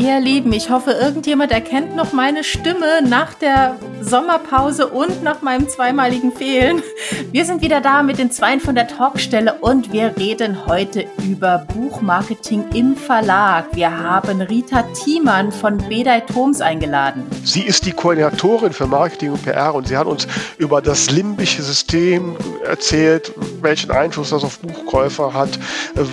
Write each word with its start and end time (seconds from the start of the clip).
Ihr 0.00 0.18
Lieben, 0.18 0.50
ich 0.54 0.70
hoffe, 0.70 0.92
irgendjemand 0.92 1.52
erkennt 1.52 1.94
noch 1.94 2.14
meine 2.14 2.42
Stimme 2.42 3.02
nach 3.06 3.34
der 3.34 3.76
Sommerpause 4.00 4.88
und 4.88 5.22
nach 5.22 5.42
meinem 5.42 5.68
zweimaligen 5.68 6.32
Fehlen. 6.32 6.82
Wir 7.32 7.44
sind 7.44 7.62
wieder 7.62 7.80
da 7.80 8.02
mit 8.02 8.18
den 8.18 8.30
Zweien 8.30 8.60
von 8.60 8.74
der 8.74 8.88
Talkstelle 8.88 9.54
und 9.60 9.92
wir 9.92 10.16
reden 10.16 10.66
heute 10.66 11.06
über 11.24 11.66
Buchmarketing 11.74 12.64
im 12.74 12.96
Verlag. 12.96 13.66
Wir 13.72 13.96
haben 13.96 14.40
Rita 14.40 14.82
Thiemann 15.04 15.52
von 15.52 15.78
Bedei 15.78 16.20
Thoms 16.20 16.60
eingeladen. 16.60 17.26
Sie 17.44 17.62
ist 17.62 17.86
die 17.86 17.92
Koordinatorin 17.92 18.72
für 18.72 18.86
Marketing 18.86 19.32
und 19.32 19.42
PR 19.42 19.74
und 19.74 19.88
sie 19.88 19.96
hat 19.96 20.06
uns 20.06 20.26
über 20.58 20.80
das 20.80 21.10
limbische 21.10 21.62
System 21.62 22.36
erzählt, 22.64 23.32
welchen 23.60 23.90
Einfluss 23.90 24.30
das 24.30 24.44
auf 24.44 24.58
Buchkäufer 24.60 25.32
hat, 25.34 25.58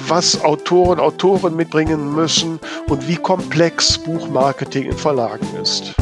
was 0.08 0.44
Autoren, 0.44 1.00
Autoren 1.00 1.56
mitbringen 1.56 2.14
müssen 2.14 2.60
und 2.90 3.08
wie 3.08 3.16
komplex 3.16 3.98
Buchmarketing 3.98 4.84
in 4.84 4.98
Verlagen 4.98 5.48
ist. 5.62 5.94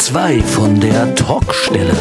Die 0.00 0.04
zwei 0.06 0.40
von 0.40 0.80
der 0.80 1.14
Talkstelle. 1.14 1.92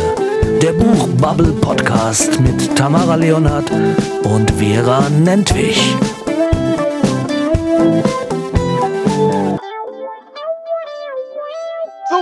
Der 0.62 0.72
Buchbubble 0.72 1.52
Podcast 1.52 2.40
mit 2.40 2.74
Tamara 2.78 3.16
Leonhardt 3.16 3.70
und 4.24 4.52
Vera 4.52 5.10
Nentwich. 5.10 5.98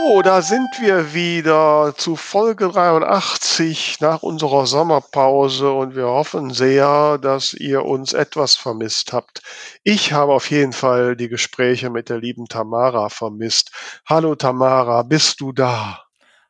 So, 0.07 0.21
da 0.21 0.41
sind 0.41 0.69
wir 0.79 1.13
wieder 1.13 1.93
zu 1.97 2.15
Folge 2.15 2.69
83 2.69 3.99
nach 3.99 4.23
unserer 4.23 4.65
Sommerpause 4.65 5.69
und 5.73 5.97
wir 5.97 6.07
hoffen 6.07 6.51
sehr, 6.51 7.17
dass 7.17 7.53
ihr 7.53 7.83
uns 7.83 8.13
etwas 8.13 8.55
vermisst 8.55 9.11
habt. 9.11 9.41
Ich 9.83 10.13
habe 10.13 10.33
auf 10.33 10.49
jeden 10.49 10.71
Fall 10.71 11.17
die 11.17 11.27
Gespräche 11.27 11.89
mit 11.89 12.07
der 12.07 12.19
lieben 12.19 12.45
Tamara 12.45 13.09
vermisst. 13.09 13.71
Hallo 14.07 14.35
Tamara, 14.35 15.03
bist 15.03 15.41
du 15.41 15.51
da? 15.51 16.05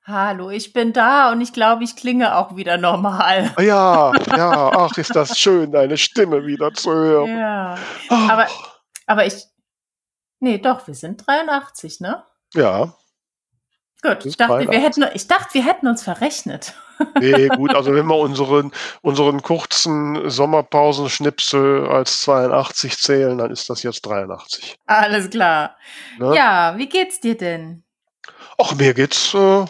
Hallo, 0.06 0.52
ich 0.52 0.72
bin 0.72 0.94
da 0.94 1.31
und 1.31 1.42
ich 1.42 1.52
glaube, 1.52 1.84
ich 1.84 1.96
klinge 1.96 2.38
auch 2.38 2.56
wieder 2.56 2.78
normal. 2.78 3.56
Ja, 3.58 4.12
ja, 4.38 4.72
ach, 4.72 4.96
ist 4.98 5.16
das 5.16 5.40
schön, 5.40 5.72
deine 5.72 5.98
Stimme 5.98 6.46
wieder 6.46 6.74
zu 6.76 6.94
hören. 6.94 7.40
Ja, 7.40 7.78
aber, 8.12 8.48
aber 9.08 9.26
ich, 9.26 9.46
nee, 10.40 10.59
doch, 10.59 10.86
wir 10.86 10.94
sind 10.94 11.26
83, 11.26 12.02
ne? 12.02 12.24
Ja, 12.53 12.94
Gut, 14.02 14.26
ich 14.26 14.38
dachte, 14.38 14.67
wir 14.70 14.80
hätten, 14.80 15.06
ich 15.14 15.28
dachte, 15.28 15.53
wir 15.56 15.66
hätten 15.66 15.88
uns 15.88 16.03
verrechnet. 16.03 16.73
Nee, 17.20 17.48
gut, 17.56 17.73
also 17.73 17.94
wenn 17.94 18.06
wir 18.06 18.17
unseren, 18.17 18.72
unseren 19.02 19.42
kurzen 19.42 20.30
Sommerpausenschnipsel 20.30 21.88
als 21.88 22.22
82 22.22 22.98
zählen, 22.98 23.38
dann 23.38 23.52
ist 23.52 23.70
das 23.70 23.84
jetzt 23.84 24.06
83. 24.06 24.78
Alles 24.86 25.30
klar. 25.30 25.78
Ne? 26.20 26.36
Ja, 26.36 26.75
wie 26.78 26.88
geht's 26.88 27.20
dir 27.20 27.36
denn? 27.36 27.84
Ach, 28.59 28.75
mir 28.75 28.94
geht's, 28.94 29.34
äh, 29.34 29.66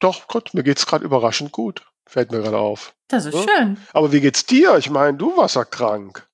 doch, 0.00 0.26
Gott, 0.28 0.54
mir 0.54 0.62
geht's 0.62 0.86
gerade 0.86 1.04
überraschend 1.04 1.52
gut. 1.52 1.82
Fällt 2.06 2.32
mir 2.32 2.40
gerade 2.40 2.58
auf. 2.58 2.92
Das 3.06 3.26
ist? 3.26 3.34
Ne? 3.34 3.46
schön. 3.46 3.76
Aber 3.92 4.10
wie 4.10 4.20
geht's 4.20 4.46
dir? 4.46 4.76
Ich 4.78 4.90
meine, 4.90 5.16
du 5.16 5.36
warst 5.36 5.56
ja 5.56 5.64
krank. 5.64 6.26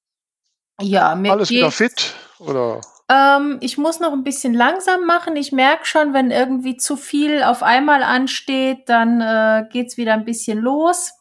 Ja, 0.81 1.15
mir 1.15 1.33
Alles 1.33 1.51
wieder 1.51 1.71
fit, 1.71 2.15
oder? 2.39 2.81
Ähm, 3.09 3.59
ich 3.61 3.79
muss 3.79 4.01
noch 4.01 4.13
ein 4.13 4.25
bisschen 4.25 4.55
langsam 4.55 5.07
machen. 5.07 5.37
Ich 5.37 5.53
merke 5.53 5.87
schon, 5.87 6.13
wenn 6.13 6.31
irgendwie 6.31 6.77
zu 6.77 6.97
viel 6.97 7.43
auf 7.43 7.63
einmal 7.63 8.03
ansteht, 8.03 8.89
dann 8.89 9.21
äh, 9.21 9.67
geht's 9.71 9.97
wieder 9.97 10.15
ein 10.15 10.25
bisschen 10.25 10.59
los. 10.59 11.13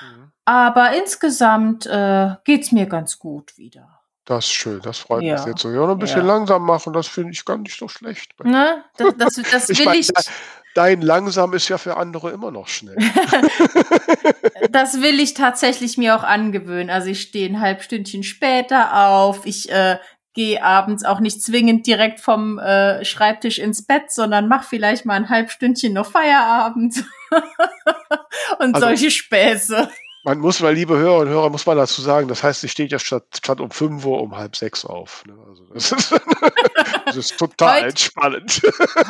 Mhm. 0.00 0.32
Aber 0.44 0.92
insgesamt 0.92 1.86
äh, 1.86 2.34
geht's 2.44 2.70
mir 2.70 2.86
ganz 2.86 3.18
gut 3.18 3.58
wieder. 3.58 3.96
Das 4.24 4.46
ist 4.46 4.52
schön, 4.54 4.80
das 4.80 4.98
freut 4.98 5.22
ja. 5.22 5.36
mich 5.36 5.46
jetzt 5.46 5.60
so. 5.60 5.70
Ja, 5.70 5.86
noch 5.86 5.90
ein 5.90 5.98
bisschen 5.98 6.26
ja. 6.26 6.34
langsam 6.34 6.62
machen, 6.64 6.92
das 6.92 7.06
finde 7.06 7.32
ich 7.32 7.44
gar 7.44 7.58
nicht 7.58 7.78
so 7.78 7.86
schlecht. 7.86 8.32
Ne? 8.42 8.84
Das, 8.96 9.14
das, 9.16 9.34
das 9.50 9.68
will 9.78 9.94
ich. 9.94 10.08
ich 10.08 10.26
dein 10.74 11.00
langsam 11.00 11.54
ist 11.54 11.68
ja 11.68 11.78
für 11.78 11.96
andere 11.96 12.30
immer 12.30 12.50
noch 12.50 12.68
schnell. 12.68 12.96
das 14.70 15.00
will 15.00 15.20
ich 15.20 15.34
tatsächlich 15.34 15.96
mir 15.96 16.14
auch 16.14 16.22
angewöhnen. 16.22 16.90
Also 16.90 17.08
ich 17.08 17.22
stehe 17.22 17.48
ein 17.48 17.60
halbstündchen 17.60 18.22
später 18.22 19.08
auf. 19.08 19.46
Ich 19.46 19.70
äh, 19.70 19.98
gehe 20.36 20.62
abends 20.62 21.04
auch 21.04 21.18
nicht 21.18 21.42
zwingend 21.42 21.86
direkt 21.86 22.20
vom 22.20 22.58
äh, 22.58 23.04
Schreibtisch 23.04 23.58
ins 23.58 23.84
Bett, 23.84 24.12
sondern 24.12 24.46
mach 24.46 24.62
vielleicht 24.62 25.06
mal 25.06 25.14
ein 25.14 25.30
halbstündchen 25.30 25.94
noch 25.94 26.06
Feierabend 26.06 27.02
und 28.60 28.74
also, 28.74 28.86
solche 28.86 29.10
Späße. 29.10 29.88
Man 30.24 30.38
muss 30.38 30.60
mal, 30.60 30.74
liebe 30.74 30.96
Hörer 30.96 31.20
und 31.20 31.28
Hörer, 31.28 31.50
muss 31.50 31.64
man 31.64 31.78
dazu 31.78 32.02
sagen, 32.02 32.28
das 32.28 32.42
heißt, 32.42 32.60
sie 32.60 32.68
steht 32.68 32.92
ja 32.92 32.98
statt, 32.98 33.24
statt 33.34 33.60
um 33.60 33.70
5 33.70 34.04
Uhr 34.04 34.20
um 34.20 34.36
halb 34.36 34.56
sechs 34.56 34.84
auf. 34.84 35.24
Ne? 35.24 35.34
Also 35.48 35.64
das, 35.72 35.92
ist, 35.92 36.20
das 37.06 37.16
ist 37.16 37.38
total 37.38 37.82
heut, 37.82 37.90
entspannend. 37.90 38.60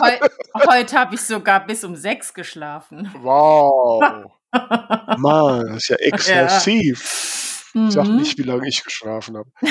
Heu, 0.00 0.28
heute 0.70 0.96
habe 0.96 1.16
ich 1.16 1.22
sogar 1.22 1.66
bis 1.66 1.82
um 1.84 1.96
sechs 1.96 2.34
geschlafen. 2.34 3.10
Wow. 3.20 4.30
Mann, 5.18 5.66
das 5.72 5.76
ist 5.76 5.88
ja 5.88 5.96
exzessiv. 5.96 7.02
Ja. 7.02 7.55
Ich 7.76 7.92
sag 7.92 8.08
mhm. 8.08 8.16
nicht, 8.16 8.38
wie 8.38 8.42
lange 8.42 8.66
ich 8.68 8.84
geschlafen 8.84 9.36
habe. 9.36 9.50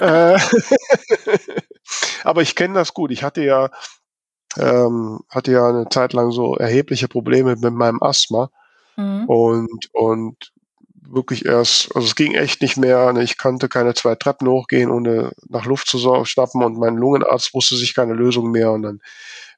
Äh, 0.00 0.38
aber 2.24 2.40
ich 2.40 2.54
kenne 2.54 2.72
das 2.72 2.94
gut. 2.94 3.10
Ich 3.10 3.22
hatte 3.22 3.44
ja, 3.44 3.68
ähm, 4.56 5.20
hatte 5.28 5.52
ja 5.52 5.68
eine 5.68 5.88
Zeit 5.90 6.14
lang 6.14 6.30
so 6.30 6.56
erhebliche 6.56 7.06
Probleme 7.06 7.56
mit 7.56 7.74
meinem 7.74 8.02
Asthma. 8.02 8.50
Mhm. 8.96 9.26
Und, 9.26 9.90
und 9.92 10.52
wirklich 11.02 11.44
erst, 11.44 11.94
also 11.94 12.06
es 12.06 12.14
ging 12.14 12.34
echt 12.34 12.62
nicht 12.62 12.78
mehr. 12.78 13.12
Ne? 13.12 13.22
Ich 13.22 13.36
konnte 13.36 13.68
keine 13.68 13.92
zwei 13.92 14.14
Treppen 14.14 14.48
hochgehen, 14.48 14.90
ohne 14.90 15.32
nach 15.48 15.66
Luft 15.66 15.88
zu 15.88 16.24
schnappen 16.24 16.62
und 16.62 16.78
mein 16.78 16.96
Lungenarzt 16.96 17.52
wusste 17.52 17.76
sich 17.76 17.94
keine 17.94 18.14
Lösung 18.14 18.50
mehr 18.50 18.72
und 18.72 18.82
dann 18.82 19.00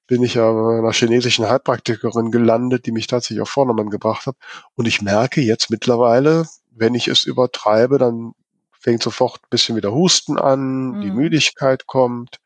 bin 0.09 0.25
ich 0.25 0.35
ja 0.35 0.51
bei 0.51 0.79
einer 0.79 0.93
chinesischen 0.93 1.49
Heilpraktikerin 1.49 2.33
gelandet, 2.33 2.87
die 2.87 2.93
mich 2.93 3.07
tatsächlich 3.07 3.41
auf 3.41 3.49
Vordermann 3.49 3.91
gebracht 3.91 4.27
hat. 4.27 4.37
Und 4.75 4.87
ich 4.87 5.01
merke 5.03 5.41
jetzt 5.41 5.71
mittlerweile, 5.71 6.47
wenn 6.75 6.95
ich 6.95 7.09
es 7.09 7.25
übertreibe, 7.25 7.99
dann 7.99 8.33
fängt 8.79 9.03
sofort 9.03 9.41
ein 9.43 9.51
bisschen 9.51 9.77
wieder 9.77 9.93
Husten 9.93 10.39
an, 10.39 10.91
mhm. 10.91 11.01
die 11.03 11.11
Müdigkeit 11.11 11.87
kommt. 11.87 12.39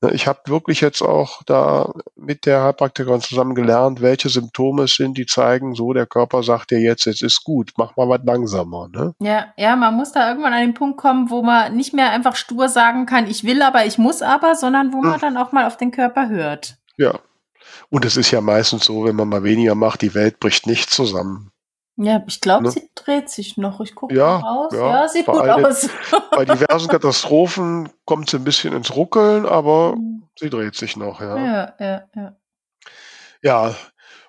Ne, 0.00 0.12
ich 0.12 0.28
habe 0.28 0.38
wirklich 0.46 0.80
jetzt 0.80 1.02
auch 1.02 1.42
da 1.44 1.92
mit 2.14 2.46
der 2.46 2.62
Heilpraktikerin 2.62 3.20
zusammen 3.20 3.56
gelernt, 3.56 4.00
welche 4.00 4.28
Symptome 4.28 4.84
es 4.84 4.94
sind, 4.94 5.18
die 5.18 5.26
zeigen, 5.26 5.74
so 5.74 5.92
der 5.92 6.06
Körper 6.06 6.44
sagt 6.44 6.70
dir 6.70 6.78
jetzt, 6.78 7.04
jetzt 7.04 7.22
ist 7.22 7.42
gut, 7.42 7.72
mach 7.76 7.96
mal 7.96 8.08
was 8.08 8.20
langsamer. 8.24 8.88
Ne? 8.88 9.14
Ja, 9.18 9.52
ja, 9.56 9.74
man 9.74 9.94
muss 9.94 10.12
da 10.12 10.28
irgendwann 10.28 10.52
an 10.52 10.60
den 10.60 10.74
Punkt 10.74 10.98
kommen, 10.98 11.30
wo 11.30 11.42
man 11.42 11.76
nicht 11.76 11.94
mehr 11.94 12.10
einfach 12.10 12.36
stur 12.36 12.68
sagen 12.68 13.06
kann, 13.06 13.26
ich 13.26 13.42
will 13.42 13.60
aber, 13.60 13.86
ich 13.86 13.98
muss 13.98 14.22
aber, 14.22 14.54
sondern 14.54 14.92
wo 14.92 15.02
man 15.02 15.14
hm. 15.14 15.20
dann 15.20 15.36
auch 15.36 15.50
mal 15.50 15.66
auf 15.66 15.76
den 15.76 15.90
Körper 15.90 16.28
hört. 16.28 16.76
Ja. 16.96 17.18
Und 17.90 18.04
es 18.04 18.16
ist 18.16 18.30
ja 18.30 18.40
meistens 18.40 18.84
so, 18.84 19.04
wenn 19.04 19.16
man 19.16 19.28
mal 19.28 19.42
weniger 19.42 19.74
macht, 19.74 20.02
die 20.02 20.14
Welt 20.14 20.38
bricht 20.38 20.66
nicht 20.66 20.90
zusammen. 20.90 21.50
Ja, 22.00 22.22
ich 22.28 22.40
glaube, 22.40 22.64
ne? 22.64 22.70
sie 22.70 22.88
dreht 22.94 23.28
sich 23.28 23.56
noch. 23.56 23.80
Ich 23.80 23.96
gucke 23.96 24.14
ja, 24.14 24.38
mal 24.38 24.48
raus. 24.48 24.72
Ja, 24.72 25.02
ja 25.02 25.08
sieht 25.08 25.26
gut 25.26 25.42
den, 25.42 25.64
aus. 25.64 25.88
bei 26.30 26.44
diversen 26.44 26.88
Katastrophen 26.88 27.88
kommt 28.04 28.30
sie 28.30 28.36
ein 28.36 28.44
bisschen 28.44 28.72
ins 28.72 28.94
Ruckeln, 28.94 29.44
aber 29.44 29.96
mhm. 29.96 30.22
sie 30.38 30.48
dreht 30.48 30.76
sich 30.76 30.96
noch, 30.96 31.20
ja. 31.20 31.36
Ja, 31.36 31.74
ja, 31.80 32.02
ja. 32.14 32.36
Ja, 33.42 33.74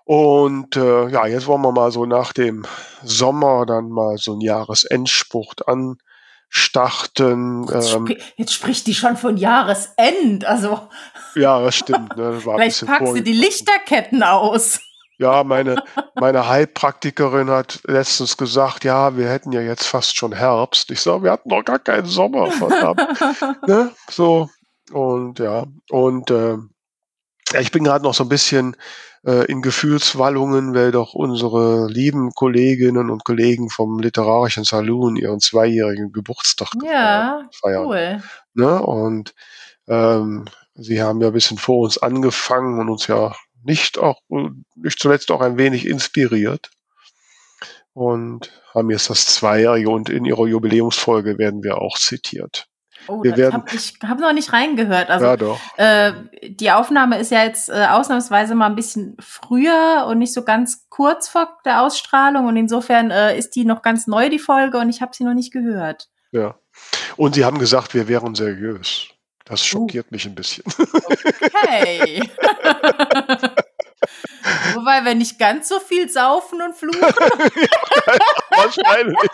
und 0.03 0.75
äh, 0.75 1.09
ja, 1.09 1.28
jetzt 1.28 1.46
wollen 1.46 1.62
wir 1.62 1.72
mal 1.72 1.91
so 1.91 2.08
nach 2.08 2.34
dem 2.34 2.66
Sommer 3.03 3.68
dann 3.68 3.90
mal 3.90 4.18
so 4.18 4.31
einen 4.31 4.41
Jahresendspruch 4.41 5.53
anstarten. 5.68 7.68
Jetzt, 7.72 7.94
ähm, 7.94 8.08
sp 8.09 8.18
jetzt 8.35 8.53
spricht 8.56 8.88
die 8.88 8.96
schon 8.96 9.16
von 9.16 9.38
Jahresend, 9.38 10.44
also. 10.46 10.90
Ja, 11.35 11.62
das 11.62 11.75
stimmt. 11.75 12.18
Ne? 12.18 12.31
Das 12.31 12.41
Vielleicht 12.41 12.84
packst 12.88 13.16
du 13.16 13.22
die 13.22 13.34
Lichterketten 13.34 14.24
aus. 14.24 14.79
Ja, 15.19 15.44
meine, 15.44 15.84
meine 16.16 16.47
Heilpraktikerin 16.47 17.50
hat 17.50 17.81
letztens 17.85 18.38
gesagt, 18.38 18.85
ja, 18.85 19.18
wir 19.18 19.30
hätten 19.30 19.52
ja 19.52 19.59
jetzt 19.59 19.85
fast 19.85 20.16
schon 20.16 20.31
Herbst. 20.31 20.90
Ich 20.91 21.02
sage, 21.02 21.24
wir 21.24 21.31
hatten 21.31 21.50
noch 21.50 21.66
gar 21.66 21.80
keinen 21.80 22.06
Sommer, 22.06 22.50
verdammt. 22.50 23.02
ne? 23.67 23.91
So, 24.09 24.49
und 24.91 25.40
ja, 25.40 25.66
und 25.90 26.32
äh, 26.32 26.55
ich 27.59 27.72
bin 27.72 27.84
gerade 27.84 28.03
noch 28.03 28.14
so 28.14 28.23
ein 28.23 28.29
bisschen 28.29 28.78
äh, 29.26 29.46
in 29.52 29.61
Gefühlswallungen, 29.61 30.73
weil 30.73 30.91
doch 30.91 31.14
unsere 31.14 31.88
lieben 31.88 32.32
Kolleginnen 32.32 33.09
und 33.09 33.26
Kollegen 33.26 33.70
vom 33.70 33.99
Literarischen 33.99 34.64
Saloon 34.64 35.17
ihren 35.17 35.41
zweijährigen 35.41 36.14
Geburtstag 36.14 36.70
ja, 36.84 37.47
feiern. 37.59 37.85
Cool. 37.85 38.23
Ne? 38.53 38.82
Und 38.82 39.34
ähm, 39.88 40.46
sie 40.76 41.02
haben 41.02 41.20
ja 41.20 41.28
ein 41.28 41.34
bisschen 41.34 41.58
vor 41.58 41.79
uns 41.79 41.97
angefangen 41.97 42.79
und 42.79 42.90
uns 42.90 43.08
ja 43.08 43.35
nicht 43.64 43.97
auch, 43.97 44.22
nicht 44.76 45.00
zuletzt 45.00 45.32
auch 45.32 45.41
ein 45.41 45.58
wenig 45.58 45.88
inspiriert. 45.88 46.70
Und 47.94 48.52
haben 48.73 48.90
jetzt 48.91 49.09
das 49.09 49.26
Zweijährige 49.26 49.90
und 49.90 50.09
in 50.09 50.23
ihrer 50.23 50.47
Jubiläumsfolge 50.47 51.38
werden 51.38 51.64
wir 51.64 51.79
auch 51.79 51.97
zitiert. 51.97 52.70
Oh, 53.08 53.23
wir 53.23 53.38
werden, 53.38 53.53
hab, 53.53 53.73
ich 53.73 53.96
habe 54.06 54.22
noch 54.22 54.34
nicht 54.34 54.53
reingehört. 54.53 55.09
Also 55.09 55.26
ja, 55.26 55.38
doch. 55.38 55.59
Äh, 55.78 56.14
die 56.47 56.72
Aufnahme 56.72 57.17
ist 57.17 57.32
ja 57.32 57.44
jetzt 57.44 57.70
äh, 57.70 57.88
ausnahmsweise 57.90 58.56
mal 58.56 58.67
ein 58.67 58.76
bisschen 58.76 59.17
früher 59.20 60.05
und 60.08 60.20
nicht 60.20 60.34
so 60.34 60.44
ganz 60.44 60.88
kurz 60.90 61.28
vor 61.28 61.58
der 61.66 61.82
Ausstrahlung 61.82 62.46
und 62.46 62.55
insofern 62.55 63.09
äh, 63.09 63.38
ist 63.38 63.55
die 63.55 63.66
noch 63.66 63.82
ganz 63.82 64.05
neu 64.05 64.29
die 64.29 64.40
Folge 64.40 64.78
und 64.78 64.90
ich 64.90 65.02
habe 65.02 65.16
sie 65.16 65.23
noch 65.23 65.34
nicht 65.34 65.52
gehört. 65.52 66.09
Ja. 66.32 66.55
Und 67.17 67.35
sie 67.35 67.46
haben 67.46 67.58
gesagt, 67.58 67.94
wir 67.94 68.08
wären 68.08 68.35
seriös. 68.35 69.08
Das 69.46 69.62
uh. 69.62 69.66
schockiert 69.66 70.08
uh. 70.08 70.12
mich 70.12 70.26
ein 70.26 70.35
bisschen. 70.35 70.64
Okay. 70.67 72.22
Wobei 74.73 75.03
wir 75.05 75.16
nicht 75.16 75.40
ganz 75.40 75.69
so 75.69 75.79
viel 75.79 76.09
saufen 76.09 76.61
und 76.61 76.75
fluchen. 76.75 77.01
ja, 77.01 78.17
wahrscheinlich. 78.51 79.29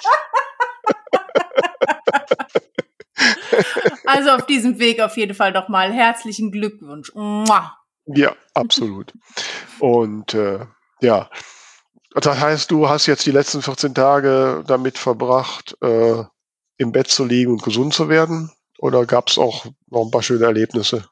Also 4.05 4.29
auf 4.31 4.45
diesem 4.45 4.79
Weg 4.79 5.01
auf 5.01 5.17
jeden 5.17 5.35
Fall 5.35 5.51
nochmal 5.51 5.91
herzlichen 5.91 6.51
Glückwunsch. 6.51 7.11
Mua. 7.13 7.77
Ja, 8.05 8.35
absolut. 8.53 9.13
Und 9.79 10.33
äh, 10.33 10.59
ja, 11.01 11.29
das 12.13 12.39
heißt, 12.39 12.71
du 12.71 12.87
hast 12.87 13.07
jetzt 13.07 13.25
die 13.25 13.31
letzten 13.31 13.61
14 13.61 13.93
Tage 13.93 14.63
damit 14.67 14.97
verbracht, 14.97 15.75
äh, 15.81 16.23
im 16.77 16.91
Bett 16.91 17.07
zu 17.07 17.25
liegen 17.25 17.51
und 17.51 17.63
gesund 17.63 17.93
zu 17.93 18.09
werden? 18.09 18.51
Oder 18.79 19.05
gab 19.05 19.29
es 19.29 19.37
auch 19.37 19.65
noch 19.87 20.05
ein 20.05 20.11
paar 20.11 20.23
schöne 20.23 20.45
Erlebnisse? 20.45 21.07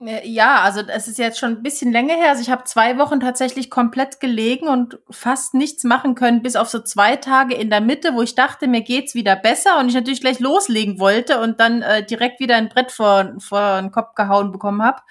Äh, 0.00 0.28
ja, 0.28 0.60
also 0.60 0.80
es 0.80 1.08
ist 1.08 1.18
jetzt 1.18 1.38
schon 1.40 1.56
ein 1.56 1.62
bisschen 1.62 1.90
länger 1.90 2.14
her. 2.14 2.30
Also 2.30 2.42
ich 2.42 2.50
habe 2.50 2.64
zwei 2.64 2.98
Wochen 2.98 3.18
tatsächlich 3.18 3.68
komplett 3.68 4.20
gelegen 4.20 4.68
und 4.68 4.98
fast 5.10 5.54
nichts 5.54 5.82
machen 5.82 6.14
können, 6.14 6.42
bis 6.42 6.54
auf 6.54 6.68
so 6.68 6.78
zwei 6.80 7.16
Tage 7.16 7.54
in 7.54 7.68
der 7.68 7.80
Mitte, 7.80 8.14
wo 8.14 8.22
ich 8.22 8.36
dachte, 8.36 8.68
mir 8.68 8.82
geht's 8.82 9.14
wieder 9.14 9.34
besser 9.34 9.78
und 9.80 9.88
ich 9.88 9.94
natürlich 9.94 10.20
gleich 10.20 10.38
loslegen 10.38 11.00
wollte 11.00 11.40
und 11.40 11.58
dann 11.58 11.82
äh, 11.82 12.04
direkt 12.04 12.38
wieder 12.38 12.56
ein 12.56 12.68
Brett 12.68 12.92
vor, 12.92 13.34
vor 13.40 13.80
den 13.80 13.90
Kopf 13.90 14.14
gehauen 14.14 14.52
bekommen 14.52 14.82
habe. 14.82 15.02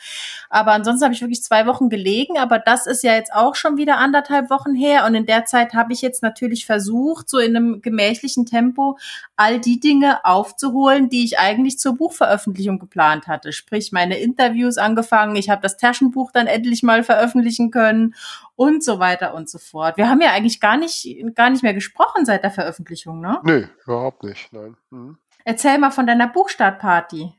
Aber 0.50 0.72
ansonsten 0.72 1.04
habe 1.04 1.14
ich 1.14 1.22
wirklich 1.22 1.44
zwei 1.44 1.66
Wochen 1.66 1.90
gelegen, 1.90 2.38
aber 2.38 2.58
das 2.58 2.88
ist 2.88 3.04
ja 3.04 3.14
jetzt 3.14 3.34
auch 3.34 3.56
schon 3.56 3.76
wieder 3.78 3.98
anderthalb 3.98 4.50
Wochen 4.50 4.74
her 4.74 5.06
und 5.06 5.16
in 5.16 5.26
der 5.26 5.44
Zeit 5.46 5.74
habe 5.74 5.92
ich 5.92 6.02
jetzt 6.02 6.24
natürlich 6.24 6.66
versucht, 6.66 7.30
so 7.30 7.40
in 7.40 7.56
einem 7.58 7.82
gemächlichen 7.82 8.46
Tempo 8.46 8.98
all 9.36 9.60
die 9.60 9.82
Dinge 9.82 10.24
aufzuholen, 10.24 11.10
die 11.10 11.26
ich 11.26 11.40
eigentlich 11.40 11.78
zur 11.78 11.98
Buchveröffentlichung 11.98 12.80
geplant 12.80 13.28
hatte. 13.28 13.52
Sprich, 13.52 13.92
meine 13.92 14.18
Interviews 14.18 14.77
angefangen, 14.78 15.36
ich 15.36 15.50
habe 15.50 15.62
das 15.62 15.78
Taschenbuch 15.78 16.32
dann 16.32 16.48
endlich 16.48 16.84
mal 16.84 17.04
veröffentlichen 17.04 17.72
können 17.72 18.16
und 18.56 18.84
so 18.84 19.00
weiter 19.00 19.34
und 19.34 19.50
so 19.50 19.58
fort. 19.58 19.98
Wir 19.98 20.10
haben 20.10 20.22
ja 20.22 20.32
eigentlich 20.32 20.60
gar 20.60 20.78
nicht, 20.78 21.08
gar 21.36 21.50
nicht 21.50 21.64
mehr 21.64 21.74
gesprochen 21.74 22.26
seit 22.26 22.44
der 22.44 22.52
Veröffentlichung, 22.52 23.20
ne? 23.22 23.40
Nö, 23.44 23.68
überhaupt 23.86 24.24
nicht, 24.24 24.52
nein. 24.54 24.78
Mhm. 24.90 25.18
Erzähl 25.46 25.78
mal 25.78 25.92
von 25.92 26.06
deiner 26.08 26.28
Buchstartparty. 26.28 27.34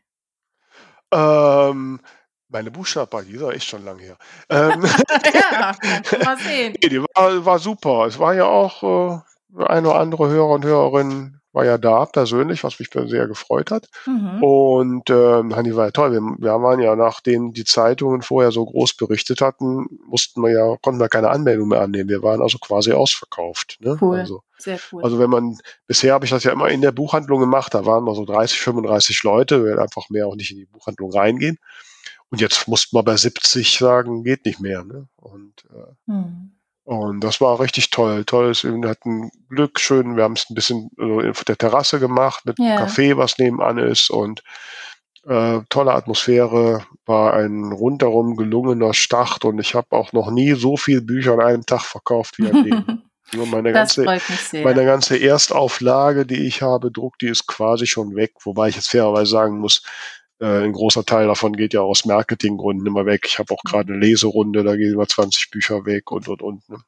Ähm, 1.13 2.01
meine 2.49 2.71
Buchstartparty, 2.71 3.29
die 3.29 3.35
ist 3.35 3.43
ja 3.43 3.51
echt 3.51 3.69
schon 3.69 3.85
lange 3.85 4.03
her. 4.03 4.17
Ähm, 4.49 4.83
ja, 5.35 5.77
mal 6.25 6.39
sehen. 6.39 6.75
Nee, 6.83 6.89
die 6.89 7.03
war, 7.03 7.45
war 7.45 7.59
super. 7.59 8.07
Es 8.07 8.19
war 8.19 8.35
ja 8.35 8.45
auch 8.45 8.83
äh, 8.83 9.65
eine 9.65 9.91
oder 9.91 10.01
andere 10.01 10.29
Hörer 10.29 10.51
und 10.51 10.65
Hörerin 10.65 11.38
war 11.53 11.65
ja 11.65 11.79
da 11.79 12.05
persönlich, 12.05 12.63
was 12.63 12.79
mich 12.79 12.91
sehr 12.93 13.27
gefreut 13.27 13.71
hat. 13.71 13.89
Mhm. 14.07 14.43
Und 14.43 15.11
ähm, 15.11 15.57
Hanni 15.57 15.75
war 15.75 15.87
ja 15.87 15.91
toll. 15.91 16.13
Wir, 16.13 16.21
wir 16.21 16.63
waren 16.63 16.81
ja, 16.81 16.95
nachdem 16.95 17.53
die 17.53 17.65
Zeitungen 17.65 18.23
vorher 18.23 18.53
so 18.53 18.65
groß 18.65 18.95
berichtet 18.95 19.41
hatten, 19.41 19.87
mussten 20.07 20.43
wir 20.43 20.51
ja, 20.51 20.77
konnten 20.83 21.01
wir 21.01 21.09
keine 21.09 21.31
Anmeldung 21.31 21.69
mehr 21.69 21.81
annehmen. 21.81 22.09
Wir 22.09 22.23
waren 22.23 22.43
also 22.43 22.59
quasi 22.59 22.93
ausverkauft. 22.93 23.79
Ne? 23.81 23.97
Cool. 24.01 24.19
Also, 24.19 24.43
sehr 24.59 24.79
cool. 24.93 25.03
Also 25.03 25.19
wenn 25.19 25.31
man, 25.31 25.57
bisher 25.87 26.15
habe 26.15 26.25
ich 26.25 26.31
das 26.31 26.45
ja 26.45 26.53
immer 26.53 26.69
in 26.69 26.81
der 26.83 26.93
Buchhandlung 26.93 27.41
gemacht, 27.41 27.75
da 27.75 27.87
waren 27.87 28.05
wir 28.05 28.15
so 28.15 28.25
30, 28.25 28.59
35 28.61 29.23
Leute, 29.23 29.65
wir 29.65 29.79
einfach 29.79 30.11
mehr 30.11 30.27
auch 30.27 30.37
nicht 30.37 30.51
in 30.51 30.59
die 30.59 30.67
Buchhandlung 30.67 31.13
reingehen. 31.13 31.59
Und 32.31 32.41
jetzt 32.41 32.69
mussten 32.69 32.97
wir 32.97 33.03
bei 33.03 33.17
70 33.17 33.79
sagen, 33.79 34.23
geht 34.23 34.45
nicht 34.45 34.61
mehr. 34.61 34.85
Ne? 34.85 35.09
Und 35.17 35.65
äh, 35.71 36.11
mhm. 36.11 36.58
Und 36.89 37.21
das 37.21 37.43
war 37.43 37.61
richtig 37.61 37.91
toll. 37.91 38.25
Toll 38.25 38.51
ist, 38.51 38.65
wir 38.65 38.89
hatten 38.89 39.31
Glück, 39.51 39.79
schön, 39.79 40.17
wir 40.17 40.25
haben 40.25 40.33
es 40.33 40.49
ein 40.49 40.55
bisschen 40.55 40.89
äh, 40.99 41.29
auf 41.29 41.45
der 41.45 41.59
Terrasse 41.59 42.01
gemacht 42.01 42.47
mit 42.47 42.59
yeah. 42.59 42.79
einem 42.79 42.87
Café, 42.87 43.15
was 43.19 43.37
nebenan 43.37 43.77
ist 43.77 44.09
und 44.09 44.43
äh, 45.27 45.61
tolle 45.69 45.93
Atmosphäre, 45.93 46.87
war 47.05 47.35
ein 47.35 47.73
rundherum 47.73 48.37
gelungener 48.37 48.95
Start 48.95 49.45
und 49.45 49.59
ich 49.59 49.75
habe 49.75 49.89
auch 49.91 50.15
noch 50.15 50.31
nie 50.31 50.55
so 50.55 50.79
viele 50.79 51.03
Bücher 51.03 51.35
an 51.35 51.43
einem 51.43 51.67
Tag 51.67 51.83
verkauft 51.83 52.39
wie 52.39 52.51
an 52.51 52.65
dem. 52.65 53.03
Nur 53.35 53.47
meine 53.47 53.75
ganze, 53.75 54.05
meine 54.55 54.87
ganze 54.87 55.19
Erstauflage, 55.19 56.25
die 56.25 56.47
ich 56.47 56.63
habe, 56.63 56.91
Druck, 56.91 57.19
die 57.19 57.29
ist 57.29 57.47
quasi 57.47 57.87
schon 57.87 58.17
weg, 58.17 58.33
wobei 58.45 58.71
ich 58.71 58.77
jetzt 58.77 58.89
fairerweise 58.89 59.31
sagen 59.31 59.59
muss, 59.59 59.83
äh, 60.41 60.65
ein 60.65 60.73
großer 60.73 61.05
Teil 61.05 61.27
davon 61.27 61.55
geht 61.55 61.75
ja 61.75 61.81
aus 61.81 62.05
Marketinggründen 62.05 62.87
immer 62.87 63.07
weg. 63.07 63.27
Ich 63.27 63.39
habe 63.39 63.53
auch 63.55 63.63
mhm. 63.65 63.69
gerade 63.69 63.93
eine 63.93 64.01
Leserunde, 64.01 64.65
da 64.65 64.77
gehen 64.77 64.93
über 64.93 65.09
20 65.09 65.51
Bücher 65.51 65.85
weg 65.85 66.11
und 66.11 66.29
und 66.29 66.43
und. 66.43 66.69
Ne? 66.69 66.79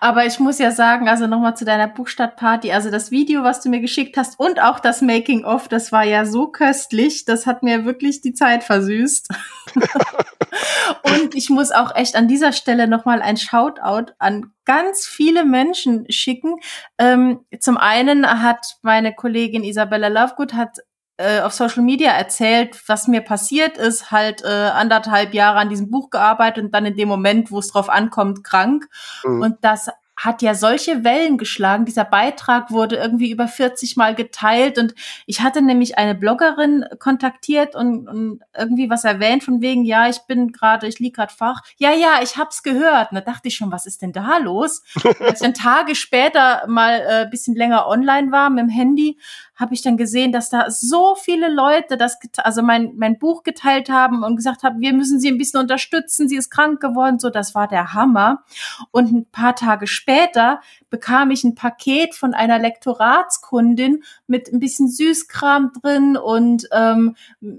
Aber 0.00 0.26
ich 0.26 0.38
muss 0.38 0.58
ja 0.58 0.70
sagen, 0.70 1.08
also 1.08 1.26
nochmal 1.26 1.56
zu 1.56 1.64
deiner 1.64 1.88
Buchstadtparty, 1.88 2.72
also 2.72 2.90
das 2.90 3.10
Video, 3.10 3.42
was 3.42 3.60
du 3.60 3.68
mir 3.68 3.80
geschickt 3.80 4.16
hast 4.16 4.38
und 4.38 4.60
auch 4.60 4.80
das 4.80 5.02
Making 5.02 5.44
of, 5.44 5.68
das 5.68 5.92
war 5.92 6.04
ja 6.04 6.24
so 6.24 6.48
köstlich, 6.48 7.24
das 7.24 7.46
hat 7.46 7.62
mir 7.62 7.84
wirklich 7.84 8.20
die 8.20 8.34
Zeit 8.34 8.64
versüßt. 8.64 9.28
und 11.02 11.34
ich 11.34 11.50
muss 11.50 11.72
auch 11.72 11.94
echt 11.94 12.14
an 12.14 12.28
dieser 12.28 12.52
Stelle 12.52 12.86
nochmal 12.86 13.22
ein 13.22 13.36
Shoutout 13.36 14.12
an 14.18 14.52
ganz 14.64 15.06
viele 15.06 15.44
Menschen 15.44 16.06
schicken. 16.10 16.56
Ähm, 16.98 17.40
zum 17.58 17.76
einen 17.76 18.42
hat 18.42 18.76
meine 18.82 19.14
Kollegin 19.14 19.64
Isabella 19.64 20.08
Lovegood 20.08 20.54
hat 20.54 20.78
äh, 21.16 21.40
auf 21.40 21.52
Social 21.52 21.82
Media 21.82 22.10
erzählt, 22.10 22.82
was 22.88 23.08
mir 23.08 23.20
passiert 23.20 23.78
ist, 23.78 24.10
halt 24.10 24.42
äh, 24.42 24.48
anderthalb 24.48 25.34
Jahre 25.34 25.58
an 25.58 25.68
diesem 25.68 25.90
Buch 25.90 26.10
gearbeitet 26.10 26.64
und 26.64 26.74
dann 26.74 26.86
in 26.86 26.96
dem 26.96 27.08
Moment, 27.08 27.50
wo 27.50 27.58
es 27.58 27.68
drauf 27.68 27.88
ankommt, 27.88 28.44
krank. 28.44 28.88
Mhm. 29.24 29.42
Und 29.42 29.56
das 29.62 29.88
hat 30.16 30.42
ja 30.42 30.54
solche 30.54 31.04
Wellen 31.04 31.38
geschlagen. 31.38 31.84
Dieser 31.84 32.04
Beitrag 32.04 32.70
wurde 32.70 32.96
irgendwie 32.96 33.30
über 33.30 33.48
40 33.48 33.96
Mal 33.96 34.14
geteilt 34.14 34.78
und 34.78 34.94
ich 35.26 35.40
hatte 35.40 35.62
nämlich 35.62 35.98
eine 35.98 36.14
Bloggerin 36.14 36.84
kontaktiert 36.98 37.74
und, 37.74 38.08
und 38.08 38.40
irgendwie 38.56 38.88
was 38.88 39.04
erwähnt 39.04 39.42
von 39.42 39.60
wegen, 39.60 39.84
ja, 39.84 40.08
ich 40.08 40.20
bin 40.28 40.52
gerade, 40.52 40.86
ich 40.86 40.98
lieg 40.98 41.16
gerade 41.16 41.32
Fach. 41.32 41.62
Ja, 41.78 41.92
ja, 41.92 42.20
ich 42.22 42.36
hab's 42.36 42.62
gehört. 42.62 43.10
Und 43.10 43.16
da 43.16 43.20
dachte 43.20 43.48
ich 43.48 43.56
schon, 43.56 43.72
was 43.72 43.86
ist 43.86 44.02
denn 44.02 44.12
da 44.12 44.38
los? 44.38 44.82
Als 45.20 45.40
ich 45.40 45.46
dann 45.46 45.54
Tage 45.54 45.94
später 45.94 46.64
mal 46.68 47.00
äh, 47.00 47.28
bisschen 47.28 47.56
länger 47.56 47.88
online 47.88 48.30
war 48.30 48.50
mit 48.50 48.60
dem 48.60 48.68
Handy, 48.68 49.18
habe 49.62 49.72
ich 49.72 49.80
dann 49.80 49.96
gesehen, 49.96 50.32
dass 50.32 50.50
da 50.50 50.70
so 50.70 51.14
viele 51.14 51.48
Leute 51.48 51.96
das, 51.96 52.18
also 52.36 52.62
mein, 52.62 52.92
mein 52.96 53.18
Buch 53.18 53.42
geteilt 53.42 53.88
haben 53.88 54.22
und 54.22 54.36
gesagt 54.36 54.62
haben, 54.62 54.80
wir 54.80 54.92
müssen 54.92 55.18
sie 55.18 55.28
ein 55.28 55.38
bisschen 55.38 55.60
unterstützen, 55.60 56.28
sie 56.28 56.36
ist 56.36 56.50
krank 56.50 56.80
geworden, 56.80 57.18
so, 57.18 57.30
das 57.30 57.54
war 57.54 57.68
der 57.68 57.94
Hammer. 57.94 58.44
Und 58.90 59.12
ein 59.12 59.24
paar 59.24 59.56
Tage 59.56 59.86
später 59.86 60.60
bekam 60.90 61.30
ich 61.30 61.44
ein 61.44 61.54
Paket 61.54 62.14
von 62.14 62.34
einer 62.34 62.58
Lektoratskundin 62.58 64.02
mit 64.26 64.52
ein 64.52 64.60
bisschen 64.60 64.88
Süßkram 64.88 65.72
drin 65.80 66.16
und 66.18 66.68
ähm, 66.72 67.16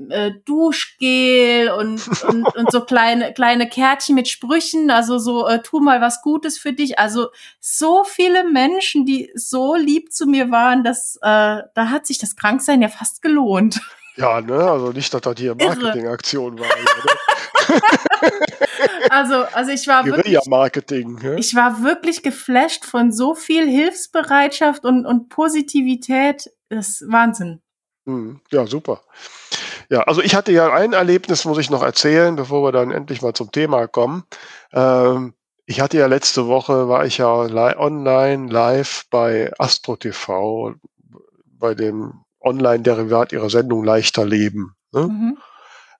äh, 0.09 0.31
Duschgel 0.45 1.71
und, 1.71 2.07
und, 2.28 2.56
und 2.56 2.71
so 2.71 2.81
kleine, 2.81 3.33
kleine 3.33 3.68
Kärtchen 3.68 4.16
mit 4.16 4.28
Sprüchen, 4.28 4.92
also 4.92 5.18
so, 5.18 5.47
äh, 5.47 5.61
tu 5.61 5.80
mal 5.80 6.01
was 6.01 6.21
Gutes 6.21 6.59
für 6.59 6.73
dich. 6.73 6.99
Also 6.99 7.30
so 7.59 8.04
viele 8.04 8.44
Menschen, 8.44 9.06
die 9.06 9.31
so 9.35 9.75
lieb 9.75 10.11
zu 10.11 10.28
mir 10.28 10.51
waren, 10.51 10.83
dass 10.83 11.16
äh, 11.18 11.19
da 11.73 11.89
hat 11.94 12.06
sich 12.06 12.18
das 12.18 12.35
Kranksein 12.35 12.81
ja 12.81 12.90
fast 12.90 13.21
gelohnt. 13.21 13.80
Ja, 14.16 14.42
ne, 14.42 14.56
also 14.56 14.92
nicht, 14.92 15.14
dass 15.14 15.21
das 15.21 15.35
hier 15.38 15.56
Marketingaktion 15.56 16.59
war. 16.59 16.68
also, 19.09 19.35
also 19.54 19.71
ich 19.71 19.88
war 19.88 20.06
wirklich, 20.06 20.38
Marketing. 20.45 21.19
Ja? 21.23 21.35
Ich 21.35 21.56
war 21.56 21.83
wirklich 21.83 22.21
geflasht 22.21 22.85
von 22.85 23.12
so 23.12 23.33
viel 23.33 23.68
Hilfsbereitschaft 23.68 24.85
und, 24.85 25.06
und 25.06 25.30
Positivität. 25.30 26.52
Das 26.69 26.90
ist 26.90 27.12
Wahnsinn. 27.12 27.62
Hm, 28.06 28.42
ja, 28.52 28.68
super. 28.68 29.02
Ja, 29.90 30.02
also 30.02 30.21
ich 30.21 30.35
hatte 30.35 30.52
ja 30.52 30.73
ein 30.73 30.94
Erlebnis, 30.94 31.45
muss 31.45 31.57
ich 31.57 31.69
noch 31.69 31.83
erzählen, 31.83 32.35
bevor 32.35 32.64
wir 32.64 32.71
dann 32.71 32.92
endlich 32.92 33.21
mal 33.21 33.33
zum 33.33 33.52
Thema 33.52 33.88
kommen. 33.88 34.23
Ähm, 34.73 35.33
ich 35.66 35.80
hatte 35.80 35.97
ja 35.97 36.07
letzte 36.07 36.47
Woche, 36.47 36.90
war 36.90 37.06
ich 37.06 37.19
ja 37.19 37.45
li 37.45 37.76
online 37.78 38.52
live 38.52 39.06
bei 39.09 39.52
Astro 39.57 39.95
TV, 39.95 40.76
bei 41.63 41.75
dem 41.75 42.25
Online-Derivat 42.41 43.31
ihrer 43.31 43.49
Sendung 43.49 43.85
Leichter 43.85 44.25
Leben. 44.25 44.75
Ne? 44.91 45.07
Mhm. 45.07 45.37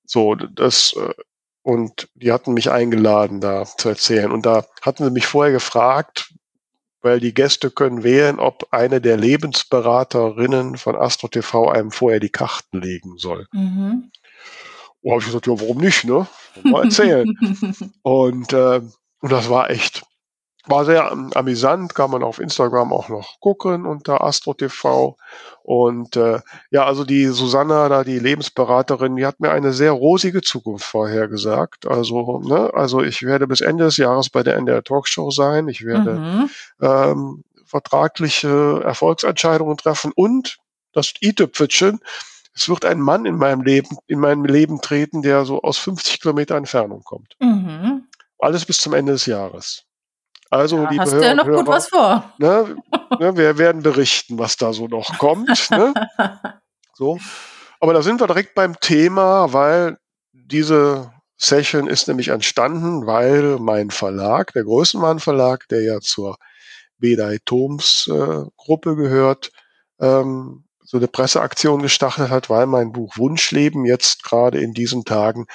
So, 0.06 0.36
das, 0.36 0.94
äh, 1.00 1.14
und 1.62 2.10
die 2.16 2.34
hatten 2.34 2.54
mich 2.54 2.70
eingeladen, 2.70 3.40
da 3.40 3.66
zu 3.66 3.88
erzählen. 3.88 4.30
Und 4.30 4.46
da 4.46 4.66
hatten 4.82 5.06
sie 5.06 5.10
mich 5.10 5.26
vorher 5.26 5.54
gefragt, 5.54 6.34
weil 7.02 7.22
die 7.22 7.34
Gäste 7.34 7.72
können 7.72 8.04
wählen, 8.04 8.40
ob 8.40 8.68
eine 8.72 9.00
der 9.00 9.16
Lebensberaterinnen 9.16 10.76
von 10.76 10.98
Astro 10.98 11.30
TV 11.30 11.70
einem 11.70 11.92
vorher 11.92 12.20
die 12.20 12.30
Karten 12.30 12.82
legen 12.82 13.18
soll. 13.18 13.48
Mhm. 13.54 14.12
Und 15.00 15.12
habe 15.12 15.22
ich 15.22 15.28
gesagt, 15.28 15.48
ja, 15.48 15.58
warum 15.58 15.78
nicht, 15.78 16.04
ne? 16.04 16.28
Mal 16.64 16.84
erzählen. 16.84 17.34
und, 18.02 18.52
äh, 18.52 18.82
und 19.22 19.32
das 19.32 19.50
war 19.50 19.70
echt 19.70 20.04
war 20.66 20.86
sehr 20.86 21.12
amüsant, 21.12 21.94
kann 21.94 22.12
man 22.12 22.24
auf 22.24 22.40
Instagram 22.40 22.94
auch 22.94 23.10
noch 23.10 23.40
gucken 23.40 23.86
unter 23.86 24.24
Astro 24.24 24.54
TV. 24.54 25.18
Und 25.62 26.16
äh, 26.16 26.40
ja, 26.72 26.86
also 26.86 27.04
die 27.04 27.26
Susanna, 27.28 27.90
da 27.90 28.04
die 28.04 28.20
Lebensberaterin, 28.20 29.16
die 29.16 29.26
hat 29.26 29.40
mir 29.40 29.52
eine 29.52 29.74
sehr 29.74 29.92
rosige 29.92 30.42
Zukunft 30.42 30.86
vorhergesagt. 30.86 31.88
Also, 31.88 32.40
ne, 32.40 32.72
also 32.74 33.02
ich 33.02 33.24
werde 33.24 33.48
bis 33.48 33.62
Ende 33.62 33.86
des 33.86 33.98
Jahres 33.98 34.30
bei 34.30 34.44
der 34.44 34.56
NDR 34.56 34.84
Talkshow 34.84 35.32
sein. 35.32 35.68
Ich 35.68 35.86
werde 35.86 36.14
mhm. 36.14 36.50
ähm, 36.82 37.44
vertragliche 37.66 38.82
Erfolgsentscheidungen 38.84 39.78
treffen 39.78 40.12
und 40.16 40.60
das 40.94 41.14
i-Tüpfelchen, 41.22 42.00
es 42.56 42.70
wird 42.70 42.86
ein 42.86 43.02
Mann 43.02 43.26
in 43.26 43.36
meinem 43.36 43.64
Leben, 43.64 43.98
in 44.06 44.20
meinem 44.20 44.46
Leben 44.46 44.80
treten, 44.80 45.24
der 45.24 45.44
so 45.44 45.62
aus 45.62 45.80
50 45.80 46.22
Kilometer 46.22 46.56
Entfernung 46.56 47.04
kommt. 47.04 47.36
Mhm. 47.40 48.04
Alles 48.38 48.66
bis 48.66 48.78
zum 48.78 48.94
Ende 48.94 49.14
des 49.14 49.26
Jahres. 49.26 49.86
Also, 50.54 50.84
ja, 50.84 50.90
liebe 50.90 51.02
hast 51.02 51.14
Hörer, 51.14 51.26
ja 51.26 51.36
noch 51.36 51.46
Hörer, 51.46 51.58
gut 51.58 51.68
was 51.68 51.88
vor. 51.88 52.34
Ne, 52.38 52.76
ne, 53.20 53.36
wir 53.36 53.58
werden 53.58 53.82
berichten, 53.82 54.38
was 54.38 54.56
da 54.58 54.72
so 54.74 54.88
noch 54.88 55.18
kommt. 55.18 55.70
Ne? 55.72 55.94
So. 56.94 57.18
Aber 57.80 57.94
da 57.94 58.02
sind 58.04 58.22
wir 58.22 58.28
direkt 58.28 58.54
beim 58.54 58.80
Thema, 58.80 59.52
weil 59.52 59.98
diese 60.32 61.12
Session 61.38 61.88
ist 61.88 62.08
nämlich 62.08 62.28
entstanden, 62.28 63.08
weil 63.08 63.58
mein 63.60 63.90
Verlag, 63.90 64.54
der 64.54 64.64
Größenwahn 64.64 65.20
Verlag, 65.20 65.68
der 65.70 65.82
ja 65.82 66.00
zur 66.00 66.38
Bedai 67.00 67.40
Thoms 67.46 68.08
äh, 68.08 68.46
Gruppe 68.56 68.96
gehört, 68.96 69.52
ähm, 70.00 70.66
so 70.84 70.98
eine 70.98 71.08
Presseaktion 71.08 71.82
gestartet 71.82 72.30
hat, 72.30 72.52
weil 72.52 72.68
mein 72.68 72.92
Buch 72.92 73.18
Wunschleben 73.18 73.86
jetzt 73.86 74.24
gerade 74.24 74.62
in 74.62 74.74
diesen 74.74 75.04
Tagen 75.04 75.48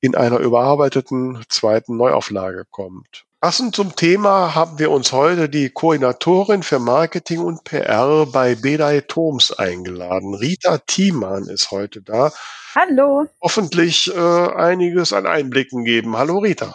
in 0.00 0.14
einer 0.14 0.38
überarbeiteten 0.38 1.44
zweiten 1.48 1.96
Neuauflage 1.96 2.64
kommt. 2.70 3.26
Passend 3.40 3.74
zum 3.74 3.96
Thema 3.96 4.54
haben 4.54 4.78
wir 4.78 4.90
uns 4.90 5.12
heute 5.12 5.48
die 5.48 5.70
Koordinatorin 5.70 6.62
für 6.62 6.78
Marketing 6.78 7.38
und 7.38 7.64
PR 7.64 8.26
bei 8.26 8.54
Bedai 8.54 9.00
Thoms 9.00 9.50
eingeladen. 9.50 10.34
Rita 10.34 10.76
Thiemann 10.76 11.44
ist 11.44 11.70
heute 11.70 12.02
da. 12.02 12.32
Hallo. 12.74 13.24
Hoffentlich 13.40 14.14
äh, 14.14 14.18
einiges 14.18 15.14
an 15.14 15.26
Einblicken 15.26 15.86
geben. 15.86 16.18
Hallo 16.18 16.40
Rita. 16.40 16.74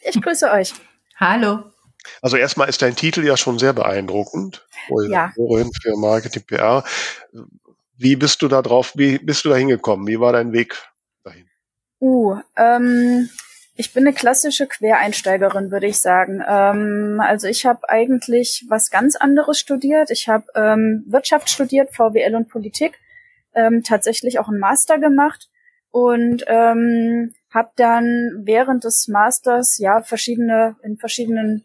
Ich 0.00 0.20
grüße 0.20 0.50
euch. 0.50 0.74
Hallo. 1.16 1.72
Also 2.20 2.36
erstmal 2.36 2.68
ist 2.68 2.82
dein 2.82 2.96
Titel 2.96 3.24
ja 3.24 3.38
schon 3.38 3.58
sehr 3.58 3.72
beeindruckend. 3.72 4.66
Koordinatorin 4.88 5.70
ja. 5.72 5.80
für 5.80 5.96
Marketing 5.96 6.42
PR. 6.42 6.84
Wie 7.96 8.16
bist 8.16 8.42
du 8.42 8.48
da 8.48 8.60
drauf, 8.60 8.92
wie 8.94 9.16
bist 9.20 9.46
du 9.46 9.48
da 9.48 9.56
hingekommen? 9.56 10.06
Wie 10.06 10.20
war 10.20 10.34
dein 10.34 10.52
Weg 10.52 10.76
dahin? 11.22 11.48
Uh, 11.98 12.36
ähm, 12.58 13.30
ich 13.76 13.92
bin 13.92 14.06
eine 14.06 14.14
klassische 14.14 14.66
Quereinsteigerin, 14.66 15.70
würde 15.70 15.86
ich 15.86 15.98
sagen. 15.98 16.42
Ähm, 16.46 17.20
also 17.20 17.48
ich 17.48 17.66
habe 17.66 17.88
eigentlich 17.88 18.64
was 18.68 18.90
ganz 18.90 19.16
anderes 19.16 19.58
studiert. 19.58 20.10
Ich 20.10 20.28
habe 20.28 20.44
ähm, 20.54 21.04
Wirtschaft 21.06 21.50
studiert, 21.50 21.94
VWL 21.94 22.36
und 22.36 22.48
Politik, 22.48 22.98
ähm, 23.54 23.82
tatsächlich 23.82 24.38
auch 24.38 24.48
einen 24.48 24.60
Master 24.60 24.98
gemacht 24.98 25.48
und 25.90 26.44
ähm, 26.46 27.34
habe 27.50 27.70
dann 27.76 28.42
während 28.44 28.84
des 28.84 29.08
Masters 29.08 29.78
ja 29.78 30.02
verschiedene 30.02 30.76
in 30.82 30.96
verschiedenen 30.96 31.64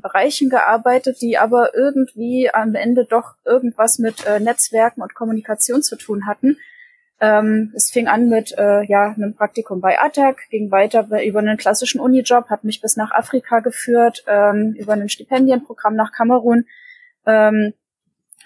Bereichen 0.00 0.48
gearbeitet, 0.48 1.20
die 1.20 1.38
aber 1.38 1.74
irgendwie 1.74 2.50
am 2.52 2.74
Ende 2.74 3.04
doch 3.04 3.34
irgendwas 3.44 3.98
mit 3.98 4.26
äh, 4.26 4.40
Netzwerken 4.40 5.02
und 5.02 5.14
Kommunikation 5.14 5.82
zu 5.82 5.96
tun 5.96 6.26
hatten. 6.26 6.58
Ähm, 7.20 7.72
es 7.74 7.90
fing 7.90 8.08
an 8.08 8.28
mit 8.28 8.52
äh, 8.58 8.84
ja 8.84 9.12
einem 9.12 9.34
Praktikum 9.34 9.80
bei 9.80 9.98
ATAC, 9.98 10.48
ging 10.50 10.70
weiter 10.70 11.08
über 11.24 11.38
einen 11.38 11.56
klassischen 11.56 12.00
Unijob, 12.00 12.50
hat 12.50 12.64
mich 12.64 12.80
bis 12.80 12.96
nach 12.96 13.10
Afrika 13.12 13.60
geführt, 13.60 14.24
ähm, 14.26 14.74
über 14.78 14.92
ein 14.92 15.08
Stipendienprogramm 15.08 15.94
nach 15.94 16.12
Kamerun. 16.12 16.66
Ähm, 17.24 17.72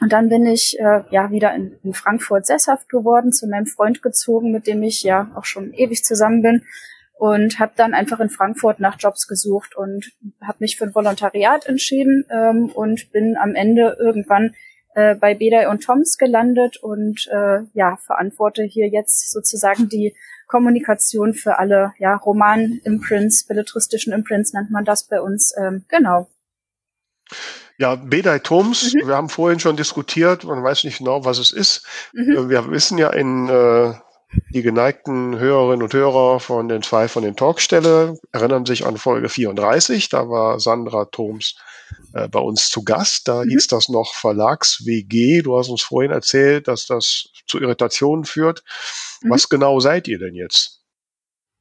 und 0.00 0.12
dann 0.12 0.28
bin 0.28 0.46
ich 0.46 0.78
äh, 0.78 1.02
ja 1.10 1.30
wieder 1.30 1.54
in, 1.54 1.76
in 1.82 1.94
Frankfurt 1.94 2.46
sesshaft 2.46 2.88
geworden, 2.88 3.32
zu 3.32 3.46
meinem 3.48 3.66
Freund 3.66 4.02
gezogen, 4.02 4.52
mit 4.52 4.66
dem 4.66 4.82
ich 4.82 5.02
ja 5.02 5.30
auch 5.34 5.44
schon 5.44 5.74
ewig 5.74 6.04
zusammen 6.04 6.42
bin 6.42 6.62
und 7.20 7.58
habe 7.58 7.72
dann 7.76 7.92
einfach 7.92 8.18
in 8.20 8.30
Frankfurt 8.30 8.80
nach 8.80 8.96
Jobs 8.98 9.28
gesucht 9.28 9.76
und 9.76 10.12
habe 10.40 10.56
mich 10.60 10.78
für 10.78 10.84
ein 10.84 10.94
Volontariat 10.94 11.66
entschieden 11.66 12.24
ähm, 12.30 12.70
und 12.70 13.12
bin 13.12 13.36
am 13.36 13.54
Ende 13.54 13.98
irgendwann 14.00 14.54
äh, 14.94 15.14
bei 15.14 15.34
Bedai 15.34 15.68
und 15.68 15.82
Toms 15.82 16.18
gelandet 16.18 16.76
und 16.78 17.28
äh, 17.30 17.60
ja 17.74 17.96
verantworte 17.96 18.62
hier 18.64 18.88
jetzt 18.88 19.30
sozusagen 19.30 19.88
die 19.88 20.14
Kommunikation 20.46 21.34
für 21.34 21.58
alle 21.58 21.92
ja 21.98 22.16
Roman-Imprints, 22.16 23.46
belletristischen 23.46 24.12
Imprints 24.12 24.52
nennt 24.52 24.70
man 24.70 24.84
das 24.84 25.04
bei 25.04 25.20
uns 25.20 25.54
ähm, 25.56 25.84
genau. 25.88 26.28
Ja, 27.78 27.94
Bedai 27.94 28.40
Toms, 28.40 28.92
mhm. 28.94 29.06
wir 29.06 29.16
haben 29.16 29.28
vorhin 29.28 29.60
schon 29.60 29.76
diskutiert, 29.76 30.44
man 30.44 30.62
weiß 30.62 30.84
nicht 30.84 30.98
genau, 30.98 31.24
was 31.24 31.38
es 31.38 31.50
ist. 31.50 31.86
Mhm. 32.12 32.50
Wir 32.50 32.70
wissen 32.70 32.98
ja 32.98 33.10
in 33.10 33.48
äh, 33.48 33.94
die 34.50 34.62
geneigten 34.62 35.38
Hörerinnen 35.38 35.82
und 35.82 35.92
Hörer 35.92 36.40
von 36.40 36.68
den 36.68 36.82
zwei 36.82 37.08
von 37.08 37.22
den 37.22 37.36
Talkstelle 37.36 38.18
erinnern 38.32 38.64
sich 38.64 38.86
an 38.86 38.96
Folge 38.96 39.28
34. 39.28 40.08
Da 40.08 40.28
war 40.28 40.60
Sandra 40.60 41.06
Thoms 41.06 41.56
äh, 42.14 42.28
bei 42.28 42.40
uns 42.40 42.68
zu 42.68 42.84
Gast. 42.84 43.28
Da 43.28 43.44
mhm. 43.44 43.50
hieß 43.50 43.66
das 43.68 43.88
noch 43.88 44.14
Verlags-WG. 44.14 45.42
Du 45.42 45.58
hast 45.58 45.68
uns 45.68 45.82
vorhin 45.82 46.12
erzählt, 46.12 46.68
dass 46.68 46.86
das 46.86 47.28
zu 47.46 47.60
Irritationen 47.60 48.24
führt. 48.24 48.62
Mhm. 49.22 49.30
Was 49.30 49.48
genau 49.48 49.80
seid 49.80 50.06
ihr 50.08 50.18
denn 50.18 50.34
jetzt? 50.34 50.80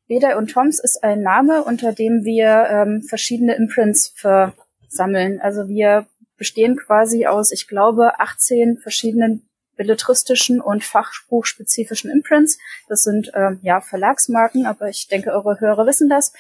Beda 0.07 0.37
und 0.37 0.51
Toms 0.51 0.79
ist 0.79 1.03
ein 1.03 1.21
Name, 1.21 1.63
unter 1.63 1.93
dem 1.93 2.23
wir 2.23 2.67
ähm, 2.69 3.03
verschiedene 3.03 3.55
Imprints 3.55 4.13
versammeln. 4.15 5.39
Also 5.39 5.67
wir 5.67 6.07
bestehen 6.35 6.77
quasi 6.77 7.27
aus, 7.27 7.51
ich 7.51 7.67
glaube, 7.67 8.19
18 8.19 8.77
verschiedenen 8.77 9.48
belletristischen 9.79 10.59
und 10.59 10.83
fachbuchspezifischen 10.83 12.11
Imprints. 12.11 12.59
Das 12.89 13.03
sind 13.03 13.31
ähm, 13.33 13.59
ja 13.63 13.79
Verlagsmarken, 13.79 14.65
aber 14.65 14.89
ich 14.89 15.07
denke, 15.07 15.31
eure 15.31 15.57
Hörer 15.61 15.87
wissen 15.87 16.09
das. 16.09 16.33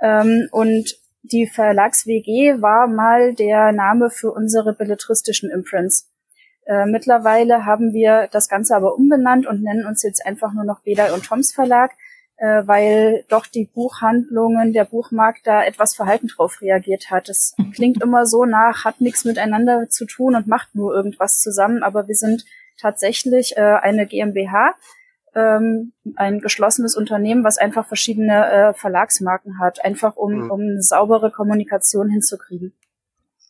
Ähm, 0.00 0.48
und 0.52 0.96
die 1.22 1.46
Verlags-WG 1.46 2.62
war 2.62 2.88
mal 2.88 3.34
der 3.34 3.72
Name 3.72 4.08
für 4.08 4.32
unsere 4.32 4.72
belletristischen 4.72 5.50
Imprints. 5.50 6.10
Äh, 6.64 6.86
mittlerweile 6.86 7.66
haben 7.66 7.92
wir 7.92 8.26
das 8.32 8.48
Ganze 8.48 8.74
aber 8.74 8.94
umbenannt 8.94 9.46
und 9.46 9.62
nennen 9.62 9.84
uns 9.84 10.02
jetzt 10.02 10.24
einfach 10.24 10.54
nur 10.54 10.64
noch 10.64 10.80
Beda 10.80 11.12
und 11.12 11.26
Toms 11.26 11.52
Verlag, 11.52 11.90
äh, 12.38 12.62
weil 12.64 13.26
doch 13.28 13.46
die 13.46 13.66
Buchhandlungen, 13.66 14.72
der 14.72 14.86
Buchmarkt 14.86 15.46
da 15.46 15.62
etwas 15.62 15.94
verhalten 15.94 16.28
drauf 16.28 16.62
reagiert 16.62 17.10
hat. 17.10 17.28
Es 17.28 17.54
klingt 17.74 18.02
immer 18.02 18.24
so 18.24 18.46
nach, 18.46 18.86
hat 18.86 19.02
nichts 19.02 19.26
miteinander 19.26 19.90
zu 19.90 20.06
tun 20.06 20.34
und 20.34 20.46
macht 20.46 20.74
nur 20.74 20.94
irgendwas 20.94 21.40
zusammen, 21.42 21.82
aber 21.82 22.08
wir 22.08 22.14
sind 22.14 22.46
tatsächlich 22.80 23.56
äh, 23.56 23.60
eine 23.60 24.06
GmbH, 24.06 24.74
ähm, 25.34 25.92
ein 26.16 26.40
geschlossenes 26.40 26.96
Unternehmen, 26.96 27.44
was 27.44 27.58
einfach 27.58 27.86
verschiedene 27.86 28.50
äh, 28.50 28.72
Verlagsmarken 28.74 29.58
hat, 29.60 29.84
einfach 29.84 30.16
um, 30.16 30.44
mhm. 30.44 30.50
um 30.50 30.60
eine 30.60 30.82
saubere 30.82 31.30
Kommunikation 31.30 32.08
hinzukriegen. 32.08 32.72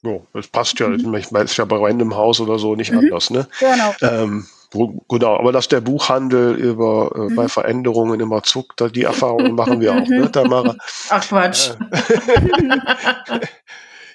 Oh, 0.05 0.23
das 0.33 0.49
passt 0.49 0.79
ja. 0.81 0.89
Mhm. 0.89 1.15
Ich 1.15 1.31
meine, 1.31 1.45
es 1.45 1.53
ist 1.53 1.57
ja 1.57 1.65
bei 1.65 1.77
Random 1.77 2.17
House 2.17 2.41
oder 2.41 2.59
so 2.59 2.75
nicht 2.75 2.93
mhm. 2.93 2.99
anders, 2.99 3.31
ne? 3.31 3.49
Genau. 3.59 3.95
Ähm, 4.03 4.47
genau, 5.09 5.37
aber 5.39 5.53
dass 5.53 5.69
der 5.69 5.81
Buchhandel 5.81 6.55
über 6.55 7.13
äh, 7.15 7.19
mhm. 7.31 7.35
bei 7.35 7.49
Veränderungen 7.49 8.21
immer 8.21 8.43
zuckt, 8.43 8.83
die 8.95 9.03
Erfahrungen 9.03 9.55
machen 9.55 9.81
wir 9.81 9.95
auch, 9.95 10.07
ne, 10.07 10.31
Tamara? 10.31 10.77
Ach 11.11 11.27
Quatsch. 11.27 11.71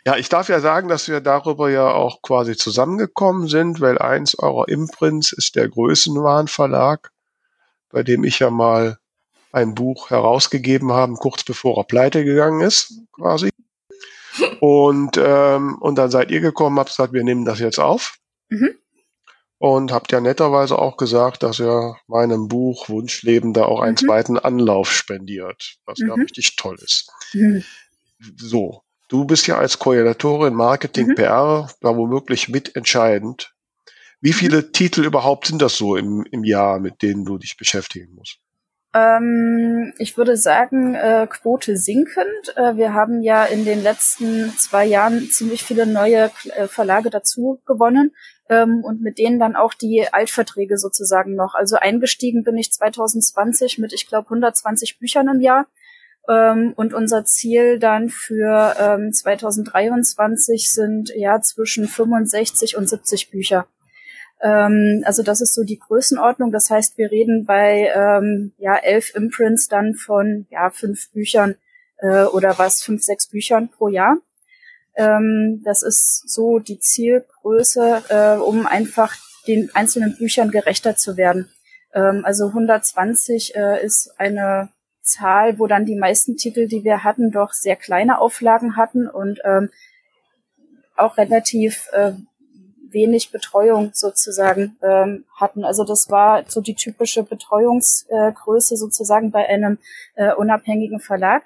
Ja, 0.05 0.17
ich 0.17 0.27
darf 0.27 0.49
ja 0.49 0.59
sagen, 0.59 0.89
dass 0.89 1.07
wir 1.07 1.21
darüber 1.21 1.69
ja 1.69 1.89
auch 1.89 2.21
quasi 2.21 2.57
zusammengekommen 2.57 3.47
sind, 3.47 3.79
weil 3.79 3.97
eins 3.97 4.37
eurer 4.37 4.67
Imprints 4.67 5.31
ist 5.31 5.55
der 5.55 5.69
Größenwahn 5.69 6.49
Verlag, 6.49 7.11
bei 7.89 8.03
dem 8.03 8.25
ich 8.25 8.39
ja 8.39 8.49
mal 8.49 8.97
ein 9.53 9.75
Buch 9.75 10.09
herausgegeben 10.09 10.91
habe, 10.91 11.13
kurz 11.13 11.43
bevor 11.43 11.77
er 11.77 11.83
pleite 11.85 12.25
gegangen 12.25 12.61
ist, 12.61 12.93
quasi. 13.13 13.49
Und, 14.59 15.19
ähm, 15.23 15.77
und 15.79 15.95
dann 15.95 16.09
seid 16.09 16.31
ihr 16.31 16.39
gekommen, 16.39 16.79
habt 16.79 16.89
gesagt, 16.89 17.13
wir 17.13 17.23
nehmen 17.23 17.45
das 17.45 17.59
jetzt 17.59 17.79
auf. 17.79 18.17
Mhm. 18.49 18.73
Und 19.59 19.91
habt 19.91 20.11
ja 20.11 20.21
netterweise 20.21 20.79
auch 20.79 20.97
gesagt, 20.97 21.43
dass 21.43 21.59
ihr 21.59 21.95
meinem 22.07 22.47
Buch 22.47 22.89
Wunschleben 22.89 23.53
da 23.53 23.65
auch 23.65 23.79
einen 23.79 23.93
mhm. 23.93 24.07
zweiten 24.07 24.39
Anlauf 24.39 24.91
spendiert, 24.91 25.75
was 25.85 25.99
mhm. 25.99 26.07
ja 26.07 26.13
richtig 26.15 26.55
toll 26.55 26.77
ist. 26.81 27.11
Mhm. 27.33 27.63
So, 28.37 28.82
Du 29.13 29.25
bist 29.25 29.45
ja 29.45 29.59
als 29.59 29.77
Koordinatorin 29.77 30.55
Marketing, 30.55 31.09
mhm. 31.09 31.13
PR 31.13 31.69
da 31.81 31.95
womöglich 31.95 32.49
mitentscheidend. 32.49 33.53
Wie 34.21 34.31
mhm. 34.31 34.33
viele 34.33 34.71
Titel 34.71 35.05
überhaupt 35.05 35.45
sind 35.45 35.61
das 35.61 35.77
so 35.77 35.95
im, 35.95 36.25
im 36.31 36.43
Jahr, 36.43 36.79
mit 36.79 37.03
denen 37.03 37.23
du 37.23 37.37
dich 37.37 37.55
beschäftigen 37.55 38.15
musst? 38.15 38.39
Ähm, 38.95 39.93
ich 39.99 40.17
würde 40.17 40.35
sagen, 40.35 40.95
äh, 40.95 41.27
Quote 41.29 41.77
sinkend. 41.77 42.55
Äh, 42.55 42.75
wir 42.75 42.95
haben 42.95 43.21
ja 43.21 43.45
in 43.45 43.65
den 43.65 43.83
letzten 43.83 44.49
zwei 44.57 44.83
Jahren 44.83 45.29
ziemlich 45.29 45.61
viele 45.61 45.85
neue 45.85 46.31
äh, 46.55 46.67
Verlage 46.67 47.11
dazu 47.11 47.61
gewonnen 47.67 48.15
ähm, 48.49 48.83
und 48.83 49.01
mit 49.01 49.19
denen 49.19 49.37
dann 49.37 49.55
auch 49.55 49.75
die 49.75 50.07
Altverträge 50.11 50.79
sozusagen 50.79 51.35
noch. 51.35 51.53
Also 51.53 51.75
eingestiegen 51.75 52.43
bin 52.43 52.57
ich 52.57 52.71
2020 52.71 53.77
mit, 53.77 53.93
ich 53.93 54.07
glaube, 54.07 54.29
120 54.29 54.97
Büchern 54.97 55.27
im 55.27 55.39
Jahr. 55.39 55.67
Ähm, 56.29 56.73
und 56.75 56.93
unser 56.93 57.25
Ziel 57.25 57.79
dann 57.79 58.09
für 58.09 58.75
ähm, 58.79 59.11
2023 59.11 60.71
sind 60.71 61.11
ja 61.15 61.41
zwischen 61.41 61.87
65 61.87 62.77
und 62.77 62.87
70 62.87 63.29
Bücher. 63.29 63.67
Ähm, 64.41 65.03
also 65.05 65.23
das 65.23 65.41
ist 65.41 65.53
so 65.53 65.63
die 65.63 65.79
Größenordnung. 65.79 66.51
Das 66.51 66.69
heißt, 66.69 66.97
wir 66.97 67.11
reden 67.11 67.45
bei 67.45 67.91
ähm, 67.95 68.53
ja 68.57 68.75
elf 68.77 69.15
Imprints 69.15 69.67
dann 69.67 69.95
von 69.95 70.45
ja 70.49 70.69
fünf 70.69 71.11
Büchern 71.11 71.55
äh, 71.97 72.23
oder 72.23 72.57
was 72.57 72.83
fünf 72.83 73.03
sechs 73.03 73.27
Büchern 73.27 73.69
pro 73.69 73.87
Jahr. 73.87 74.17
Ähm, 74.95 75.61
das 75.63 75.81
ist 75.81 76.29
so 76.29 76.59
die 76.59 76.79
Zielgröße, 76.79 78.03
äh, 78.09 78.37
um 78.37 78.67
einfach 78.67 79.15
den 79.47 79.73
einzelnen 79.73 80.15
Büchern 80.17 80.51
gerechter 80.51 80.95
zu 80.95 81.17
werden. 81.17 81.49
Ähm, 81.93 82.23
also 82.23 82.47
120 82.47 83.55
äh, 83.55 83.83
ist 83.83 84.13
eine 84.17 84.69
Zahl, 85.03 85.59
wo 85.59 85.67
dann 85.67 85.85
die 85.85 85.95
meisten 85.95 86.37
Titel, 86.37 86.67
die 86.67 86.83
wir 86.83 87.03
hatten, 87.03 87.31
doch 87.31 87.53
sehr 87.53 87.75
kleine 87.75 88.19
Auflagen 88.19 88.75
hatten 88.75 89.07
und 89.07 89.39
ähm, 89.43 89.69
auch 90.95 91.17
relativ 91.17 91.89
äh, 91.91 92.13
wenig 92.93 93.31
Betreuung 93.31 93.91
sozusagen 93.93 94.77
ähm, 94.81 95.25
hatten. 95.35 95.63
Also 95.65 95.83
das 95.83 96.09
war 96.09 96.43
so 96.47 96.61
die 96.61 96.75
typische 96.75 97.23
Betreuungsgröße 97.23 98.73
äh, 98.75 98.77
sozusagen 98.77 99.31
bei 99.31 99.47
einem 99.47 99.77
äh, 100.15 100.33
unabhängigen 100.33 100.99
Verlag. 100.99 101.43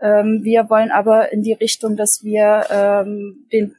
Ähm, 0.00 0.40
wir 0.42 0.68
wollen 0.68 0.90
aber 0.90 1.32
in 1.32 1.42
die 1.42 1.52
Richtung, 1.52 1.96
dass 1.96 2.22
wir 2.22 2.66
ähm, 2.70 3.46
den 3.52 3.76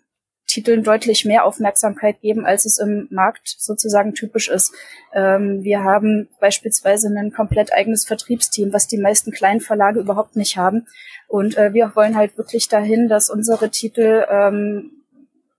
Titeln 0.49 0.83
deutlich 0.83 1.25
mehr 1.25 1.45
Aufmerksamkeit 1.45 2.21
geben, 2.21 2.45
als 2.45 2.65
es 2.65 2.79
im 2.79 3.07
Markt 3.11 3.55
sozusagen 3.57 4.15
typisch 4.15 4.49
ist. 4.49 4.73
Ähm, 5.13 5.63
wir 5.63 5.83
haben 5.83 6.27
beispielsweise 6.39 7.07
ein 7.07 7.31
komplett 7.31 7.71
eigenes 7.71 8.05
Vertriebsteam, 8.05 8.73
was 8.73 8.87
die 8.87 8.97
meisten 8.97 9.31
kleinen 9.31 9.61
Verlage 9.61 9.99
überhaupt 9.99 10.35
nicht 10.35 10.57
haben. 10.57 10.87
Und 11.27 11.57
äh, 11.57 11.73
wir 11.73 11.95
wollen 11.95 12.15
halt 12.15 12.37
wirklich 12.37 12.67
dahin, 12.67 13.07
dass 13.07 13.29
unsere 13.29 13.69
Titel 13.69 14.25
ähm, 14.29 14.91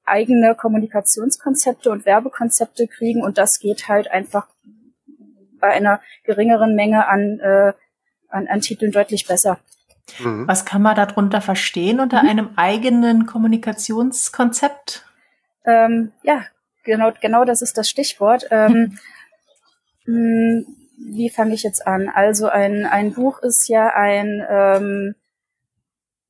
eigene 0.05 0.57
Kommunikationskonzepte 0.57 1.91
und 1.91 2.05
Werbekonzepte 2.05 2.89
kriegen 2.89 3.23
und 3.23 3.39
das 3.39 3.61
geht 3.61 3.89
halt 3.89 4.11
einfach 4.11 4.49
bei 5.61 5.69
einer 5.69 6.01
geringeren 6.25 6.75
Menge 6.75 7.07
an, 7.07 7.39
äh, 7.39 7.73
an, 8.29 8.49
an 8.49 8.61
Titeln 8.61 8.91
deutlich 8.91 9.27
besser. 9.27 9.61
Mhm. 10.19 10.49
Was 10.49 10.65
kann 10.65 10.83
man 10.83 10.97
darunter 10.97 11.41
verstehen 11.41 12.01
unter 12.01 12.23
mhm. 12.23 12.29
einem 12.29 12.51
eigenen 12.57 13.27
Kommunikationskonzept? 13.27 15.05
Ähm, 15.65 16.13
ja, 16.23 16.45
genau, 16.85 17.13
genau 17.21 17.45
das 17.45 17.63
ist 17.63 17.77
das 17.79 17.89
Stichwort. 17.89 18.47
Ähm, 18.51 18.99
hm, 20.05 20.67
wie 20.97 21.31
fange 21.31 21.55
ich 21.55 21.63
jetzt 21.63 21.87
an? 21.87 22.09
Also 22.09 22.49
ein, 22.49 22.87
ein 22.87 23.13
Buch 23.13 23.41
ist 23.43 23.69
ja 23.69 23.89
ein 23.95 24.45
ähm, 24.49 25.15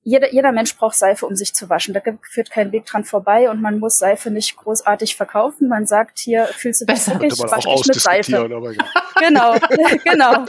jeder, 0.03 0.33
jeder 0.33 0.53
Mensch 0.53 0.77
braucht 0.77 0.97
Seife, 0.97 1.27
um 1.27 1.37
sich 1.37 1.55
zu 1.55 1.69
waschen. 1.69 1.93
Da 1.93 2.01
führt 2.23 2.51
kein 2.51 2.73
Weg 2.73 2.87
dran 2.87 3.05
vorbei 3.05 3.51
und 3.51 3.61
man 3.61 3.79
muss 3.79 3.99
Seife 3.99 4.31
nicht 4.31 4.57
großartig 4.57 5.15
verkaufen. 5.15 5.69
Man 5.69 5.87
sagt 5.87 6.19
hier, 6.19 6.47
fühlst 6.47 6.81
du 6.81 6.87
dich 6.87 6.95
Besser. 6.95 7.21
wirklich, 7.21 7.39
wasch 7.39 7.65
dich 7.65 7.87
mit 7.87 8.01
Seife. 8.01 8.33
genau, 9.19 9.55
genau. 10.05 10.47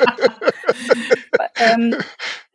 Ähm, 1.62 1.96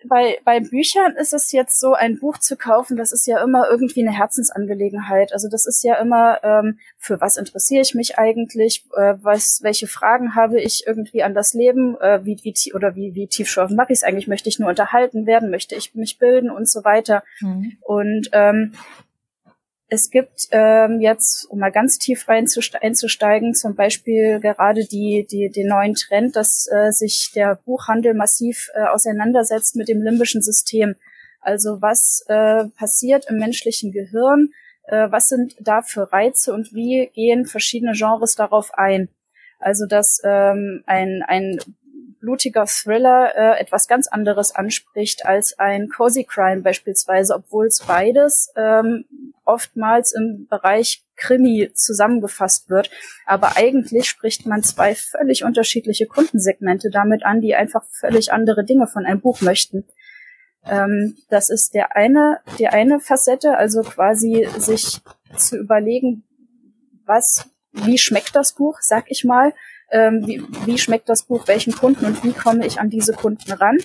bei, 0.08 0.38
bei 0.44 0.60
Büchern 0.60 1.16
ist 1.16 1.32
es 1.32 1.52
jetzt 1.52 1.80
so, 1.80 1.94
ein 1.94 2.18
Buch 2.18 2.38
zu 2.38 2.56
kaufen, 2.56 2.96
das 2.96 3.12
ist 3.12 3.26
ja 3.26 3.42
immer 3.42 3.68
irgendwie 3.70 4.06
eine 4.06 4.16
Herzensangelegenheit. 4.16 5.32
Also 5.32 5.48
das 5.48 5.66
ist 5.66 5.82
ja 5.82 5.96
immer, 5.96 6.42
ähm, 6.42 6.78
für 6.98 7.20
was 7.20 7.36
interessiere 7.36 7.82
ich 7.82 7.94
mich 7.94 8.18
eigentlich, 8.18 8.84
äh, 8.96 9.14
was, 9.20 9.60
welche 9.62 9.86
Fragen 9.86 10.34
habe 10.34 10.60
ich 10.60 10.84
irgendwie 10.86 11.22
an 11.22 11.34
das 11.34 11.54
Leben, 11.54 11.96
äh, 12.00 12.24
wie, 12.24 12.38
wie, 12.42 12.72
oder 12.74 12.94
wie, 12.94 13.14
wie 13.14 13.26
tiefschürfend 13.26 13.76
mache 13.76 13.92
ich 13.92 13.98
es 13.98 14.04
eigentlich, 14.04 14.28
möchte 14.28 14.48
ich 14.48 14.58
nur 14.58 14.68
unterhalten 14.68 15.26
werden, 15.26 15.50
möchte 15.50 15.74
ich 15.74 15.94
mich 15.94 16.18
bilden 16.18 16.50
und 16.50 16.68
so 16.68 16.84
weiter. 16.84 17.22
Mhm. 17.40 17.78
Und 17.80 18.28
ähm, 18.32 18.72
es 19.88 20.10
gibt 20.10 20.48
ähm, 20.50 21.00
jetzt, 21.00 21.46
um 21.48 21.60
mal 21.60 21.70
ganz 21.70 21.98
tief 21.98 22.28
einzusteigen, 22.28 23.54
zum 23.54 23.76
Beispiel 23.76 24.40
gerade 24.40 24.84
die, 24.84 25.26
die, 25.30 25.50
den 25.50 25.68
neuen 25.68 25.94
Trend, 25.94 26.34
dass 26.34 26.68
äh, 26.72 26.90
sich 26.90 27.30
der 27.34 27.60
Buchhandel 27.64 28.14
massiv 28.14 28.68
äh, 28.74 28.86
auseinandersetzt 28.86 29.76
mit 29.76 29.88
dem 29.88 30.02
limbischen 30.02 30.42
System. 30.42 30.96
Also 31.40 31.80
was 31.80 32.24
äh, 32.26 32.64
passiert 32.76 33.26
im 33.30 33.36
menschlichen 33.36 33.92
Gehirn, 33.92 34.48
äh, 34.88 35.08
was 35.10 35.28
sind 35.28 35.54
da 35.60 35.82
für 35.82 36.12
Reize 36.12 36.52
und 36.52 36.74
wie 36.74 37.08
gehen 37.14 37.46
verschiedene 37.46 37.92
Genres 37.92 38.34
darauf 38.34 38.74
ein. 38.74 39.08
Also 39.60 39.86
dass 39.86 40.20
ähm, 40.24 40.82
ein, 40.86 41.22
ein 41.26 41.60
blutiger 42.26 42.66
Thriller 42.66 43.32
äh, 43.36 43.60
etwas 43.60 43.86
ganz 43.86 44.08
anderes 44.08 44.52
anspricht 44.52 45.24
als 45.24 45.58
ein 45.60 45.88
Cozy 45.88 46.24
Crime 46.24 46.62
beispielsweise, 46.62 47.34
obwohl 47.36 47.68
es 47.68 47.84
beides 47.86 48.52
ähm, 48.56 49.04
oftmals 49.44 50.12
im 50.12 50.48
Bereich 50.50 51.04
Krimi 51.14 51.70
zusammengefasst 51.72 52.68
wird. 52.68 52.90
Aber 53.26 53.56
eigentlich 53.56 54.08
spricht 54.08 54.44
man 54.44 54.64
zwei 54.64 54.96
völlig 54.96 55.44
unterschiedliche 55.44 56.06
Kundensegmente 56.06 56.90
damit 56.90 57.24
an, 57.24 57.40
die 57.40 57.54
einfach 57.54 57.84
völlig 57.92 58.32
andere 58.32 58.64
Dinge 58.64 58.88
von 58.88 59.06
einem 59.06 59.20
Buch 59.20 59.40
möchten. 59.40 59.86
Ähm, 60.64 61.16
das 61.30 61.48
ist 61.48 61.74
der 61.74 61.94
eine, 61.94 62.40
die 62.58 62.66
eine 62.66 62.98
Facette, 62.98 63.56
also 63.56 63.82
quasi 63.82 64.48
sich 64.58 65.00
zu 65.36 65.58
überlegen, 65.58 66.24
was, 67.04 67.48
wie 67.72 67.98
schmeckt 67.98 68.34
das 68.34 68.52
Buch, 68.52 68.78
sag 68.80 69.04
ich 69.12 69.22
mal, 69.22 69.54
ähm, 69.90 70.26
wie, 70.26 70.42
wie 70.64 70.78
schmeckt 70.78 71.08
das 71.08 71.22
Buch 71.22 71.46
welchen 71.46 71.72
Kunden 71.72 72.04
und 72.06 72.24
wie 72.24 72.32
komme 72.32 72.66
ich 72.66 72.80
an 72.80 72.90
diese 72.90 73.12
Kunden 73.12 73.52
ran 73.52 73.78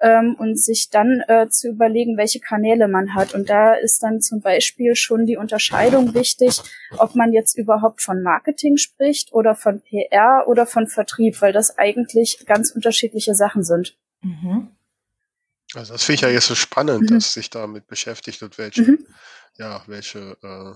ähm, 0.00 0.34
und 0.38 0.58
sich 0.58 0.90
dann 0.90 1.22
äh, 1.28 1.48
zu 1.48 1.68
überlegen, 1.68 2.16
welche 2.16 2.40
Kanäle 2.40 2.88
man 2.88 3.14
hat. 3.14 3.34
Und 3.34 3.50
da 3.50 3.74
ist 3.74 4.02
dann 4.02 4.20
zum 4.20 4.40
Beispiel 4.40 4.96
schon 4.96 5.26
die 5.26 5.36
Unterscheidung 5.36 6.14
wichtig, 6.14 6.60
ob 6.98 7.14
man 7.14 7.32
jetzt 7.32 7.56
überhaupt 7.56 8.00
von 8.02 8.22
Marketing 8.22 8.76
spricht 8.76 9.32
oder 9.32 9.54
von 9.54 9.80
PR 9.80 10.44
oder 10.46 10.66
von 10.66 10.86
Vertrieb, 10.86 11.40
weil 11.42 11.52
das 11.52 11.78
eigentlich 11.78 12.44
ganz 12.46 12.70
unterschiedliche 12.70 13.34
Sachen 13.34 13.62
sind. 13.62 13.96
Mhm. 14.22 14.68
Also 15.74 15.94
das 15.94 16.04
finde 16.04 16.14
ich 16.16 16.20
ja 16.22 16.28
jetzt 16.28 16.46
so 16.46 16.54
spannend, 16.54 17.10
mhm. 17.10 17.14
dass 17.14 17.32
sich 17.32 17.50
damit 17.50 17.86
beschäftigt 17.86 18.42
und 18.42 18.58
welche, 18.58 18.82
mhm. 18.82 19.06
ja, 19.56 19.82
welche 19.86 20.36
äh, 20.42 20.74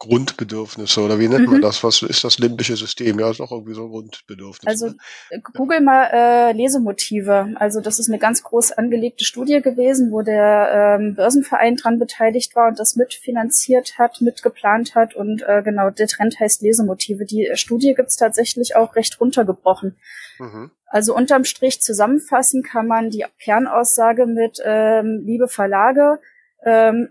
Grundbedürfnisse 0.00 1.02
oder 1.02 1.18
wie 1.18 1.28
nennt 1.28 1.46
mhm. 1.46 1.52
man 1.52 1.60
das? 1.60 1.84
Was 1.84 2.00
ist 2.00 2.24
das 2.24 2.38
limbische 2.38 2.74
System? 2.74 3.20
Ja, 3.20 3.30
ist 3.30 3.40
auch 3.40 3.52
irgendwie 3.52 3.74
so 3.74 3.84
ein 3.84 3.90
Grundbedürfnis. 3.90 4.66
Also 4.66 4.86
ne? 4.86 4.96
Äh, 5.28 5.40
google 5.52 5.82
mal 5.82 6.08
äh, 6.10 6.52
Lesemotive. 6.52 7.50
Also 7.56 7.82
das 7.82 7.98
ist 7.98 8.08
eine 8.08 8.18
ganz 8.18 8.42
groß 8.42 8.72
angelegte 8.72 9.26
Studie 9.26 9.60
gewesen, 9.60 10.10
wo 10.10 10.22
der 10.22 10.98
ähm, 10.98 11.14
Börsenverein 11.14 11.76
dran 11.76 11.98
beteiligt 11.98 12.56
war 12.56 12.68
und 12.68 12.80
das 12.80 12.96
mitfinanziert 12.96 13.98
hat, 13.98 14.22
mitgeplant 14.22 14.94
hat 14.94 15.14
und 15.14 15.42
äh, 15.46 15.62
genau, 15.62 15.90
der 15.90 16.08
Trend 16.08 16.40
heißt 16.40 16.62
Lesemotive. 16.62 17.26
Die 17.26 17.50
Studie 17.54 17.92
gibt's 17.94 18.16
tatsächlich 18.16 18.76
auch 18.76 18.96
recht 18.96 19.20
runtergebrochen. 19.20 19.98
Mhm. 20.38 20.70
Also 20.86 21.14
unterm 21.14 21.44
Strich 21.44 21.82
zusammenfassen 21.82 22.62
kann 22.62 22.86
man 22.86 23.10
die 23.10 23.26
Kernaussage 23.38 24.26
mit 24.26 24.60
ähm, 24.64 25.22
liebe 25.26 25.46
Verlage, 25.46 26.20
ähm, 26.64 27.10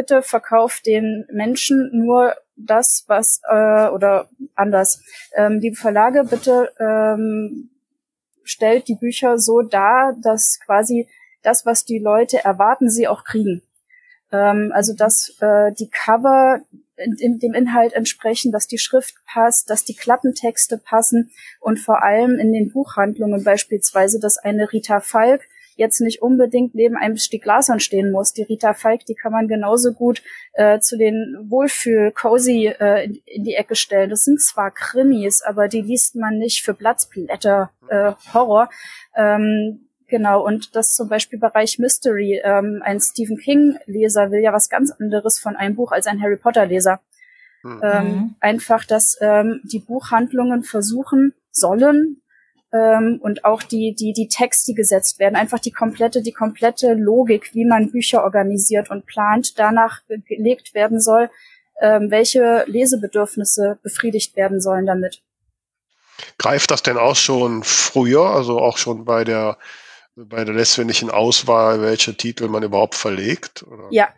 bitte 0.00 0.22
verkauft 0.22 0.86
den 0.86 1.26
Menschen 1.30 1.90
nur 1.92 2.34
das, 2.56 3.04
was 3.06 3.42
äh, 3.50 3.88
oder 3.88 4.30
anders. 4.54 5.02
Ähm, 5.34 5.60
die 5.60 5.74
Verlage 5.74 6.24
bitte 6.24 6.72
ähm, 6.78 7.68
stellt 8.42 8.88
die 8.88 8.94
Bücher 8.94 9.38
so 9.38 9.60
dar, 9.60 10.16
dass 10.22 10.58
quasi 10.64 11.06
das, 11.42 11.66
was 11.66 11.84
die 11.84 11.98
Leute 11.98 12.42
erwarten, 12.42 12.88
sie 12.88 13.08
auch 13.08 13.24
kriegen. 13.24 13.60
Ähm, 14.32 14.72
also 14.74 14.94
dass 14.94 15.36
äh, 15.40 15.72
die 15.78 15.90
Cover 15.90 16.60
in, 16.96 17.16
in 17.18 17.38
dem 17.38 17.52
Inhalt 17.52 17.92
entsprechen, 17.92 18.52
dass 18.52 18.66
die 18.66 18.78
Schrift 18.78 19.16
passt, 19.26 19.68
dass 19.68 19.84
die 19.84 19.96
Klappentexte 19.96 20.78
passen 20.78 21.30
und 21.60 21.78
vor 21.78 22.02
allem 22.02 22.38
in 22.38 22.52
den 22.52 22.72
Buchhandlungen 22.72 23.44
beispielsweise, 23.44 24.18
dass 24.18 24.38
eine 24.38 24.72
Rita 24.72 25.00
Falk 25.00 25.42
jetzt 25.80 26.00
nicht 26.00 26.22
unbedingt 26.22 26.74
neben 26.74 26.96
einem 26.96 27.16
Stück 27.16 27.42
Glasern 27.42 27.80
stehen 27.80 28.12
muss. 28.12 28.32
Die 28.32 28.42
Rita 28.42 28.74
Falk, 28.74 29.04
die 29.06 29.14
kann 29.14 29.32
man 29.32 29.48
genauso 29.48 29.92
gut 29.92 30.22
äh, 30.52 30.78
zu 30.78 30.96
den 30.96 31.46
Wohlfühl-Cozy 31.48 32.74
äh, 32.78 33.04
in, 33.04 33.18
in, 33.24 33.44
die 33.44 33.54
Ecke 33.54 33.74
stellen. 33.74 34.10
Das 34.10 34.24
sind 34.24 34.40
zwar 34.40 34.70
Krimis, 34.70 35.42
aber 35.42 35.66
die 35.66 35.80
liest 35.80 36.14
man 36.14 36.38
nicht 36.38 36.62
für 36.62 36.74
Platzblätter 36.74 37.70
äh, 37.88 38.12
Horror. 38.32 38.68
Ähm, 39.16 39.86
Genau, 40.10 40.44
und 40.44 40.74
das 40.74 40.96
zum 40.96 41.08
Beispiel 41.08 41.38
Bereich 41.38 41.78
Mystery. 41.78 42.40
Ähm, 42.42 42.82
ein 42.84 42.98
Stephen 42.98 43.36
King-Leser 43.36 44.32
will 44.32 44.40
ja 44.40 44.52
was 44.52 44.68
ganz 44.68 44.90
anderes 44.90 45.38
von 45.38 45.54
einem 45.54 45.76
Buch 45.76 45.92
als 45.92 46.08
ein 46.08 46.20
Harry 46.20 46.36
Potter-Leser. 46.36 47.00
Mhm. 47.62 47.80
Ähm, 47.80 48.34
einfach, 48.40 48.84
dass 48.84 49.16
ähm, 49.20 49.60
die 49.62 49.78
Buchhandlungen 49.78 50.64
versuchen 50.64 51.32
sollen, 51.52 52.19
ähm, 52.72 53.18
und 53.22 53.44
auch 53.44 53.62
die, 53.62 53.94
die, 53.94 54.12
die 54.12 54.28
Texte, 54.28 54.72
die 54.72 54.74
gesetzt 54.74 55.18
werden, 55.18 55.36
einfach 55.36 55.58
die 55.58 55.72
komplette, 55.72 56.22
die 56.22 56.32
komplette 56.32 56.94
Logik, 56.94 57.54
wie 57.54 57.64
man 57.64 57.90
Bücher 57.90 58.22
organisiert 58.24 58.90
und 58.90 59.06
plant, 59.06 59.58
danach 59.58 60.02
gelegt 60.26 60.74
werden 60.74 61.00
soll, 61.00 61.30
ähm, 61.80 62.10
welche 62.10 62.64
Lesebedürfnisse 62.66 63.78
befriedigt 63.82 64.36
werden 64.36 64.60
sollen 64.60 64.86
damit. 64.86 65.22
Greift 66.38 66.70
das 66.70 66.82
denn 66.82 66.98
auch 66.98 67.16
schon 67.16 67.62
früher, 67.64 68.26
also 68.26 68.58
auch 68.58 68.76
schon 68.76 69.04
bei 69.04 69.24
der 69.24 69.56
bei 70.16 70.44
der 70.44 70.54
letztendlichen 70.54 71.10
Auswahl, 71.10 71.80
welche 71.80 72.14
Titel 72.14 72.48
man 72.48 72.62
überhaupt 72.62 72.94
verlegt? 72.94 73.62
Oder? 73.62 73.86
Ja, 73.90 74.08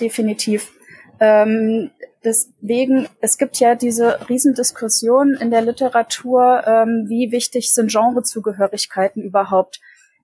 definitiv. 0.00 0.72
Ähm, 1.20 1.90
deswegen, 2.24 3.08
es 3.20 3.38
gibt 3.38 3.58
ja 3.60 3.74
diese 3.74 4.28
Riesendiskussion 4.28 5.34
in 5.34 5.50
der 5.50 5.62
Literatur, 5.62 6.62
ähm, 6.66 7.04
wie 7.08 7.30
wichtig 7.30 7.72
sind 7.72 7.90
Genrezugehörigkeiten 7.90 9.22
überhaupt. 9.22 9.80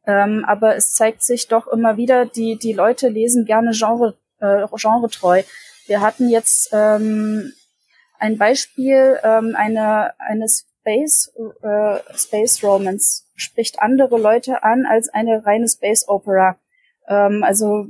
Ähm, 0.06 0.44
aber 0.46 0.76
es 0.76 0.94
zeigt 0.94 1.22
sich 1.22 1.48
doch 1.48 1.68
immer 1.68 1.96
wieder, 1.96 2.26
die, 2.26 2.58
die 2.58 2.72
Leute 2.72 3.08
lesen 3.08 3.44
gerne 3.44 3.72
Genre, 3.72 4.16
äh, 4.40 4.66
genretreu. 4.74 5.42
Wir 5.86 6.00
hatten 6.00 6.28
jetzt 6.28 6.70
ähm, 6.72 7.52
ein 8.18 8.38
Beispiel, 8.38 9.18
ähm, 9.22 9.54
eine, 9.56 10.12
eine 10.18 10.46
Space, 10.48 11.32
äh, 11.62 11.98
Space 12.16 12.62
Romance 12.62 13.26
spricht 13.34 13.80
andere 13.80 14.18
Leute 14.18 14.62
an 14.62 14.86
als 14.86 15.08
eine 15.08 15.44
reine 15.44 15.68
Space 15.68 16.08
Opera. 16.08 16.58
Ähm, 17.08 17.42
also 17.42 17.86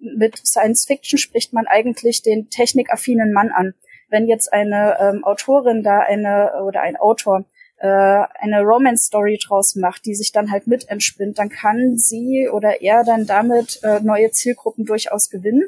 mit 0.00 0.36
Science 0.38 0.86
Fiction 0.86 1.18
spricht 1.18 1.52
man 1.52 1.66
eigentlich 1.66 2.22
den 2.22 2.50
technikaffinen 2.50 3.32
Mann 3.32 3.50
an. 3.50 3.74
Wenn 4.08 4.26
jetzt 4.26 4.52
eine 4.52 4.96
ähm, 5.00 5.24
Autorin 5.24 5.82
da 5.82 6.00
eine 6.00 6.62
oder 6.64 6.82
ein 6.82 6.96
Autor 6.96 7.44
äh, 7.78 7.86
eine 7.86 8.62
Romance 8.62 9.04
Story 9.04 9.38
draus 9.42 9.76
macht, 9.76 10.04
die 10.04 10.14
sich 10.14 10.32
dann 10.32 10.50
halt 10.50 10.66
mit 10.66 10.88
entspinnt, 10.88 11.38
dann 11.38 11.48
kann 11.48 11.96
sie 11.96 12.48
oder 12.48 12.82
er 12.82 13.04
dann 13.04 13.26
damit 13.26 13.80
äh, 13.84 14.00
neue 14.00 14.30
Zielgruppen 14.30 14.84
durchaus 14.84 15.30
gewinnen 15.30 15.64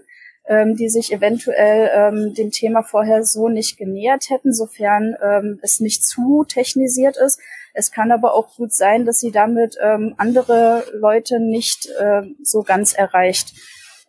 ähm, 0.47 0.77
die 0.77 0.89
sich 0.89 1.13
eventuell 1.13 1.91
ähm, 1.95 2.35
dem 2.35 2.51
Thema 2.51 2.83
vorher 2.83 3.25
so 3.25 3.49
nicht 3.49 3.77
genähert 3.77 4.31
hätten, 4.31 4.53
sofern 4.53 5.17
ähm, 5.23 5.59
es 5.63 5.81
nicht 5.81 6.05
zu 6.05 6.45
technisiert 6.45 7.17
ist. 7.17 7.41
Es 7.75 7.91
kann 7.91 8.13
aber 8.13 8.35
auch 8.35 8.55
gut 8.57 8.73
sein, 8.73 9.07
dass 9.07 9.19
sie 9.19 9.31
damit 9.31 9.77
ähm, 9.81 10.15
andere 10.19 10.85
Leute 10.95 11.41
nicht 11.41 11.89
äh, 11.99 12.23
so 12.43 12.63
ganz 12.63 12.93
erreicht. 12.93 13.55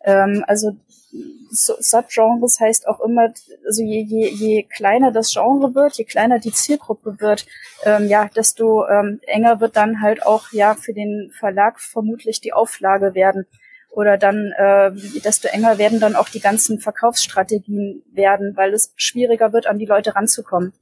Ähm, 0.04 0.44
also 0.46 0.76
Subgenres 1.50 2.58
heißt 2.60 2.88
auch 2.88 3.00
immer, 3.00 3.32
also 3.64 3.82
je, 3.82 4.02
je, 4.02 4.28
je 4.28 4.62
kleiner 4.64 5.12
das 5.12 5.32
Genre 5.32 5.74
wird, 5.74 5.96
je 5.96 6.04
kleiner 6.04 6.38
die 6.38 6.52
Zielgruppe 6.52 7.20
wird, 7.20 7.46
ähm, 7.84 8.08
ja, 8.08 8.28
desto 8.34 8.86
ähm, 8.88 9.20
enger 9.26 9.60
wird 9.60 9.76
dann 9.76 10.02
halt 10.02 10.26
auch 10.26 10.52
ja 10.52 10.74
für 10.74 10.92
den 10.92 11.30
Verlag 11.38 11.80
vermutlich 11.80 12.40
die 12.40 12.52
Auflage 12.52 13.14
werden 13.14 13.46
oder 13.90 14.18
dann 14.18 14.52
äh, 14.56 14.90
desto 15.20 15.48
enger 15.48 15.78
werden 15.78 16.00
dann 16.00 16.16
auch 16.16 16.28
die 16.28 16.40
ganzen 16.40 16.80
Verkaufsstrategien 16.80 18.02
werden, 18.12 18.56
weil 18.56 18.74
es 18.74 18.92
schwieriger 18.96 19.52
wird, 19.52 19.66
an 19.66 19.78
die 19.78 19.86
Leute 19.86 20.16
ranzukommen. 20.16 20.72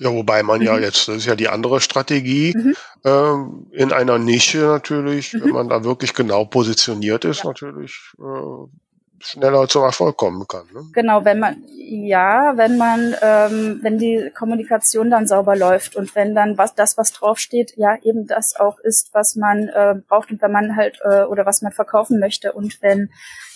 Ja, 0.00 0.10
wobei 0.10 0.42
man 0.42 0.60
mhm. 0.60 0.66
ja 0.66 0.78
jetzt, 0.78 1.08
das 1.08 1.16
ist 1.16 1.26
ja 1.26 1.36
die 1.36 1.48
andere 1.48 1.80
Strategie, 1.80 2.54
mhm. 2.56 2.74
ähm, 3.04 3.66
in 3.70 3.92
einer 3.92 4.18
Nische 4.18 4.58
natürlich, 4.58 5.34
mhm. 5.34 5.44
wenn 5.44 5.50
man 5.50 5.68
da 5.68 5.84
wirklich 5.84 6.14
genau 6.14 6.46
positioniert 6.46 7.26
ist, 7.26 7.44
ja. 7.44 7.50
natürlich 7.50 8.00
äh, 8.18 9.22
schneller 9.22 9.68
zum 9.68 9.82
Erfolg 9.82 10.16
kommen 10.16 10.48
kann. 10.48 10.64
Ne? 10.72 10.86
Genau, 10.94 11.26
wenn 11.26 11.38
man 11.38 11.62
ja, 11.76 12.56
wenn 12.56 12.78
man, 12.78 13.14
ähm, 13.20 13.80
wenn 13.82 13.98
die 13.98 14.30
Kommunikation 14.34 15.10
dann 15.10 15.26
sauber 15.26 15.54
läuft 15.54 15.96
und 15.96 16.14
wenn 16.14 16.34
dann 16.34 16.56
was 16.56 16.74
das, 16.74 16.96
was 16.96 17.12
draufsteht, 17.12 17.74
ja 17.76 17.96
eben 18.02 18.26
das 18.26 18.56
auch 18.56 18.78
ist, 18.78 19.10
was 19.12 19.36
man 19.36 19.68
äh, 19.68 19.96
braucht 20.08 20.30
und 20.30 20.40
wenn 20.40 20.52
man 20.52 20.76
halt 20.76 20.98
äh, 21.04 21.24
oder 21.24 21.44
was 21.44 21.60
man 21.60 21.72
verkaufen 21.72 22.20
möchte 22.20 22.52
und 22.52 22.80
wenn 22.80 23.10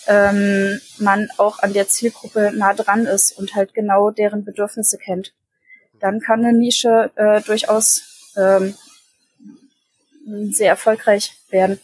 ähm, 0.07 0.79
man 0.99 1.27
auch 1.37 1.57
an 1.59 1.73
der 1.73 1.87
Zielgruppe 1.87 2.51
nah 2.53 2.73
dran 2.73 3.05
ist 3.05 3.31
und 3.37 3.55
halt 3.55 3.73
genau 3.73 4.11
deren 4.11 4.45
Bedürfnisse 4.45 4.99
kennt, 4.99 5.33
dann 5.99 6.19
kann 6.19 6.45
eine 6.45 6.57
Nische 6.57 7.11
äh, 7.15 7.41
durchaus 7.41 8.31
ähm, 8.37 8.75
sehr 10.51 10.69
erfolgreich 10.69 11.33
werden. 11.49 11.79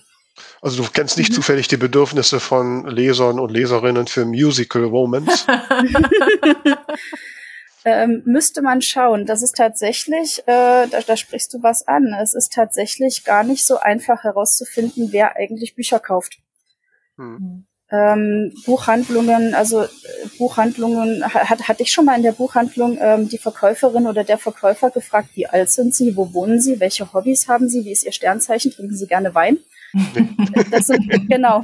Also 0.61 0.83
du 0.83 0.89
kennst 0.89 1.17
nicht 1.17 1.31
mhm. 1.31 1.35
zufällig 1.35 1.67
die 1.67 1.77
Bedürfnisse 1.77 2.39
von 2.39 2.87
Lesern 2.87 3.39
und 3.39 3.51
Leserinnen 3.51 4.07
für 4.07 4.25
Musical 4.25 4.83
Romance? 4.83 5.45
ähm, 7.85 8.21
müsste 8.25 8.61
man 8.61 8.81
schauen. 8.81 9.25
Das 9.25 9.41
ist 9.41 9.55
tatsächlich, 9.55 10.39
äh, 10.47 10.87
da, 10.87 11.01
da 11.05 11.17
sprichst 11.17 11.53
du 11.53 11.63
was 11.63 11.87
an. 11.87 12.13
Es 12.21 12.33
ist 12.33 12.53
tatsächlich 12.53 13.23
gar 13.23 13.43
nicht 13.43 13.65
so 13.65 13.79
einfach 13.79 14.23
herauszufinden, 14.23 15.11
wer 15.11 15.35
eigentlich 15.35 15.75
Bücher 15.75 15.99
kauft. 15.99 16.37
Hm. 17.17 17.65
Ähm, 17.91 18.53
Buchhandlungen, 18.65 19.53
also 19.53 19.83
äh, 19.83 19.87
Buchhandlungen, 20.37 21.25
hat, 21.25 21.67
hatte 21.67 21.83
ich 21.83 21.91
schon 21.91 22.05
mal 22.05 22.15
in 22.15 22.23
der 22.23 22.31
Buchhandlung 22.31 22.97
ähm, 23.01 23.27
die 23.27 23.37
Verkäuferin 23.37 24.07
oder 24.07 24.23
der 24.23 24.37
Verkäufer 24.37 24.91
gefragt, 24.91 25.29
wie 25.33 25.47
alt 25.47 25.69
sind 25.69 25.93
sie, 25.93 26.15
wo 26.15 26.33
wohnen 26.33 26.61
sie, 26.61 26.79
welche 26.79 27.11
Hobbys 27.11 27.49
haben 27.49 27.67
sie, 27.67 27.83
wie 27.83 27.91
ist 27.91 28.05
ihr 28.05 28.13
Sternzeichen, 28.13 28.71
trinken 28.71 28.95
sie 28.95 29.07
gerne 29.07 29.35
Wein? 29.35 29.57
Das 30.71 30.87
sind, 30.87 31.29
genau. 31.29 31.61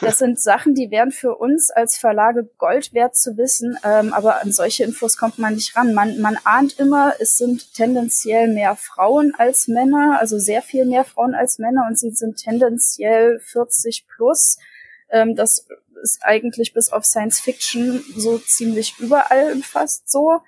Das 0.00 0.18
sind 0.18 0.38
Sachen, 0.38 0.74
die 0.74 0.90
wären 0.90 1.10
für 1.10 1.36
uns 1.36 1.70
als 1.70 1.96
Verlage 1.96 2.48
Gold 2.58 2.92
wert 2.92 3.16
zu 3.16 3.36
wissen, 3.36 3.78
ähm, 3.82 4.12
aber 4.12 4.42
an 4.42 4.52
solche 4.52 4.84
Infos 4.84 5.16
kommt 5.16 5.38
man 5.38 5.54
nicht 5.54 5.74
ran. 5.76 5.94
Man, 5.94 6.20
man 6.20 6.38
ahnt 6.44 6.78
immer, 6.78 7.14
es 7.18 7.38
sind 7.38 7.74
tendenziell 7.74 8.48
mehr 8.48 8.76
Frauen 8.76 9.34
als 9.36 9.68
Männer, 9.68 10.18
also 10.20 10.38
sehr 10.38 10.62
viel 10.62 10.84
mehr 10.84 11.04
Frauen 11.04 11.34
als 11.34 11.58
Männer 11.58 11.86
und 11.88 11.98
sie 11.98 12.10
sind 12.10 12.36
tendenziell 12.36 13.40
40 13.40 14.06
plus. 14.06 14.58
Ähm, 15.10 15.34
das 15.34 15.66
ist 16.02 16.20
eigentlich 16.22 16.72
bis 16.72 16.92
auf 16.92 17.04
Science 17.04 17.40
Fiction 17.40 18.02
so 18.16 18.38
ziemlich 18.38 18.94
überall 18.98 19.56
fast 19.62 20.10
so. 20.10 20.40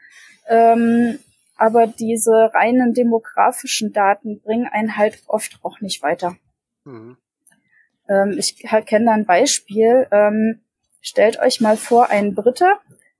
Ähm, 0.48 1.18
aber 1.56 1.86
diese 1.86 2.52
reinen 2.54 2.94
demografischen 2.94 3.92
Daten 3.92 4.40
bringen 4.40 4.68
einen 4.70 4.96
halt 4.96 5.22
oft 5.26 5.58
auch 5.62 5.80
nicht 5.80 6.02
weiter. 6.02 6.36
Mhm. 6.84 7.16
Ähm, 8.08 8.36
ich 8.38 8.56
kenne 8.86 9.06
da 9.06 9.12
ein 9.12 9.26
Beispiel. 9.26 10.06
Ähm, 10.10 10.60
stellt 11.00 11.40
euch 11.40 11.60
mal 11.60 11.76
vor, 11.76 12.10
ein 12.10 12.34
Brite, 12.34 12.72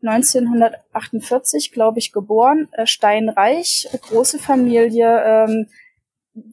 1948, 0.03 1.72
glaube 1.72 1.98
ich, 1.98 2.12
geboren, 2.12 2.68
äh, 2.72 2.87
steinreich, 2.87 3.88
große 4.03 4.38
Familie, 4.38 5.22
ähm, 5.24 5.68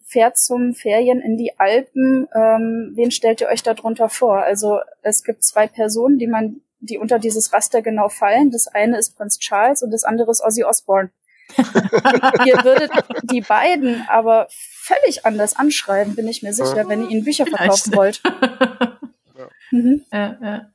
fährt 0.06 0.38
zum 0.38 0.74
Ferien 0.74 1.22
in 1.22 1.38
die 1.38 1.58
Alpen. 1.58 2.28
Ähm, 2.34 2.92
wen 2.96 3.12
stellt 3.12 3.42
ihr 3.42 3.48
euch 3.48 3.64
darunter 3.64 4.10
vor? 4.10 4.40
Also 4.40 4.80
es 5.02 5.24
gibt 5.24 5.44
zwei 5.44 5.68
Personen, 5.68 6.18
die 6.18 6.28
man, 6.28 6.62
die 6.80 6.98
unter 6.98 7.20
dieses 7.20 7.54
Raster 7.54 7.82
genau 7.82 8.10
fallen. 8.10 8.52
Das 8.52 8.68
eine 8.68 8.98
ist 8.98 9.18
Prinz 9.18 9.40
Charles 9.40 9.82
und 9.82 9.92
das 9.92 10.04
andere 10.04 10.32
ist 10.32 10.44
Ozzy 10.44 10.64
Osbourne. 10.64 11.10
ihr 11.58 12.64
würdet 12.64 12.92
die 13.24 13.42
beiden 13.42 14.04
aber 14.10 14.48
völlig 14.50 15.26
anders 15.26 15.56
anschreiben, 15.56 16.16
bin 16.16 16.28
ich 16.28 16.42
mir 16.42 16.54
sicher, 16.54 16.88
wenn 16.88 17.04
ihr 17.04 17.10
ihnen 17.10 17.24
Bücher 17.24 17.46
verkaufen 17.46 17.96
wollt. 17.96 18.22
ja. 18.24 19.50
Mhm. 19.72 20.06
Ja, 20.14 20.38
ja. 20.42 20.72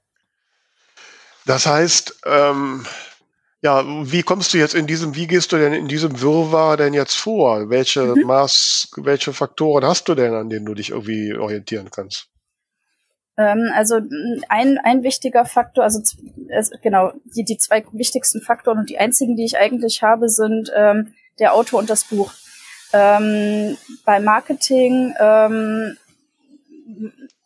Das 1.46 1.64
heißt, 1.64 2.20
ähm, 2.26 2.84
ja, 3.62 3.84
wie 3.84 4.22
kommst 4.22 4.54
du 4.54 4.58
jetzt 4.58 4.74
in 4.74 4.86
diesem, 4.86 5.14
wie 5.14 5.26
gehst 5.26 5.52
du 5.52 5.58
denn 5.58 5.74
in 5.74 5.86
diesem 5.86 6.20
Wirrwarr 6.20 6.78
denn 6.78 6.94
jetzt 6.94 7.16
vor? 7.16 7.68
Welche 7.68 8.02
mhm. 8.02 8.22
Maß, 8.22 8.92
welche 8.96 9.32
Faktoren 9.32 9.84
hast 9.84 10.08
du 10.08 10.14
denn, 10.14 10.32
an 10.32 10.48
denen 10.48 10.64
du 10.64 10.74
dich 10.74 10.90
irgendwie 10.90 11.34
orientieren 11.34 11.90
kannst? 11.90 12.28
Ähm, 13.36 13.70
also 13.74 14.00
ein, 14.48 14.78
ein 14.78 15.02
wichtiger 15.02 15.44
Faktor, 15.44 15.84
also 15.84 16.00
genau, 16.82 17.12
die, 17.24 17.44
die 17.44 17.58
zwei 17.58 17.84
wichtigsten 17.92 18.40
Faktoren 18.40 18.78
und 18.78 18.90
die 18.90 18.98
einzigen, 18.98 19.36
die 19.36 19.44
ich 19.44 19.58
eigentlich 19.58 20.02
habe, 20.02 20.28
sind 20.30 20.72
ähm, 20.74 21.14
der 21.38 21.54
Autor 21.54 21.80
und 21.80 21.90
das 21.90 22.04
Buch. 22.04 22.32
Ähm, 22.92 23.76
bei 24.04 24.20
Marketing, 24.20 25.14
ähm, 25.20 25.96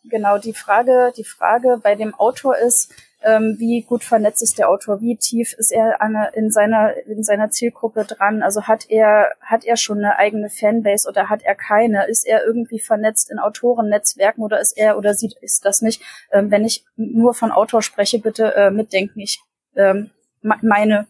genau, 0.05 0.37
die 0.37 0.53
Frage, 0.53 1.13
die 1.17 1.23
Frage 1.23 1.79
bei 1.83 1.95
dem 1.95 2.15
Autor 2.15 2.57
ist, 2.57 2.91
ähm, 3.25 3.55
wie 3.57 3.81
gut 3.81 4.03
vernetzt 4.03 4.41
ist 4.43 4.59
der 4.59 4.69
Autor, 4.69 5.01
wie 5.01 5.17
tief 5.17 5.53
ist 5.57 5.71
er 5.71 6.01
eine, 6.01 6.29
in 6.35 6.51
seiner 6.51 6.95
in 7.07 7.23
seiner 7.23 7.49
Zielgruppe 7.49 8.05
dran, 8.05 8.43
also 8.43 8.63
hat 8.63 8.85
er 8.89 9.31
hat 9.41 9.65
er 9.65 9.77
schon 9.77 9.97
eine 9.97 10.17
eigene 10.17 10.49
Fanbase 10.49 11.09
oder 11.09 11.29
hat 11.29 11.41
er 11.43 11.55
keine, 11.55 12.07
ist 12.07 12.25
er 12.25 12.45
irgendwie 12.45 12.79
vernetzt 12.79 13.31
in 13.31 13.39
Autorennetzwerken 13.39 14.43
oder 14.43 14.59
ist 14.59 14.77
er 14.77 14.97
oder 14.97 15.13
sieht 15.13 15.35
ist 15.41 15.65
das 15.65 15.81
nicht? 15.81 16.01
Ähm, 16.31 16.51
wenn 16.51 16.65
ich 16.65 16.85
nur 16.95 17.33
von 17.33 17.51
Autor 17.51 17.81
spreche, 17.81 18.19
bitte 18.19 18.55
äh, 18.55 18.69
mitdenken, 18.69 19.19
ich 19.19 19.41
ähm, 19.75 20.11
meine 20.41 21.07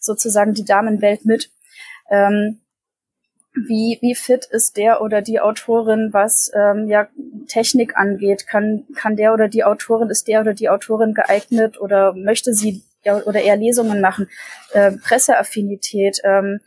sozusagen 0.00 0.54
die 0.54 0.64
Damenwelt 0.64 1.24
mit. 1.24 1.50
Ähm, 2.10 2.60
wie, 3.54 3.98
wie 4.00 4.14
fit 4.14 4.46
ist 4.46 4.76
der 4.76 5.02
oder 5.02 5.20
die 5.20 5.40
Autorin, 5.40 6.08
was 6.12 6.50
ähm, 6.54 6.88
ja 6.88 7.08
Technik 7.48 7.96
angeht? 7.96 8.46
Kann, 8.46 8.84
kann 8.96 9.16
der 9.16 9.34
oder 9.34 9.48
die 9.48 9.64
Autorin, 9.64 10.10
ist 10.10 10.28
der 10.28 10.40
oder 10.40 10.54
die 10.54 10.70
Autorin 10.70 11.14
geeignet 11.14 11.80
oder 11.80 12.14
möchte 12.14 12.54
sie 12.54 12.82
ja, 13.04 13.16
oder 13.16 13.42
eher 13.42 13.56
Lesungen 13.56 14.00
machen? 14.00 14.28
Äh, 14.72 14.92
Presseaffinität, 14.92 16.20
ähm, 16.24 16.60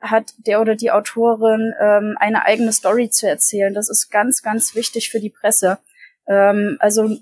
hat 0.00 0.34
der 0.38 0.60
oder 0.60 0.76
die 0.76 0.90
Autorin 0.90 1.72
ähm, 1.80 2.16
eine 2.18 2.44
eigene 2.44 2.72
Story 2.72 3.08
zu 3.10 3.28
erzählen? 3.28 3.72
Das 3.72 3.88
ist 3.88 4.10
ganz, 4.10 4.42
ganz 4.42 4.74
wichtig 4.74 5.10
für 5.10 5.20
die 5.20 5.30
Presse. 5.30 5.78
Ähm, 6.28 6.76
also 6.80 7.16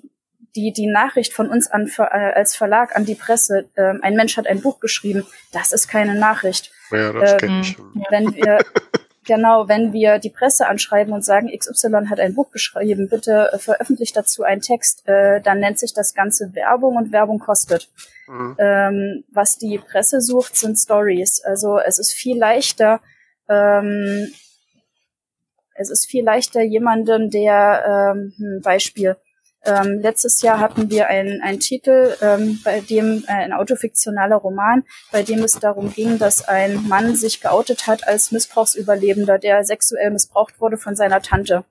die, 0.57 0.73
die 0.73 0.87
Nachricht 0.87 1.33
von 1.33 1.49
uns 1.49 1.69
an, 1.71 1.91
äh, 1.99 2.03
als 2.03 2.55
Verlag 2.55 2.97
an 2.97 3.05
die 3.05 3.15
Presse, 3.15 3.69
äh, 3.75 3.95
ein 4.03 4.15
Mensch 4.15 4.37
hat 4.37 4.47
ein 4.47 4.61
Buch 4.61 4.81
geschrieben, 4.81 5.27
das 5.53 5.73
ist 5.73 5.89
keine 5.89 6.15
Nachricht. 6.15 6.73
Ja, 6.91 7.13
das 7.13 7.43
ähm, 7.43 7.61
ich. 7.61 7.77
Wenn 8.11 8.35
wir, 8.35 8.59
genau, 9.25 9.69
wenn 9.69 9.93
wir 9.93 10.19
die 10.19 10.31
Presse 10.31 10.67
anschreiben 10.67 11.13
und 11.13 11.25
sagen, 11.25 11.51
XY 11.57 12.07
hat 12.09 12.21
ein 12.21 12.35
Buch 12.35 12.51
geschrieben, 12.51 13.09
bitte 13.09 13.51
äh, 13.53 13.59
veröffentlicht 13.59 14.17
dazu 14.17 14.43
einen 14.43 14.61
Text, 14.61 15.07
äh, 15.09 15.41
dann 15.41 15.61
nennt 15.61 15.79
sich 15.79 15.95
das 15.95 16.15
Ganze 16.15 16.55
Werbung 16.55 16.97
und 16.97 17.13
Werbung 17.13 17.39
kostet. 17.39 17.89
Mhm. 18.27 18.57
Ähm, 18.59 19.25
was 19.33 19.59
die 19.59 19.79
Presse 19.79 20.21
sucht, 20.21 20.57
sind 20.57 20.77
Stories. 20.77 21.43
Also 21.45 21.79
es 21.79 21.99
ist 21.99 22.13
viel 22.13 22.39
leichter, 22.39 23.01
ähm, 23.49 24.33
es 25.75 25.91
ist 25.91 26.07
viel 26.07 26.25
leichter 26.25 26.63
jemanden, 26.63 27.31
der, 27.31 28.13
ähm, 28.15 28.33
hm, 28.37 28.61
Beispiel, 28.63 29.17
Ähm, 29.67 30.01
letztes 30.01 30.43
Jahr 30.43 30.61
hatten 30.61 30.91
wir 30.91 31.09
einen 31.09 31.59
Titel, 31.61 32.15
ähm, 32.21 32.61
bei 32.65 32.81
dem 32.81 33.25
äh, 33.27 33.33
ein 33.33 33.53
autofiktionaler 33.53 34.37
Roman, 34.37 34.85
bei 35.11 35.23
dem 35.23 35.43
es 35.43 35.53
darum 35.53 35.93
ging, 35.93 36.19
dass 36.19 36.47
ein 36.47 36.87
Mann 36.89 37.17
sich 37.17 37.41
geoutet 37.41 37.87
hat 37.87 38.07
als 38.07 38.31
Missbrauchsüberlebender, 38.31 39.39
der 39.39 39.65
sexuell 39.65 40.11
missbraucht 40.11 40.61
wurde 40.61 40.77
von 40.77 40.97
seiner 40.97 41.23
Tante. 41.23 41.65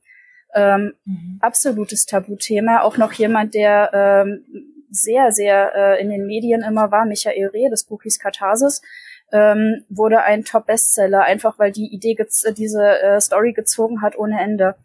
Ähm, 0.56 0.94
mhm. 1.06 1.38
Absolutes 1.42 2.06
Tabuthema. 2.06 2.82
Auch 2.82 2.98
noch 2.98 3.14
jemand, 3.14 3.54
der 3.54 3.92
ähm, 3.94 4.44
sehr, 4.90 5.32
sehr 5.32 5.74
äh, 5.76 6.02
in 6.02 6.10
den 6.10 6.26
Medien 6.26 6.62
immer 6.62 6.92
war, 6.92 7.06
Michael 7.06 7.48
Reh, 7.48 7.70
das 7.70 7.84
Buch 7.84 8.04
hieß 8.04 8.20
Katharsis, 8.20 8.82
ähm, 9.32 9.84
wurde 9.90 10.22
ein 10.22 10.46
Top-Bestseller, 10.46 11.24
einfach 11.24 11.58
weil 11.58 11.72
die 11.72 11.94
Idee 11.94 12.16
diese 12.56 13.02
äh, 13.02 13.20
Story 13.20 13.54
gezogen 13.54 14.02
hat 14.02 14.18
ohne 14.18 14.40
Ende. 14.40 14.76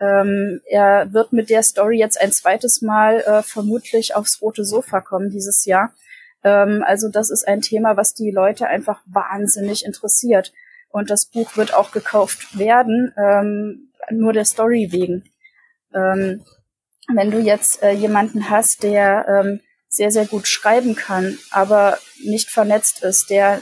Ähm, 0.00 0.60
er 0.68 1.12
wird 1.12 1.32
mit 1.32 1.50
der 1.50 1.62
Story 1.62 1.98
jetzt 1.98 2.20
ein 2.20 2.32
zweites 2.32 2.82
Mal 2.82 3.20
äh, 3.20 3.42
vermutlich 3.42 4.14
aufs 4.14 4.40
rote 4.40 4.64
Sofa 4.64 5.00
kommen 5.00 5.30
dieses 5.30 5.64
Jahr. 5.64 5.92
Ähm, 6.44 6.84
also 6.86 7.08
das 7.08 7.30
ist 7.30 7.46
ein 7.46 7.60
Thema, 7.60 7.96
was 7.96 8.14
die 8.14 8.30
Leute 8.30 8.66
einfach 8.68 9.00
wahnsinnig 9.06 9.84
interessiert. 9.84 10.52
Und 10.90 11.10
das 11.10 11.26
Buch 11.26 11.56
wird 11.56 11.74
auch 11.74 11.90
gekauft 11.90 12.58
werden, 12.58 13.12
ähm, 13.18 13.92
nur 14.10 14.32
der 14.32 14.44
Story 14.44 14.88
wegen. 14.90 15.24
Ähm, 15.94 16.44
wenn 17.12 17.30
du 17.30 17.38
jetzt 17.38 17.82
äh, 17.82 17.92
jemanden 17.92 18.50
hast, 18.50 18.82
der 18.82 19.26
ähm, 19.28 19.60
sehr, 19.88 20.10
sehr 20.10 20.26
gut 20.26 20.46
schreiben 20.46 20.94
kann, 20.94 21.38
aber 21.50 21.98
nicht 22.22 22.50
vernetzt 22.50 23.02
ist, 23.02 23.30
der 23.30 23.60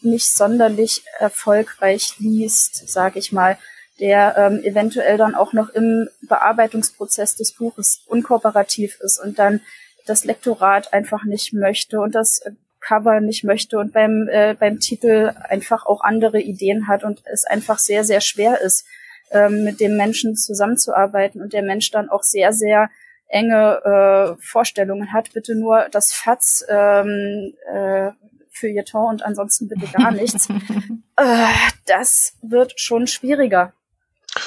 nicht 0.00 0.32
sonderlich 0.32 1.04
erfolgreich 1.18 2.14
liest, 2.18 2.88
sage 2.88 3.18
ich 3.18 3.32
mal, 3.32 3.58
der 4.02 4.34
ähm, 4.36 4.64
eventuell 4.64 5.16
dann 5.16 5.36
auch 5.36 5.52
noch 5.52 5.68
im 5.68 6.08
Bearbeitungsprozess 6.22 7.36
des 7.36 7.52
Buches 7.52 8.02
unkooperativ 8.08 8.98
ist 9.00 9.20
und 9.22 9.38
dann 9.38 9.60
das 10.06 10.24
Lektorat 10.24 10.92
einfach 10.92 11.22
nicht 11.22 11.52
möchte 11.52 12.00
und 12.00 12.16
das 12.16 12.42
Cover 12.80 13.20
nicht 13.20 13.44
möchte 13.44 13.78
und 13.78 13.92
beim, 13.92 14.28
äh, 14.28 14.56
beim 14.58 14.80
Titel 14.80 15.32
einfach 15.48 15.86
auch 15.86 16.00
andere 16.02 16.40
Ideen 16.40 16.88
hat 16.88 17.04
und 17.04 17.22
es 17.26 17.44
einfach 17.44 17.78
sehr, 17.78 18.02
sehr 18.02 18.20
schwer 18.20 18.60
ist, 18.60 18.84
ähm, 19.30 19.62
mit 19.62 19.78
dem 19.78 19.96
Menschen 19.96 20.34
zusammenzuarbeiten 20.34 21.40
und 21.40 21.52
der 21.52 21.62
Mensch 21.62 21.92
dann 21.92 22.10
auch 22.10 22.24
sehr, 22.24 22.52
sehr 22.52 22.90
enge 23.28 24.36
äh, 24.36 24.42
Vorstellungen 24.42 25.12
hat. 25.12 25.32
Bitte 25.32 25.54
nur 25.54 25.86
das 25.92 26.12
FATS 26.12 26.66
ähm, 26.68 27.54
äh, 27.72 28.10
für 28.50 28.66
Feuilleton 28.66 29.10
und 29.10 29.24
ansonsten 29.24 29.68
bitte 29.68 29.86
gar 29.86 30.10
nichts. 30.10 30.48
äh, 31.16 31.46
das 31.86 32.36
wird 32.42 32.74
schon 32.80 33.06
schwieriger. 33.06 33.72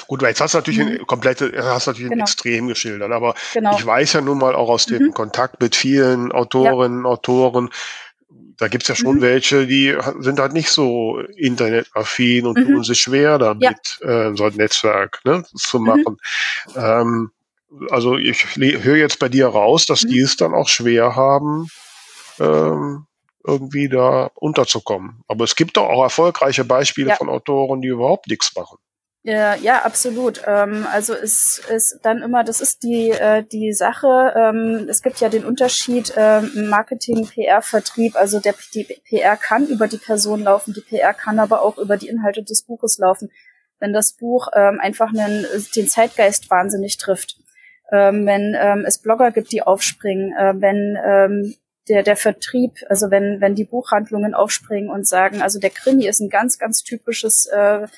Gut, 0.06 0.22
weil 0.22 0.30
jetzt 0.30 0.40
hast 0.40 0.54
du 0.54 0.58
natürlich 0.58 0.80
mhm. 0.80 1.00
ein 1.00 1.06
komplette, 1.06 1.52
hast 1.62 1.86
natürlich 1.86 2.10
genau. 2.10 2.22
ein 2.22 2.26
Extrem 2.26 2.68
geschildert, 2.68 3.12
aber 3.12 3.34
genau. 3.54 3.76
ich 3.76 3.86
weiß 3.86 4.14
ja 4.14 4.20
nun 4.20 4.38
mal 4.38 4.54
auch 4.54 4.68
aus 4.68 4.86
dem 4.86 5.04
mhm. 5.04 5.14
Kontakt 5.14 5.60
mit 5.60 5.76
vielen 5.76 6.32
Autorinnen, 6.32 7.04
ja. 7.04 7.10
Autoren, 7.10 7.70
da 8.58 8.68
gibt's 8.68 8.88
ja 8.88 8.94
schon 8.94 9.16
mhm. 9.16 9.20
welche, 9.20 9.66
die 9.66 9.96
sind 10.18 10.40
halt 10.40 10.52
nicht 10.52 10.70
so 10.70 11.20
internetaffin 11.36 12.46
und 12.46 12.58
mhm. 12.58 12.66
tun 12.66 12.84
sich 12.84 13.00
schwer 13.00 13.38
damit, 13.38 13.98
ja. 14.00 14.28
äh, 14.30 14.36
so 14.36 14.44
ein 14.44 14.54
Netzwerk 14.54 15.20
ne, 15.24 15.44
zu 15.54 15.78
mhm. 15.78 15.86
machen. 15.86 16.16
Ähm, 16.74 17.30
also 17.90 18.16
ich 18.16 18.56
höre 18.56 18.96
jetzt 18.96 19.18
bei 19.18 19.28
dir 19.28 19.48
raus, 19.48 19.86
dass 19.86 20.04
mhm. 20.04 20.08
die 20.08 20.20
es 20.20 20.36
dann 20.36 20.54
auch 20.54 20.68
schwer 20.68 21.16
haben, 21.16 21.68
ähm, 22.40 23.06
irgendwie 23.46 23.88
da 23.88 24.30
unterzukommen. 24.34 25.22
Aber 25.28 25.44
es 25.44 25.54
gibt 25.54 25.76
doch 25.76 25.88
auch 25.88 26.02
erfolgreiche 26.02 26.64
Beispiele 26.64 27.10
ja. 27.10 27.16
von 27.16 27.28
Autoren, 27.28 27.80
die 27.80 27.88
überhaupt 27.88 28.26
nichts 28.28 28.54
machen. 28.56 28.78
Ja, 29.26 29.56
ja, 29.56 29.82
absolut. 29.84 30.42
Ähm, 30.46 30.86
also 30.92 31.12
es 31.12 31.60
ist 31.68 31.98
dann 32.04 32.22
immer, 32.22 32.44
das 32.44 32.60
ist 32.60 32.84
die 32.84 33.10
äh, 33.10 33.42
die 33.42 33.72
Sache. 33.72 34.32
Ähm, 34.36 34.86
es 34.88 35.02
gibt 35.02 35.18
ja 35.18 35.28
den 35.28 35.44
Unterschied 35.44 36.14
ähm, 36.16 36.68
Marketing, 36.70 37.26
PR, 37.26 37.60
Vertrieb. 37.60 38.14
Also 38.14 38.38
der 38.38 38.54
die 38.72 38.84
PR 38.84 39.36
kann 39.36 39.66
über 39.66 39.88
die 39.88 39.96
Person 39.96 40.44
laufen, 40.44 40.74
die 40.74 40.80
PR 40.80 41.12
kann 41.12 41.40
aber 41.40 41.62
auch 41.62 41.76
über 41.76 41.96
die 41.96 42.06
Inhalte 42.06 42.44
des 42.44 42.62
Buches 42.62 42.98
laufen. 42.98 43.32
Wenn 43.80 43.92
das 43.92 44.12
Buch 44.12 44.46
ähm, 44.54 44.78
einfach 44.78 45.08
einen, 45.08 45.44
den 45.74 45.88
Zeitgeist 45.88 46.48
wahnsinnig 46.48 46.96
trifft, 46.96 47.36
ähm, 47.90 48.26
wenn 48.26 48.56
ähm, 48.56 48.84
es 48.86 48.98
Blogger 48.98 49.32
gibt, 49.32 49.50
die 49.50 49.62
aufspringen, 49.62 50.36
äh, 50.36 50.54
wenn 50.60 50.96
ähm, 51.04 51.54
der, 51.88 52.04
der 52.04 52.16
Vertrieb, 52.16 52.74
also 52.88 53.10
wenn, 53.10 53.40
wenn 53.40 53.56
die 53.56 53.64
Buchhandlungen 53.64 54.34
aufspringen 54.34 54.88
und 54.88 55.04
sagen, 55.04 55.42
also 55.42 55.58
der 55.58 55.70
Krimi 55.70 56.06
ist 56.06 56.20
ein 56.20 56.30
ganz, 56.30 56.60
ganz 56.60 56.84
typisches 56.84 57.46
äh, 57.46 57.88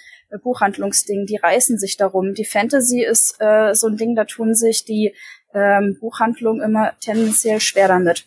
Buchhandlungsding, 0.43 1.27
die 1.27 1.37
reißen 1.37 1.79
sich 1.79 1.97
darum. 1.97 2.35
Die 2.35 2.45
Fantasy 2.45 3.03
ist 3.03 3.37
äh, 3.39 3.75
so 3.75 3.87
ein 3.87 3.97
Ding, 3.97 4.15
da 4.15 4.25
tun 4.25 4.55
sich 4.55 4.85
die 4.85 5.15
ähm, 5.55 5.97
Buchhandlungen 6.01 6.63
immer 6.63 6.93
tendenziell 7.01 7.61
schwer 7.61 7.89
damit. 7.89 8.27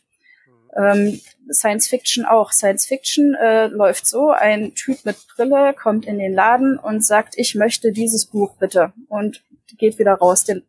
Ähm, 0.75 1.19
Science 1.51 1.87
Fiction 1.87 2.25
auch. 2.25 2.51
Science 2.51 2.85
Fiction 2.85 3.35
äh, 3.35 3.67
läuft 3.67 4.07
so, 4.07 4.31
ein 4.31 4.73
Typ 4.73 5.05
mit 5.05 5.17
Brille 5.35 5.73
kommt 5.73 6.05
in 6.05 6.17
den 6.17 6.33
Laden 6.33 6.77
und 6.77 7.05
sagt, 7.05 7.33
ich 7.37 7.55
möchte 7.55 7.91
dieses 7.91 8.25
Buch 8.25 8.55
bitte 8.57 8.93
und 9.09 9.43
geht 9.77 9.99
wieder 9.99 10.13
raus. 10.13 10.45
Der 10.45 10.61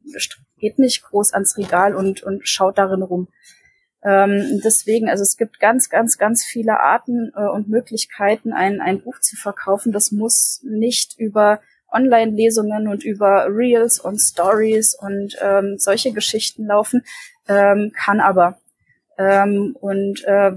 geht 0.59 0.79
nicht 0.79 1.03
groß 1.03 1.33
ans 1.33 1.57
Regal 1.57 1.95
und, 1.95 2.23
und 2.23 2.47
schaut 2.49 2.79
darin 2.79 3.03
rum. 3.03 3.29
Ähm, 4.05 4.61
deswegen, 4.65 5.09
also 5.09 5.23
es 5.23 5.37
gibt 5.37 5.61
ganz, 5.61 5.89
ganz, 5.89 6.19
ganz 6.19 6.45
viele 6.45 6.81
Arten 6.81 7.33
äh, 7.37 7.47
und 7.47 7.69
Möglichkeiten, 7.69 8.53
ein, 8.53 8.81
ein 8.81 9.03
Buch 9.03 9.21
zu 9.21 9.37
verkaufen. 9.37 9.93
Das 9.93 10.11
muss 10.11 10.61
nicht 10.65 11.19
über 11.19 11.61
Online-Lesungen 11.93 12.89
und 12.89 13.05
über 13.05 13.47
Reels 13.49 14.01
und 14.01 14.19
Stories 14.19 14.95
und 14.95 15.37
ähm, 15.41 15.77
solche 15.79 16.13
Geschichten 16.13 16.67
laufen, 16.67 17.05
ähm, 17.49 17.93
kann 17.95 18.21
aber. 18.21 18.59
Ähm, 19.19 19.77
und 19.81 20.25
äh, 20.25 20.53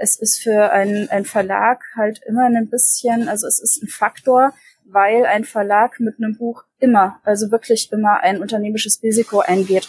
es 0.00 0.18
ist 0.18 0.42
für 0.42 0.72
einen, 0.72 1.08
einen 1.10 1.24
Verlag 1.24 1.82
halt 1.96 2.20
immer 2.26 2.44
ein 2.46 2.68
bisschen, 2.68 3.28
also 3.28 3.46
es 3.46 3.60
ist 3.60 3.82
ein 3.82 3.88
Faktor, 3.88 4.52
weil 4.84 5.24
ein 5.26 5.44
Verlag 5.44 6.00
mit 6.00 6.16
einem 6.18 6.36
Buch 6.36 6.64
immer, 6.80 7.20
also 7.22 7.50
wirklich 7.50 7.92
immer 7.92 8.20
ein 8.20 8.40
unternehmisches 8.40 9.02
Risiko 9.02 9.40
eingeht. 9.40 9.88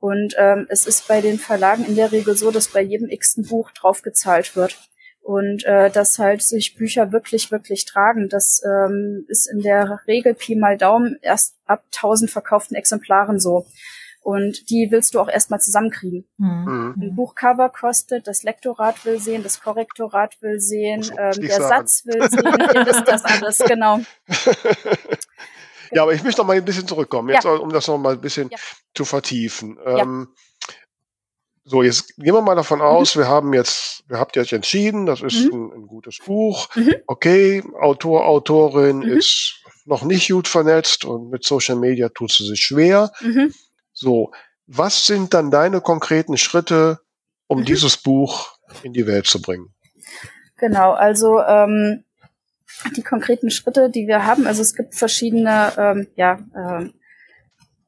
Und 0.00 0.34
ähm, 0.38 0.66
es 0.68 0.86
ist 0.86 1.08
bei 1.08 1.20
den 1.20 1.38
Verlagen 1.38 1.84
in 1.84 1.96
der 1.96 2.12
Regel 2.12 2.36
so, 2.36 2.50
dass 2.50 2.68
bei 2.68 2.82
jedem 2.82 3.08
x-ten 3.08 3.46
Buch 3.46 3.70
draufgezahlt 3.72 4.54
wird. 4.56 4.78
Und 5.20 5.64
äh, 5.64 5.90
dass 5.90 6.18
halt 6.18 6.40
sich 6.40 6.74
Bücher 6.74 7.12
wirklich, 7.12 7.50
wirklich 7.50 7.84
tragen. 7.84 8.28
Das 8.28 8.62
ähm, 8.64 9.26
ist 9.28 9.46
in 9.46 9.60
der 9.60 10.00
Regel 10.06 10.34
Pi 10.34 10.54
mal 10.54 10.78
Daumen 10.78 11.18
erst 11.20 11.56
ab 11.66 11.84
1000 11.94 12.30
verkauften 12.30 12.76
Exemplaren 12.76 13.38
so. 13.38 13.66
Und 14.22 14.70
die 14.70 14.88
willst 14.90 15.14
du 15.14 15.20
auch 15.20 15.28
erstmal 15.28 15.60
zusammenkriegen. 15.60 16.26
Mhm. 16.38 16.94
Ein 17.00 17.14
Buchcover 17.14 17.68
kostet, 17.68 18.26
das 18.26 18.42
Lektorat 18.42 19.04
will 19.04 19.18
sehen, 19.18 19.42
das 19.42 19.60
Korrektorat 19.60 20.40
will 20.40 20.60
sehen, 20.60 21.02
ähm, 21.18 21.40
der 21.40 21.60
sagen. 21.60 21.68
Satz 21.68 22.04
will 22.04 22.28
sehen, 22.28 22.44
ihr 22.44 22.86
wisst 22.86 23.08
das 23.08 23.24
alles, 23.24 23.58
genau. 23.58 24.00
Ja, 25.92 26.02
aber 26.02 26.14
ich 26.14 26.22
möchte 26.22 26.40
noch 26.40 26.46
mal 26.46 26.56
ein 26.56 26.64
bisschen 26.64 26.86
zurückkommen, 26.86 27.28
jetzt, 27.30 27.44
ja. 27.44 27.52
um 27.52 27.70
das 27.70 27.86
noch 27.86 27.98
mal 27.98 28.14
ein 28.14 28.20
bisschen 28.20 28.48
ja. 28.50 28.58
zu 28.94 29.04
vertiefen. 29.04 29.78
Ähm, 29.84 30.28
so, 31.64 31.82
jetzt 31.82 32.16
gehen 32.16 32.32
wir 32.32 32.40
mal 32.40 32.54
davon 32.54 32.78
mhm. 32.78 32.84
aus, 32.84 33.14
mhm. 33.14 33.20
wir 33.20 33.28
haben 33.28 33.52
jetzt, 33.52 34.02
wir 34.08 34.18
habt 34.18 34.36
jetzt 34.36 34.52
entschieden, 34.52 35.04
das 35.04 35.20
ist 35.20 35.52
mhm. 35.52 35.70
ein, 35.70 35.72
ein, 35.72 35.86
gutes 35.86 36.18
Buch. 36.24 36.74
Mhm. 36.74 36.94
Okay, 37.06 37.62
Autor, 37.78 38.26
Autorin 38.26 38.98
mhm. 38.98 39.18
ist 39.18 39.62
noch 39.84 40.02
nicht 40.02 40.28
gut 40.30 40.48
vernetzt 40.48 41.04
und 41.04 41.30
mit 41.30 41.44
Social 41.44 41.76
Media 41.76 42.08
tut 42.08 42.32
sie 42.32 42.46
sich 42.46 42.60
schwer. 42.60 43.12
Mhm. 43.20 43.52
So, 43.92 44.32
was 44.66 45.06
sind 45.06 45.34
dann 45.34 45.50
deine 45.50 45.80
konkreten 45.80 46.36
Schritte, 46.36 47.00
um 47.46 47.64
dieses 47.64 47.96
Buch 47.96 48.58
in 48.82 48.92
die 48.92 49.06
Welt 49.06 49.26
zu 49.26 49.40
bringen? 49.40 49.74
Genau, 50.56 50.92
also 50.92 51.40
ähm, 51.40 52.04
die 52.96 53.02
konkreten 53.02 53.50
Schritte, 53.50 53.90
die 53.90 54.06
wir 54.06 54.24
haben. 54.24 54.46
Also 54.46 54.62
es 54.62 54.74
gibt 54.74 54.94
verschiedene, 54.94 55.72
ähm, 55.76 56.06
ja, 56.16 56.38
ähm, 56.54 56.94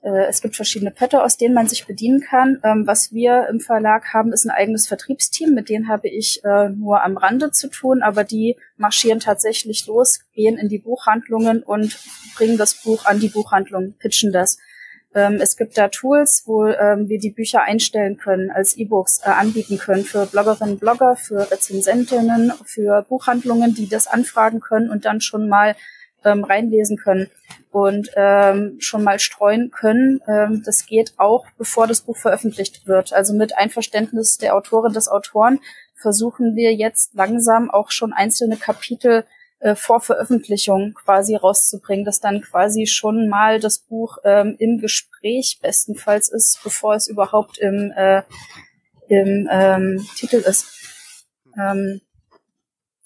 äh, 0.02 0.26
es 0.28 0.40
gibt 0.40 0.56
verschiedene 0.56 0.90
Pötte, 0.90 1.22
aus 1.22 1.36
denen 1.36 1.54
man 1.54 1.68
sich 1.68 1.86
bedienen 1.86 2.20
kann. 2.20 2.60
Ähm, 2.64 2.86
was 2.86 3.12
wir 3.12 3.48
im 3.48 3.60
Verlag 3.60 4.12
haben, 4.12 4.32
ist 4.32 4.44
ein 4.44 4.50
eigenes 4.50 4.88
Vertriebsteam. 4.88 5.54
Mit 5.54 5.68
denen 5.68 5.88
habe 5.88 6.08
ich 6.08 6.42
äh, 6.44 6.70
nur 6.70 7.02
am 7.04 7.16
Rande 7.16 7.50
zu 7.50 7.68
tun, 7.68 8.02
aber 8.02 8.24
die 8.24 8.56
marschieren 8.76 9.20
tatsächlich 9.20 9.86
los, 9.86 10.20
gehen 10.34 10.56
in 10.56 10.68
die 10.68 10.78
Buchhandlungen 10.78 11.62
und 11.62 11.98
bringen 12.36 12.56
das 12.56 12.74
Buch 12.74 13.04
an 13.04 13.20
die 13.20 13.28
Buchhandlung, 13.28 13.94
pitchen 13.98 14.32
das. 14.32 14.58
Ähm, 15.14 15.38
es 15.40 15.56
gibt 15.56 15.76
da 15.76 15.88
Tools, 15.88 16.44
wo 16.46 16.66
ähm, 16.66 17.08
wir 17.08 17.18
die 17.18 17.30
Bücher 17.30 17.62
einstellen 17.62 18.16
können, 18.16 18.50
als 18.50 18.76
E-Books 18.76 19.20
äh, 19.24 19.30
anbieten 19.30 19.78
können 19.78 20.04
für 20.04 20.26
Bloggerinnen, 20.26 20.78
Blogger, 20.78 21.16
für 21.16 21.50
Rezensentinnen, 21.50 22.52
für 22.64 23.02
Buchhandlungen, 23.08 23.74
die 23.74 23.88
das 23.88 24.06
anfragen 24.06 24.60
können 24.60 24.88
und 24.88 25.04
dann 25.04 25.20
schon 25.20 25.48
mal 25.48 25.74
ähm, 26.24 26.44
reinlesen 26.44 26.96
können 26.96 27.28
und 27.72 28.10
ähm, 28.14 28.76
schon 28.78 29.02
mal 29.02 29.18
streuen 29.18 29.70
können. 29.70 30.20
Ähm, 30.28 30.62
das 30.64 30.86
geht 30.86 31.14
auch, 31.16 31.46
bevor 31.58 31.86
das 31.86 32.02
Buch 32.02 32.16
veröffentlicht 32.16 32.86
wird. 32.86 33.12
Also 33.12 33.34
mit 33.34 33.56
Einverständnis 33.56 34.38
der 34.38 34.54
Autorin 34.54 34.92
des 34.92 35.08
Autoren 35.08 35.60
versuchen 35.94 36.56
wir 36.56 36.74
jetzt 36.74 37.14
langsam 37.14 37.70
auch 37.70 37.90
schon 37.90 38.12
einzelne 38.12 38.56
Kapitel 38.56 39.24
äh, 39.60 39.74
vor 39.74 40.00
Veröffentlichung 40.00 40.94
quasi 40.94 41.36
rauszubringen, 41.36 42.04
dass 42.04 42.20
dann 42.20 42.40
quasi 42.40 42.86
schon 42.86 43.28
mal 43.28 43.60
das 43.60 43.78
Buch 43.78 44.18
ähm, 44.24 44.56
im 44.58 44.78
Gespräch 44.78 45.58
bestenfalls 45.62 46.28
ist, 46.30 46.60
bevor 46.64 46.94
es 46.94 47.08
überhaupt 47.08 47.58
im, 47.58 47.92
äh, 47.96 48.22
im 49.08 49.48
ähm, 49.50 50.06
Titel 50.16 50.36
ist. 50.36 50.66
Ähm, 51.58 52.00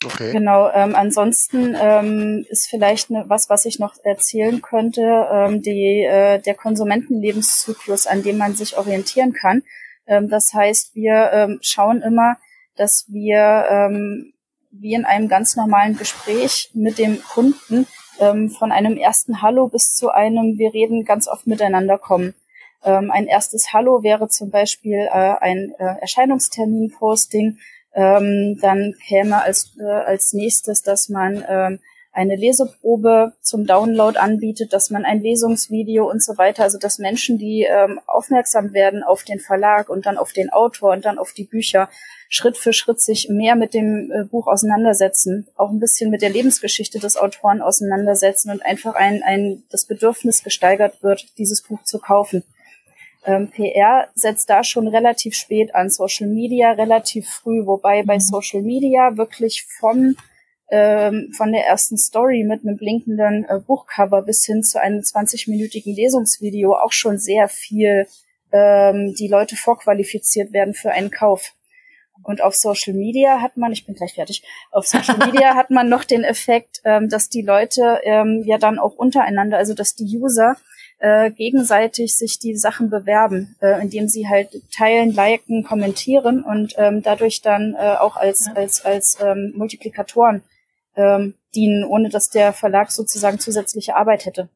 Okay. 0.05 0.33
Genau, 0.33 0.71
ähm, 0.71 0.95
ansonsten 0.95 1.75
ähm, 1.81 2.45
ist 2.49 2.69
vielleicht 2.69 3.11
ne, 3.11 3.25
was, 3.29 3.49
was 3.49 3.65
ich 3.65 3.79
noch 3.79 3.95
erzählen 4.05 4.61
könnte, 4.61 5.01
ähm, 5.01 5.63
die, 5.63 6.05
äh, 6.05 6.41
der 6.41 6.55
Konsumentenlebenszyklus, 6.55 8.07
an 8.07 8.23
dem 8.23 8.37
man 8.37 8.55
sich 8.55 8.77
orientieren 8.77 9.33
kann. 9.33 9.63
Ähm, 10.07 10.29
das 10.29 10.53
heißt, 10.53 10.95
wir 10.95 11.31
ähm, 11.33 11.59
schauen 11.63 12.03
immer, 12.03 12.37
dass 12.77 13.07
wir 13.09 13.67
ähm, 13.71 14.34
wie 14.81 14.95
in 14.95 15.05
einem 15.05 15.29
ganz 15.29 15.57
normalen 15.57 15.97
Gespräch 15.97 16.71
mit 16.75 16.99
dem 16.99 17.23
Kunden 17.23 17.87
ähm, 18.21 18.51
von 18.51 18.73
einem 18.73 18.97
ersten 18.97 19.43
Hallo 19.43 19.69
bis 19.69 19.95
zu 19.95 20.11
einem, 20.11 20.59
wir 20.59 20.73
reden 20.73 21.05
ganz 21.05 21.29
oft 21.29 21.47
miteinander 21.47 21.99
kommen. 21.99 22.35
Ähm, 22.85 23.11
ein 23.11 23.27
erstes 23.27 23.73
Hallo 23.73 24.03
wäre 24.03 24.29
zum 24.29 24.51
Beispiel 24.51 25.09
äh, 25.11 25.35
ein 25.41 25.75
äh, 25.79 26.01
Erscheinungstermin-Posting. 26.01 27.59
Ähm, 27.95 28.59
dann 28.61 28.95
käme 29.07 29.43
als, 29.43 29.77
äh, 29.79 29.85
als 29.85 30.33
nächstes, 30.33 30.83
dass 30.83 31.09
man 31.09 31.45
ähm, 31.49 31.81
eine 32.15 32.37
Leseprobe 32.37 33.33
zum 33.41 33.67
Download 33.67 34.17
anbietet, 34.19 34.73
dass 34.73 34.91
man 34.91 35.05
ein 35.05 35.21
Lesungsvideo 35.21 36.09
und 36.09 36.23
so 36.23 36.39
weiter, 36.39 36.63
also 36.63 36.79
dass 36.79 36.99
Menschen, 36.99 37.39
die 37.39 37.67
ähm, 37.69 38.01
aufmerksam 38.07 38.73
werden 38.73 39.03
auf 39.03 39.25
den 39.25 39.41
Verlag 39.41 39.89
und 39.89 40.07
dann 40.07 40.17
auf 40.17 40.33
den 40.33 40.51
Autor 40.51 40.93
und 40.93 41.05
dann 41.05 41.19
auf 41.19 41.33
die 41.33 41.45
Bücher, 41.45 41.89
Schritt 42.29 42.57
für 42.57 42.73
Schritt 42.73 43.01
sich 43.01 43.29
mehr 43.29 43.57
mit 43.57 43.75
dem 43.75 44.13
äh, 44.13 44.25
Buch 44.25 44.47
auseinandersetzen, 44.47 45.49
auch 45.57 45.71
ein 45.71 45.81
bisschen 45.81 46.11
mit 46.11 46.23
der 46.23 46.31
Lebensgeschichte 46.31 47.01
des 47.01 47.17
Autoren 47.17 47.61
auseinandersetzen 47.61 48.51
und 48.51 48.65
einfach 48.65 48.95
ein, 48.95 49.23
ein 49.25 49.65
das 49.71 49.85
Bedürfnis 49.85 50.45
gesteigert 50.45 51.03
wird, 51.03 51.27
dieses 51.39 51.63
Buch 51.63 51.83
zu 51.83 51.99
kaufen. 51.99 52.45
Ähm, 53.27 53.51
PR 53.51 54.09
setzt 54.15 54.51
da 54.51 54.63
schon 54.63 54.87
relativ 54.87 55.35
spät 55.35 55.75
an, 55.75 55.91
Social 55.91 56.29
Media 56.29 56.73
relativ 56.73 57.29
früh, 57.29 57.67
wobei 57.67 58.03
bei 58.05 58.17
mhm. 58.17 58.21
Social 58.21 58.63
Media 58.63 59.17
wirklich 59.17 59.65
vom 59.65 60.17
ähm, 60.77 61.31
von 61.33 61.53
der 61.53 61.65
ersten 61.67 61.97
Story 61.97 62.43
mit 62.43 62.63
einem 62.63 62.77
blinkenden 62.77 63.45
äh, 63.45 63.61
Buchcover 63.65 64.23
bis 64.23 64.45
hin 64.45 64.65
zu 64.65 64.81
einem 64.81 65.03
20-minütigen 65.03 65.95
Lesungsvideo 65.95 66.75
auch 66.75 66.91
schon 66.91 67.17
sehr 67.17 67.49
viel 67.49 68.09
ähm, 68.51 69.15
die 69.17 69.29
Leute 69.29 69.55
vorqualifiziert 69.55 70.53
werden 70.53 70.75
für 70.75 70.91
einen 70.91 71.13
Kauf. 71.13 71.53
Und 72.25 72.43
auf 72.43 72.57
Social 72.57 72.95
Media 72.95 73.41
hat 73.41 73.57
man, 73.57 73.71
ich 73.71 73.87
bin 73.87 73.95
gleich 73.95 74.15
fertig, 74.15 74.43
auf 74.73 74.85
Social 74.85 75.17
Media 75.27 75.55
hat 75.55 75.71
man 75.71 75.89
noch 75.89 76.03
den 76.03 76.25
Effekt, 76.25 76.81
ähm, 76.85 77.09
dass 77.09 77.29
die 77.29 77.43
Leute 77.43 78.01
ähm, 78.03 78.43
ja 78.45 78.59
dann 78.59 78.81
auch 78.81 78.97
untereinander, 78.97 79.59
also 79.59 79.75
dass 79.75 79.95
die 79.95 80.19
User 80.19 80.57
äh, 80.99 81.31
gegenseitig 81.31 82.17
sich 82.17 82.41
die 82.41 82.57
Sachen 82.57 82.91
bewerben, 82.91 83.55
äh, 83.63 83.81
indem 83.81 84.09
sie 84.09 84.27
halt 84.27 84.61
teilen, 84.73 85.13
liken, 85.13 85.63
kommentieren 85.63 86.43
und 86.43 86.75
ähm, 86.79 87.01
dadurch 87.01 87.43
dann 87.43 87.77
äh, 87.79 87.95
auch 87.95 88.17
als, 88.17 88.49
als, 88.57 88.85
als 88.85 89.19
ähm, 89.21 89.53
Multiplikatoren 89.55 90.43
ähm, 90.97 91.35
dienen, 91.55 91.85
ohne 91.85 92.09
dass 92.09 92.31
der 92.31 92.53
Verlag 92.53 92.91
sozusagen 92.91 93.39
zusätzliche 93.39 93.97
Arbeit 93.97 94.27
hätte. 94.27 94.49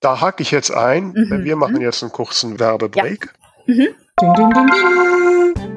Da 0.00 0.20
hake 0.20 0.42
ich 0.42 0.50
jetzt 0.50 0.70
ein. 0.70 1.12
Mhm. 1.14 1.44
Wir 1.44 1.56
machen 1.56 1.76
mhm. 1.76 1.82
jetzt 1.82 2.02
einen 2.02 2.12
kurzen 2.12 2.58
Werbebreak. 2.58 3.34
Ja. 3.66 3.74
Mhm. 3.74 3.88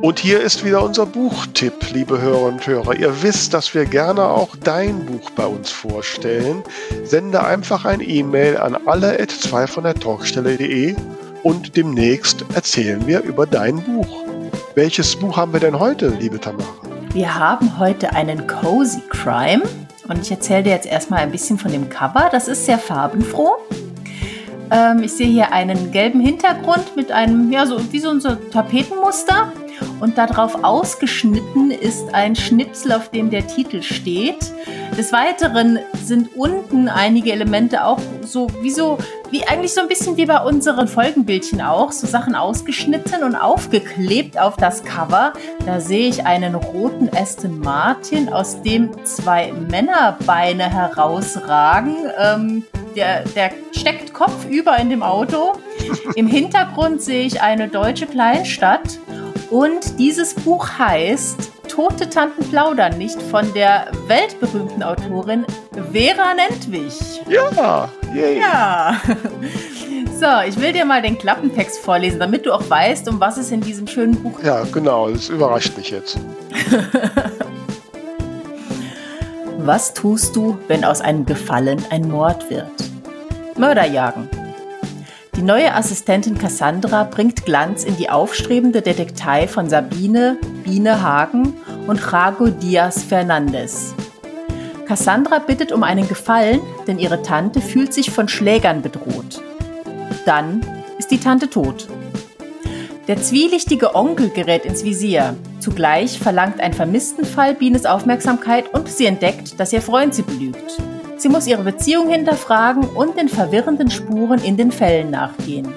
Und 0.02 0.20
hier 0.20 0.40
ist 0.40 0.64
wieder 0.64 0.82
unser 0.82 1.06
Buchtipp, 1.06 1.92
liebe 1.92 2.22
Hörer 2.22 2.44
und 2.44 2.66
Hörer. 2.66 2.96
Ihr 2.96 3.22
wisst, 3.22 3.54
dass 3.54 3.74
wir 3.74 3.84
gerne 3.84 4.24
auch 4.24 4.56
dein 4.56 5.06
Buch 5.06 5.30
bei 5.32 5.46
uns 5.46 5.72
vorstellen. 5.72 6.64
Sende 7.04 7.44
einfach 7.44 7.84
ein 7.84 8.00
E-Mail 8.00 8.58
an 8.58 8.78
alle 8.88 9.20
at 9.20 9.32
2 9.32 9.68
von 9.68 9.84
der 9.84 9.96
Talkstelle.de 9.96 10.96
und 11.44 11.76
demnächst 11.76 12.46
erzählen 12.54 13.06
wir 13.08 13.24
über 13.24 13.46
dein 13.46 13.84
Buch. 13.84 14.24
Welches 14.74 15.18
Buch 15.18 15.36
haben 15.36 15.52
wir 15.52 15.60
denn 15.60 15.78
heute, 15.78 16.08
liebe 16.08 16.40
Tamara? 16.40 16.99
Wir 17.12 17.34
haben 17.34 17.80
heute 17.80 18.13
einen 18.13 18.45
Cozy 18.45 19.02
Crime 19.10 19.63
und 20.08 20.22
ich 20.22 20.30
erzähle 20.30 20.63
dir 20.63 20.69
jetzt 20.74 20.86
erstmal 20.86 21.22
ein 21.22 21.32
bisschen 21.32 21.58
von 21.58 21.72
dem 21.72 21.89
Cover. 21.89 22.30
Das 22.32 22.48
ist 22.48 22.67
sehr 22.67 22.78
farbenfroh. 22.78 23.58
Ähm, 24.69 25.02
ich 25.02 25.13
sehe 25.13 25.28
hier 25.28 25.52
einen 25.52 25.91
gelben 25.91 26.19
Hintergrund 26.19 26.95
mit 26.95 27.12
einem, 27.12 27.52
ja, 27.52 27.65
so 27.65 27.91
wie 27.91 28.00
so 28.00 28.10
ein 28.10 28.22
Tapetenmuster. 28.52 29.52
Und 30.00 30.19
darauf 30.19 30.63
ausgeschnitten 30.63 31.72
ist 31.72 32.13
ein 32.13 32.36
Schnipsel, 32.36 32.91
auf 32.91 33.10
dem 33.10 33.32
der 33.32 33.48
Titel 33.48 33.82
steht. 33.82 34.54
Des 34.95 35.12
Weiteren 35.12 35.80
sind 36.04 36.36
unten 36.36 36.89
einige 36.89 37.32
Elemente 37.32 37.86
auch 37.86 38.00
so 38.22 38.48
wie 38.62 38.72
so, 38.72 39.00
wie 39.32 39.48
eigentlich 39.48 39.74
so 39.74 39.82
ein 39.82 39.88
bisschen 39.88 40.18
wie 40.18 40.26
bei 40.26 40.42
unseren 40.42 40.88
Folgenbildchen 40.88 41.62
auch, 41.62 41.92
so 41.92 42.08
Sachen 42.08 42.36
ausgeschnitten 42.36 43.24
und 43.24 43.36
aufgeklebt 43.36 44.39
auf 44.39 44.58
das 44.58 44.84
Cover. 44.84 45.34
Da 45.65 45.80
sehe 45.80 46.10
ich 46.10 46.26
einen 46.26 46.56
roten 46.56 47.10
Aston 47.15 47.60
Martin, 47.60 48.30
aus 48.30 48.62
dem 48.62 48.92
zwei 49.06 49.52
Männerbeine 49.52 50.70
herausragen. 50.70 51.96
Ähm, 52.18 52.63
der, 52.96 53.24
der 53.24 53.52
steckt 53.72 54.13
kopfüber 54.13 54.78
in 54.78 54.89
dem 54.89 55.04
Auto. 55.04 55.54
Im 56.15 56.28
Hintergrund 56.28 57.02
sehe 57.02 57.26
ich 57.26 57.42
eine 57.42 57.68
deutsche 57.68 58.08
Kleinstadt. 58.08 59.00
Und 59.50 60.00
dieses 60.00 60.34
Buch 60.34 60.68
heißt 60.78 61.52
Tote 61.80 62.10
Tanten 62.10 62.44
plaudern 62.50 62.98
nicht 62.98 63.22
von 63.22 63.54
der 63.54 63.88
weltberühmten 64.08 64.84
Autorin 64.84 65.46
Vera 65.94 66.34
Nentwich. 66.34 67.22
Ja, 67.30 67.89
yay. 68.13 68.38
Ja. 68.38 69.00
So, 70.20 70.26
ich 70.46 70.60
will 70.60 70.74
dir 70.74 70.84
mal 70.84 71.02
den 71.02 71.18
Klappentext 71.18 71.80
vorlesen, 71.80 72.20
damit 72.20 72.46
du 72.46 72.52
auch 72.52 72.70
weißt, 72.70 73.08
um 73.08 73.22
was 73.22 73.38
es 73.38 73.52
in 73.52 73.62
diesem 73.62 73.88
schönen 73.88 74.22
Buch 74.22 74.36
geht. 74.36 74.48
Ja, 74.48 74.65
genau, 74.65 75.10
das 75.10 75.30
überrascht 75.30 75.78
mich 75.78 75.92
jetzt. 75.92 76.20
Was 79.60 79.94
tust 79.94 80.36
du, 80.36 80.58
wenn 80.68 80.84
aus 80.84 81.00
einem 81.00 81.26
Gefallen 81.26 81.82
ein 81.89 82.10
Mord 82.10 82.50
wird? 82.50 82.70
Mörder 83.58 83.86
jagen. 83.86 84.28
Die 85.38 85.42
neue 85.42 85.74
Assistentin 85.74 86.38
Cassandra 86.38 87.06
bringt 87.06 87.46
Glanz 87.46 87.86
in 87.86 87.96
die 87.96 88.10
aufstrebende 88.10 88.82
Detektei 88.82 89.48
von 89.48 89.70
Sabine, 89.70 90.36
Biene 90.63 91.02
Hagen 91.02 91.54
und 91.88 92.00
Jago 92.00 92.48
Diaz 92.48 93.04
Fernandez. 93.04 93.93
Cassandra 94.86 95.39
bittet 95.39 95.72
um 95.72 95.84
einen 95.84 96.08
Gefallen, 96.08 96.62
denn 96.88 97.00
ihre 97.00 97.22
Tante 97.22 97.62
fühlt 97.62 97.93
sich 97.93 98.12
von 98.12 98.28
Schlägern 98.28 98.82
bedroht. 98.82 99.41
Dann 100.26 100.62
ist 100.98 101.12
die 101.12 101.19
Tante 101.19 101.50
tot. 101.50 101.88
Der 103.08 103.22
zwielichtige 103.22 103.95
Onkel 103.95 104.30
gerät 104.30 104.65
ins 104.65 104.84
Visier. 104.84 105.36
Zugleich 105.60 106.19
verlangt 106.19 106.60
ein 106.60 106.74
Vermisstenfall 106.74 107.56
Bienes 107.56 107.86
Aufmerksamkeit 107.86 108.74
und 108.74 108.88
sie 108.88 109.06
entdeckt, 109.06 109.60
dass 109.60 109.74
ihr 109.74 109.82
Freund 109.82 110.13
sie 110.13 110.22
belügt. 110.22 110.78
Sie 111.17 111.30
muss 111.30 111.48
ihre 111.48 111.63
Beziehung 111.63 112.10
hinterfragen 112.10 112.84
und 112.84 113.17
den 113.17 113.28
verwirrenden 113.28 113.91
Spuren 113.91 114.41
in 114.43 114.58
den 114.58 114.72
Fällen 114.72 115.12
nachgehen. 115.12 115.67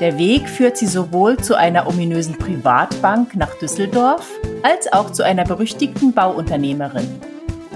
Der 0.00 0.18
Weg 0.18 0.48
führt 0.48 0.76
sie 0.76 0.88
sowohl 0.88 1.36
zu 1.36 1.54
einer 1.54 1.86
ominösen 1.86 2.36
Privatbank 2.36 3.36
nach 3.36 3.54
Düsseldorf 3.54 4.28
als 4.62 4.92
auch 4.92 5.10
zu 5.10 5.22
einer 5.22 5.44
berüchtigten 5.44 6.12
Bauunternehmerin. 6.12 7.08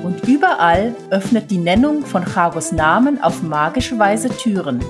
Und 0.02 0.26
überall 0.26 0.94
öffnet 1.10 1.50
die 1.50 1.58
Nennung 1.58 2.04
von 2.04 2.24
Chagos 2.24 2.72
Namen 2.72 3.22
auf 3.22 3.42
magische 3.42 3.98
Weise 3.98 4.30
Türen. 4.30 4.80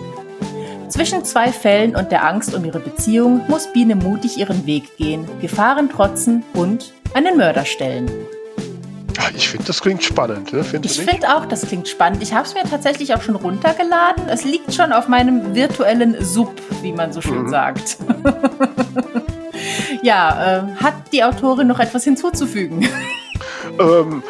Zwischen 0.89 1.25
zwei 1.25 1.53
Fällen 1.53 1.95
und 1.95 2.11
der 2.13 2.27
Angst 2.27 2.55
um 2.55 2.65
ihre 2.65 2.81
Beziehung 2.81 3.43
muss 3.49 3.71
Biene 3.73 3.95
mutig 3.95 4.39
ihren 4.39 4.65
Weg 4.65 4.97
gehen, 4.97 5.29
Gefahren 5.41 5.91
trotzen 5.91 6.45
und 6.55 6.95
einen 7.13 7.37
Mörder 7.37 7.67
stellen. 7.67 8.11
Ich 9.35 9.49
finde, 9.49 9.67
das 9.67 9.81
klingt 9.81 10.03
spannend. 10.03 10.53
Ne? 10.53 10.65
ich 10.83 11.01
finde 11.01 11.35
auch, 11.35 11.47
das 11.47 11.63
klingt 11.67 11.89
spannend. 11.89 12.23
Ich 12.23 12.33
habe 12.33 12.47
es 12.47 12.55
mir 12.55 12.65
tatsächlich 12.65 13.15
auch 13.15 13.23
schon 13.23 13.37
runtergeladen. 13.37 14.29
Es 14.29 14.45
liegt 14.45 14.75
schon 14.75 14.93
auf 14.93 15.09
meinem 15.09 15.55
virtuellen 15.55 16.17
Sub, 16.25 16.61
wie 16.83 16.93
man 16.93 17.13
so 17.13 17.21
schön 17.21 17.43
mhm. 17.43 17.49
sagt. 17.49 17.99
ja, 20.03 20.59
äh, 20.59 20.83
hat 20.83 20.95
die 21.13 21.23
Autorin 21.25 21.67
noch 21.67 21.81
etwas 21.81 22.05
hinzuzufügen? 22.05 22.89
Ähm, 23.79 24.23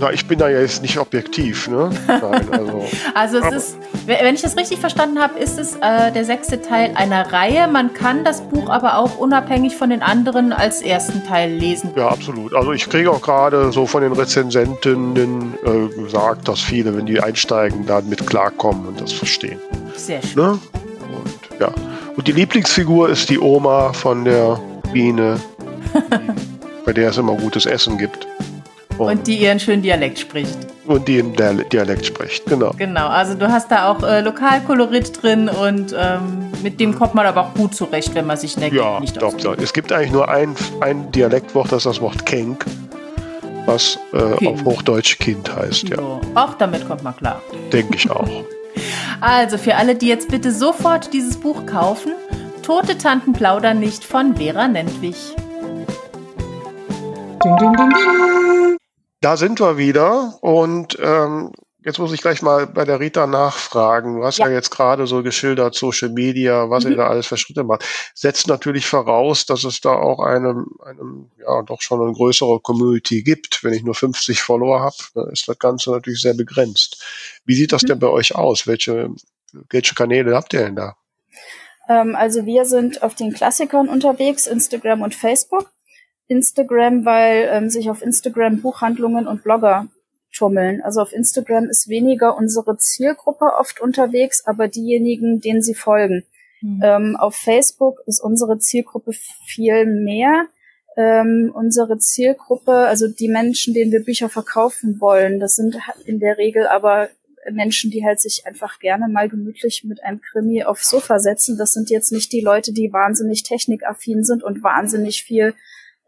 na, 0.00 0.12
ich 0.12 0.26
bin 0.26 0.38
da 0.38 0.48
ja 0.48 0.60
jetzt 0.60 0.82
nicht 0.82 0.98
objektiv, 0.98 1.68
ne? 1.68 1.90
Nein, 2.06 2.48
also. 2.50 2.86
also 3.14 3.38
es 3.38 3.52
ist, 3.52 3.78
wenn 4.06 4.34
ich 4.34 4.42
das 4.42 4.56
richtig 4.56 4.78
verstanden 4.78 5.18
habe, 5.18 5.38
ist 5.38 5.58
es 5.58 5.76
äh, 5.76 6.12
der 6.12 6.24
sechste 6.24 6.60
Teil 6.62 6.92
einer 6.94 7.32
Reihe. 7.32 7.68
Man 7.68 7.92
kann 7.92 8.24
das 8.24 8.42
Buch 8.42 8.68
aber 8.68 8.98
auch 8.98 9.18
unabhängig 9.18 9.76
von 9.76 9.90
den 9.90 10.02
anderen 10.02 10.52
als 10.52 10.82
ersten 10.82 11.24
Teil 11.24 11.52
lesen. 11.52 11.90
Ja, 11.96 12.08
absolut. 12.08 12.54
Also 12.54 12.72
ich 12.72 12.88
kriege 12.88 13.10
auch 13.10 13.22
gerade 13.22 13.72
so 13.72 13.86
von 13.86 14.02
den 14.02 14.12
Rezensentinnen 14.12 15.54
äh, 15.64 16.02
gesagt, 16.02 16.48
dass 16.48 16.60
viele, 16.60 16.96
wenn 16.96 17.06
die 17.06 17.20
einsteigen, 17.20 17.86
damit 17.86 18.26
klarkommen 18.26 18.86
und 18.86 19.00
das 19.00 19.12
verstehen. 19.12 19.58
Sehr 19.96 20.22
schön. 20.22 20.42
Ne? 20.42 20.50
Und 20.50 21.60
ja. 21.60 21.72
Und 22.16 22.26
die 22.26 22.32
Lieblingsfigur 22.32 23.08
ist 23.08 23.30
die 23.30 23.38
Oma 23.38 23.92
von 23.92 24.24
der 24.24 24.60
Biene, 24.92 25.40
bei 26.84 26.92
der 26.92 27.10
es 27.10 27.18
immer 27.18 27.34
gutes 27.34 27.66
Essen 27.66 27.98
gibt. 27.98 28.26
Und, 28.98 29.08
und 29.08 29.26
die 29.26 29.36
ihren 29.36 29.60
schönen 29.60 29.82
Dialekt 29.82 30.18
spricht. 30.18 30.58
Und 30.86 31.06
die 31.06 31.18
im 31.18 31.34
Dialekt 31.34 32.06
spricht, 32.06 32.46
genau. 32.46 32.72
Genau, 32.76 33.08
also 33.08 33.34
du 33.34 33.48
hast 33.48 33.70
da 33.70 33.90
auch 33.90 34.02
äh, 34.02 34.20
Lokalkolorit 34.20 35.22
drin 35.22 35.48
und 35.48 35.94
ähm, 35.96 36.50
mit 36.62 36.80
dem 36.80 36.94
kommt 36.94 37.14
man 37.14 37.26
aber 37.26 37.42
auch 37.42 37.54
gut 37.54 37.74
zurecht, 37.74 38.14
wenn 38.14 38.26
man 38.26 38.36
sich 38.36 38.56
der 38.56 38.72
ja, 38.72 38.98
nicht 38.98 39.20
doch, 39.20 39.34
doch. 39.34 39.56
Es 39.58 39.72
gibt 39.72 39.92
eigentlich 39.92 40.12
nur 40.12 40.28
ein, 40.28 40.54
ein 40.80 41.10
Dialektwort, 41.12 41.70
das 41.72 41.78
ist 41.78 41.86
das 41.86 42.00
Wort 42.00 42.26
Kenk, 42.26 42.64
was 43.66 43.98
äh, 44.12 44.46
auf 44.46 44.64
Hochdeutsch 44.64 45.18
Kind 45.18 45.54
heißt. 45.54 45.90
Ja. 45.90 45.96
So. 45.96 46.20
Auch 46.34 46.54
damit 46.54 46.88
kommt 46.88 47.04
man 47.04 47.16
klar. 47.16 47.42
Denke 47.72 47.96
ich 47.96 48.10
auch. 48.10 48.28
also 49.20 49.58
für 49.58 49.76
alle, 49.76 49.94
die 49.94 50.08
jetzt 50.08 50.28
bitte 50.30 50.50
sofort 50.52 51.12
dieses 51.12 51.36
Buch 51.36 51.66
kaufen, 51.66 52.12
Tote 52.62 52.98
Tanten 52.98 53.32
plaudern 53.32 53.80
nicht 53.80 54.04
von 54.04 54.36
Vera 54.36 54.68
Nentwich. 54.68 55.34
Ding, 57.44 57.56
ding, 57.56 57.72
ding, 57.76 57.90
ding. 57.90 58.78
Da 59.20 59.36
sind 59.36 59.60
wir 59.60 59.76
wieder 59.76 60.38
und 60.42 60.96
ähm, 61.00 61.52
jetzt 61.84 61.98
muss 61.98 62.12
ich 62.12 62.20
gleich 62.20 62.42
mal 62.42 62.66
bei 62.66 62.84
der 62.84 63.00
Rita 63.00 63.26
nachfragen. 63.26 64.16
Du 64.16 64.24
hast 64.24 64.38
ja, 64.38 64.46
ja 64.46 64.54
jetzt 64.54 64.70
gerade 64.70 65.06
so 65.06 65.22
geschildert, 65.22 65.74
Social 65.74 66.10
Media, 66.10 66.70
was 66.70 66.84
mhm. 66.84 66.92
ihr 66.92 66.96
da 66.98 67.08
alles 67.08 67.26
für 67.26 67.36
Schritte 67.36 67.64
macht. 67.64 67.84
Setzt 68.14 68.46
natürlich 68.46 68.86
voraus, 68.86 69.46
dass 69.46 69.64
es 69.64 69.80
da 69.80 69.94
auch 69.94 70.20
eine, 70.20 70.64
einem, 70.84 71.30
ja, 71.38 71.62
doch 71.62 71.80
schon 71.80 72.00
eine 72.00 72.12
größere 72.12 72.60
Community 72.60 73.22
gibt. 73.22 73.64
Wenn 73.64 73.72
ich 73.72 73.82
nur 73.82 73.94
50 73.94 74.40
Follower 74.40 74.80
habe, 74.80 74.96
dann 75.14 75.30
ist 75.30 75.48
das 75.48 75.58
Ganze 75.58 75.90
natürlich 75.90 76.20
sehr 76.20 76.34
begrenzt. 76.34 77.02
Wie 77.44 77.54
sieht 77.54 77.72
das 77.72 77.82
mhm. 77.82 77.86
denn 77.88 77.98
bei 78.00 78.08
euch 78.08 78.34
aus? 78.34 78.66
Welche, 78.66 79.10
welche 79.70 79.94
Kanäle 79.94 80.34
habt 80.36 80.52
ihr 80.52 80.60
denn 80.60 80.76
da? 80.76 80.96
Ähm, 81.88 82.14
also 82.14 82.44
wir 82.46 82.66
sind 82.66 83.02
auf 83.02 83.14
den 83.14 83.32
Klassikern 83.32 83.88
unterwegs, 83.88 84.46
Instagram 84.46 85.02
und 85.02 85.14
Facebook. 85.14 85.72
Instagram, 86.28 87.04
weil 87.04 87.48
ähm, 87.50 87.70
sich 87.70 87.90
auf 87.90 88.02
Instagram 88.02 88.60
Buchhandlungen 88.60 89.26
und 89.26 89.42
Blogger 89.42 89.88
tummeln. 90.32 90.82
Also 90.82 91.00
auf 91.00 91.12
Instagram 91.12 91.68
ist 91.68 91.88
weniger 91.88 92.36
unsere 92.36 92.76
Zielgruppe 92.76 93.46
oft 93.58 93.80
unterwegs, 93.80 94.44
aber 94.46 94.68
diejenigen, 94.68 95.40
denen 95.40 95.62
sie 95.62 95.74
folgen. 95.74 96.24
Mhm. 96.60 96.80
Ähm, 96.84 97.16
auf 97.16 97.34
Facebook 97.34 98.00
ist 98.06 98.20
unsere 98.20 98.58
Zielgruppe 98.58 99.12
viel 99.46 99.86
mehr. 99.86 100.46
Ähm, 100.96 101.52
unsere 101.54 101.98
Zielgruppe, 101.98 102.72
also 102.72 103.08
die 103.08 103.28
Menschen, 103.28 103.72
denen 103.72 103.92
wir 103.92 104.04
Bücher 104.04 104.28
verkaufen 104.28 105.00
wollen, 105.00 105.38
das 105.38 105.54
sind 105.54 105.76
in 106.04 106.18
der 106.18 106.38
Regel 106.38 106.66
aber 106.66 107.08
Menschen, 107.50 107.90
die 107.90 108.04
halt 108.04 108.20
sich 108.20 108.46
einfach 108.46 108.78
gerne 108.78 109.08
mal 109.08 109.28
gemütlich 109.28 109.84
mit 109.84 110.02
einem 110.02 110.20
Krimi 110.20 110.64
aufs 110.64 110.90
Sofa 110.90 111.18
setzen. 111.18 111.56
Das 111.56 111.72
sind 111.72 111.90
jetzt 111.90 112.12
nicht 112.12 112.32
die 112.32 112.40
Leute, 112.40 112.72
die 112.72 112.92
wahnsinnig 112.92 113.42
technikaffin 113.42 114.24
sind 114.24 114.42
und 114.42 114.62
wahnsinnig 114.62 115.22
viel 115.22 115.54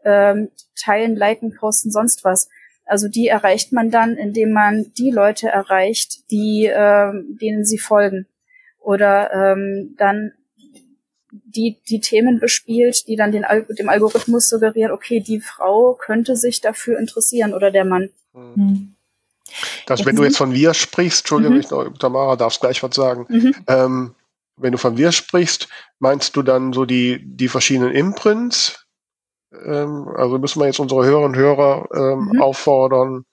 ähm, 0.03 0.49
teilen, 0.75 1.15
liken, 1.15 1.55
posten, 1.55 1.91
sonst 1.91 2.23
was. 2.23 2.49
Also 2.85 3.07
die 3.07 3.27
erreicht 3.27 3.71
man 3.71 3.91
dann, 3.91 4.17
indem 4.17 4.51
man 4.51 4.91
die 4.97 5.11
Leute 5.11 5.47
erreicht, 5.47 6.29
die 6.31 6.69
ähm, 6.71 7.37
denen 7.41 7.63
sie 7.63 7.77
folgen. 7.77 8.27
Oder 8.79 9.31
ähm, 9.33 9.95
dann 9.97 10.33
die, 11.31 11.81
die 11.87 12.01
Themen 12.01 12.39
bespielt, 12.39 13.07
die 13.07 13.15
dann 13.15 13.31
den 13.31 13.45
Al 13.45 13.65
dem 13.77 13.89
Algorithmus 13.89 14.49
suggerieren, 14.49 14.91
okay, 14.91 15.19
die 15.19 15.39
Frau 15.39 15.93
könnte 15.93 16.35
sich 16.35 16.61
dafür 16.61 16.99
interessieren 16.99 17.53
oder 17.53 17.71
der 17.71 17.85
Mann. 17.85 18.09
Mhm. 18.33 18.95
Das, 19.85 20.05
wenn 20.05 20.15
du 20.15 20.23
jetzt 20.23 20.37
von 20.37 20.53
wir 20.53 20.73
sprichst, 20.73 21.21
Entschuldigung, 21.21 21.55
mhm. 21.55 21.61
ich, 21.61 21.99
Tamara, 21.99 22.35
darfst 22.35 22.61
gleich 22.61 22.81
was 22.83 22.95
sagen. 22.95 23.25
Mhm. 23.29 23.55
Ähm, 23.67 24.15
wenn 24.57 24.71
du 24.71 24.77
von 24.77 24.97
wir 24.97 25.11
sprichst, 25.11 25.67
meinst 25.99 26.35
du 26.35 26.41
dann 26.41 26.73
so 26.73 26.85
die, 26.85 27.21
die 27.23 27.47
verschiedenen 27.47 27.93
Imprints? 27.93 28.80
Ähm, 29.51 30.07
also 30.15 30.37
müssen 30.37 30.59
wir 30.59 30.67
jetzt 30.67 30.79
unsere 30.79 31.05
Hörerinnen 31.05 31.31
und 31.31 31.37
Hörer 31.37 31.87
ähm, 31.93 32.29
mhm. 32.33 32.41
auffordern, 32.41 33.25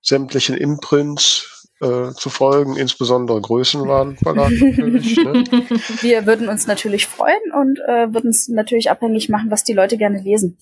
sämtlichen 0.00 0.56
Imprints 0.56 1.68
äh, 1.80 2.12
zu 2.12 2.30
folgen, 2.30 2.76
insbesondere 2.76 3.40
Größenwarenverlag 3.40 4.50
natürlich. 4.50 5.16
Ne? 5.16 5.44
Wir 6.00 6.26
würden 6.26 6.48
uns 6.48 6.66
natürlich 6.66 7.06
freuen 7.06 7.52
und 7.52 7.78
äh, 7.86 8.12
würden 8.12 8.30
es 8.30 8.48
natürlich 8.48 8.90
abhängig 8.90 9.28
machen, 9.28 9.50
was 9.50 9.64
die 9.64 9.72
Leute 9.72 9.96
gerne 9.96 10.20
lesen. 10.20 10.58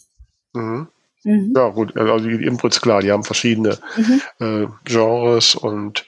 Mhm. 0.52 0.88
Mhm. 1.24 1.52
Ja, 1.54 1.68
gut, 1.68 1.96
also 1.96 2.28
die 2.28 2.44
Imprints, 2.44 2.80
klar, 2.80 3.00
die 3.00 3.12
haben 3.12 3.24
verschiedene 3.24 3.78
mhm. 3.96 4.20
äh, 4.40 4.66
Genres 4.84 5.54
und 5.54 6.04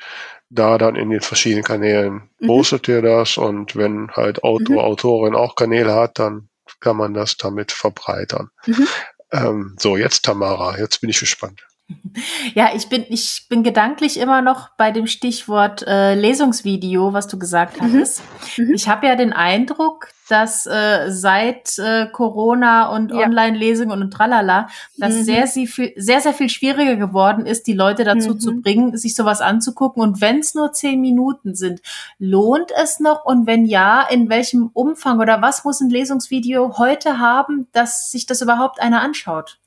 da 0.51 0.79
dann 0.79 0.97
in 0.97 1.11
den 1.11 1.21
verschiedenen 1.21 1.65
Kanälen 1.65 2.23
mhm. 2.39 2.47
postet 2.47 2.89
ihr 2.89 3.03
das 3.03 3.37
und 3.37 3.77
wenn 3.77 4.11
halt 4.13 4.43
Autor, 4.43 4.77
mhm. 4.77 4.79
Autorin 4.79 5.35
auch 5.35 5.55
Kanäle 5.55 5.95
hat, 5.95 6.19
dann 6.19 6.49
kann 6.85 6.97
man 6.97 7.15
das 7.15 7.37
damit 7.37 7.73
verbreitern. 7.73 8.51
Mhm. 8.67 8.87
Ähm, 9.33 9.77
so, 9.79 9.97
jetzt 9.97 10.25
Tamara, 10.25 10.79
jetzt 10.79 11.01
bin 11.01 11.11
ich 11.11 11.19
gespannt. 11.19 11.67
Ja, 12.55 12.71
ich 12.75 12.89
bin, 12.89 13.05
ich 13.09 13.47
bin 13.49 13.63
gedanklich 13.63 14.19
immer 14.19 14.41
noch 14.41 14.71
bei 14.79 14.91
dem 14.91 15.07
Stichwort 15.07 15.83
äh, 15.87 16.15
Lesungsvideo, 16.15 17.13
was 17.13 17.27
du 17.27 17.39
gesagt 17.39 17.81
mhm. 17.81 17.87
hattest. 17.87 18.23
Mhm. 18.57 18.75
Ich 18.75 18.89
habe 18.89 19.07
ja 19.07 19.17
den 19.17 19.33
Eindruck, 19.33 20.09
dass 20.29 20.67
äh, 20.67 21.11
seit 21.11 21.79
äh, 21.79 22.07
Corona 22.11 22.89
und 22.95 23.11
ja. 23.11 23.27
Online-Lesungen 23.27 24.03
und 24.03 24.11
tralala, 24.11 24.69
dass 24.97 25.15
mhm. 25.15 25.25
sehr, 25.25 25.47
sehr, 25.47 25.67
viel, 25.67 25.93
sehr, 25.97 26.21
sehr 26.21 26.33
viel 26.33 26.49
schwieriger 26.49 26.97
geworden 26.97 27.47
ist, 27.47 27.67
die 27.67 27.73
Leute 27.73 28.05
dazu 28.05 28.35
zu 28.35 28.53
mhm. 28.53 28.63
bringen, 28.63 28.97
sich 28.97 29.15
sowas 29.15 29.41
anzugucken. 29.41 30.03
Und 30.03 30.21
wenn 30.21 30.39
es 30.39 30.55
nur 30.55 30.73
zehn 30.73 31.01
Minuten 31.01 31.55
sind, 31.55 31.81
lohnt 32.19 32.73
es 32.83 33.01
noch? 33.01 33.25
Und 33.25 33.47
wenn 33.47 33.65
ja, 33.65 34.03
in 34.03 34.29
welchem 34.29 34.71
Umfang 34.73 35.21
oder 35.21 35.43
was 35.43 35.65
muss 35.65 35.81
ein 35.81 35.91
Lesungsvideo 35.91 36.79
heute 36.79 37.19
haben, 37.19 37.69
dass 37.73 38.11
sich 38.11 38.27
das 38.27 38.41
überhaupt 38.41 38.81
einer 38.81 39.03
anschaut? 39.03 39.59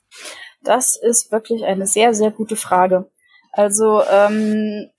Das 0.64 0.96
ist 0.96 1.32
wirklich 1.32 1.66
eine 1.66 1.88
sehr, 1.88 2.14
sehr 2.14 2.32
gute 2.32 2.56
Frage. 2.56 3.10
Also 3.52 4.04
ähm, 4.04 4.90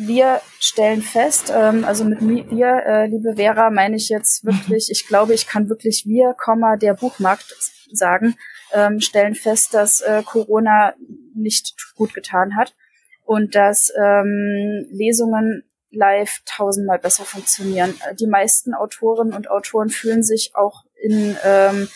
wir 0.00 0.40
stellen 0.58 1.02
fest, 1.02 1.52
ähm, 1.54 1.84
also 1.84 2.04
mit 2.04 2.22
wir, 2.22 2.82
äh, 2.86 3.06
liebe 3.06 3.36
Vera, 3.36 3.70
meine 3.70 3.96
ich 3.96 4.08
jetzt 4.08 4.44
wirklich, 4.44 4.90
ich 4.90 5.06
glaube, 5.06 5.34
ich 5.34 5.46
kann 5.46 5.68
wirklich 5.68 6.06
wir, 6.06 6.34
der 6.78 6.94
Buchmarkt 6.94 7.54
sagen, 7.92 8.36
ähm, 8.72 9.00
stellen 9.00 9.34
fest, 9.34 9.74
dass 9.74 10.00
äh, 10.00 10.22
Corona 10.24 10.94
nicht 11.34 11.74
gut 11.96 12.14
getan 12.14 12.56
hat 12.56 12.74
und 13.24 13.54
dass 13.54 13.92
ähm, 14.00 14.86
Lesungen 14.90 15.64
live 15.90 16.40
tausendmal 16.46 16.98
besser 16.98 17.24
funktionieren. 17.24 17.94
Die 18.18 18.26
meisten 18.26 18.74
Autorinnen 18.74 19.34
und 19.34 19.50
Autoren 19.50 19.90
fühlen 19.90 20.22
sich 20.22 20.52
auch 20.54 20.84
in 21.02 21.36
ähm, 21.44 21.88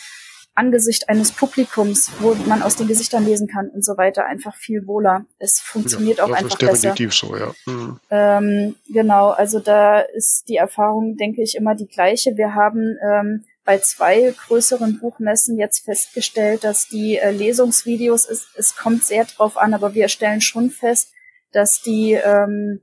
Angesicht 0.55 1.09
eines 1.09 1.31
Publikums, 1.33 2.11
wo 2.19 2.33
man 2.47 2.61
aus 2.61 2.77
den 2.77 2.87
Gesichtern 2.87 3.25
lesen 3.25 3.47
kann 3.47 3.69
und 3.69 3.83
so 3.83 3.97
weiter, 3.97 4.25
einfach 4.25 4.55
viel 4.55 4.87
wohler. 4.87 5.25
Es 5.37 5.59
funktioniert 5.59 6.19
ja, 6.19 6.23
auch 6.23 6.31
einfach 6.31 6.57
besser. 6.57 6.71
Das 6.71 6.75
ist 6.75 6.83
definitiv 6.83 7.13
so, 7.13 7.35
ja. 7.35 7.53
Mhm. 7.65 7.99
Ähm, 8.09 8.75
genau, 8.87 9.29
also 9.29 9.59
da 9.59 9.99
ist 9.99 10.47
die 10.47 10.55
Erfahrung, 10.55 11.17
denke 11.17 11.41
ich, 11.43 11.55
immer 11.55 11.75
die 11.75 11.87
gleiche. 11.87 12.37
Wir 12.37 12.55
haben 12.55 12.97
ähm, 13.03 13.43
bei 13.65 13.79
zwei 13.79 14.33
größeren 14.47 14.99
Buchmessen 14.99 15.57
jetzt 15.57 15.83
festgestellt, 15.83 16.63
dass 16.63 16.87
die 16.87 17.17
äh, 17.17 17.31
Lesungsvideos, 17.31 18.29
es, 18.29 18.47
es 18.55 18.75
kommt 18.75 19.03
sehr 19.03 19.25
drauf 19.25 19.57
an, 19.57 19.73
aber 19.73 19.93
wir 19.93 20.07
stellen 20.07 20.39
schon 20.39 20.69
fest, 20.69 21.11
dass 21.51 21.81
die 21.81 22.13
ähm, 22.13 22.45
hm, 22.45 22.81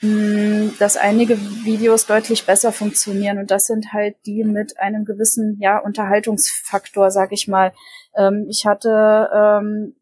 dass 0.00 0.98
einige 0.98 1.38
Videos 1.64 2.04
deutlich 2.04 2.44
besser 2.44 2.70
funktionieren 2.70 3.38
und 3.38 3.50
das 3.50 3.64
sind 3.64 3.94
halt 3.94 4.14
die 4.26 4.44
mit 4.44 4.78
einem 4.78 5.06
gewissen 5.06 5.56
ja 5.58 5.78
Unterhaltungsfaktor, 5.78 7.10
sag 7.10 7.32
ich 7.32 7.48
mal. 7.48 7.72
Ähm, 8.14 8.46
ich 8.48 8.66
hatte 8.66 9.30
ähm, 9.34 9.94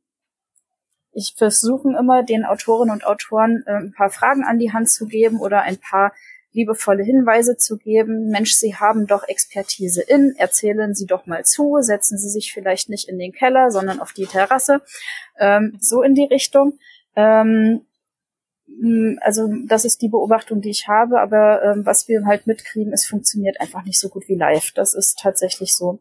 ich 1.13 1.35
versuche 1.37 1.97
immer 1.97 2.25
den 2.25 2.45
Autorinnen 2.45 2.93
und 2.93 3.07
Autoren 3.07 3.63
äh, 3.67 3.75
ein 3.75 3.93
paar 3.93 4.11
Fragen 4.11 4.43
an 4.43 4.59
die 4.59 4.73
Hand 4.73 4.91
zu 4.91 5.07
geben 5.07 5.39
oder 5.39 5.63
ein 5.63 5.79
paar 5.79 6.13
liebevolle 6.53 7.03
Hinweise 7.03 7.57
zu 7.57 7.77
geben. 7.77 8.29
Mensch, 8.31 8.55
Sie 8.55 8.77
haben 8.77 9.07
doch 9.07 9.27
Expertise 9.27 10.03
in, 10.03 10.35
erzählen 10.39 10.95
Sie 10.95 11.07
doch 11.07 11.27
mal 11.27 11.45
zu, 11.45 11.79
setzen 11.81 12.17
Sie 12.19 12.29
sich 12.29 12.53
vielleicht 12.53 12.89
nicht 12.89 13.09
in 13.09 13.19
den 13.19 13.33
Keller, 13.33 13.71
sondern 13.71 14.01
auf 14.01 14.13
die 14.13 14.27
Terrasse. 14.27 14.83
Ähm, 15.39 15.79
so 15.81 16.03
in 16.03 16.15
die 16.15 16.27
Richtung. 16.27 16.79
Ähm, 17.17 17.47
hm, 17.47 17.87
also 19.21 19.49
das 19.67 19.85
ist 19.85 20.03
die 20.03 20.09
Beobachtung, 20.09 20.61
die 20.61 20.71
ich 20.71 20.89
habe, 20.89 21.21
aber 21.21 21.63
ähm, 21.63 21.87
was 21.87 22.09
wir 22.09 22.25
halt 22.27 22.47
mitkriegen, 22.47 22.93
es 22.93 23.07
funktioniert 23.07 23.61
einfach 23.61 23.85
nicht 23.85 23.99
so 23.99 24.09
gut 24.09 24.29
wie 24.29 24.37
live. 24.37 24.73
Das 24.75 24.95
ist 24.95 25.19
tatsächlich 25.19 25.75
so. 25.75 26.01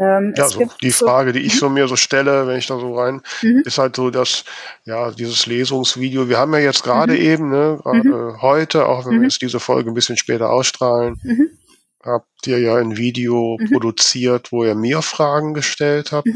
Ähm, 0.00 0.32
ja, 0.36 0.48
so 0.48 0.64
die 0.80 0.92
Frage, 0.92 1.32
die 1.32 1.40
ich 1.40 1.54
mhm. 1.54 1.58
so 1.58 1.70
mir 1.70 1.88
so 1.88 1.96
stelle, 1.96 2.46
wenn 2.46 2.58
ich 2.58 2.68
da 2.68 2.78
so 2.78 2.94
rein, 2.94 3.20
mhm. 3.42 3.62
ist 3.64 3.78
halt 3.78 3.96
so, 3.96 4.10
dass 4.10 4.44
ja 4.84 5.10
dieses 5.10 5.46
Lesungsvideo, 5.46 6.28
wir 6.28 6.38
haben 6.38 6.52
ja 6.52 6.60
jetzt 6.60 6.84
gerade 6.84 7.14
mhm. 7.14 7.20
eben, 7.20 7.50
ne, 7.50 7.80
gerade 7.82 8.08
mhm. 8.08 8.42
heute, 8.42 8.86
auch 8.86 9.04
wenn 9.04 9.12
wir 9.12 9.18
mhm. 9.18 9.24
jetzt 9.24 9.42
diese 9.42 9.58
Folge 9.58 9.90
ein 9.90 9.94
bisschen 9.94 10.16
später 10.16 10.50
ausstrahlen, 10.50 11.18
mhm. 11.24 11.50
habt 12.04 12.46
ihr 12.46 12.60
ja 12.60 12.76
ein 12.76 12.96
Video 12.96 13.58
produziert, 13.72 14.52
wo 14.52 14.64
ihr 14.64 14.76
mir 14.76 15.02
Fragen 15.02 15.52
gestellt 15.52 16.12
habt. 16.12 16.28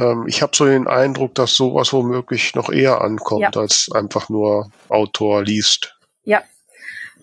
Ähm, 0.00 0.24
ich 0.26 0.42
habe 0.42 0.54
so 0.54 0.64
den 0.64 0.86
Eindruck, 0.86 1.34
dass 1.34 1.54
sowas 1.54 1.92
womöglich 1.92 2.54
noch 2.54 2.70
eher 2.70 3.00
ankommt, 3.00 3.42
ja. 3.42 3.50
als 3.60 3.88
einfach 3.92 4.28
nur 4.28 4.70
Autor 4.88 5.42
liest. 5.42 5.96
Ja. 6.24 6.42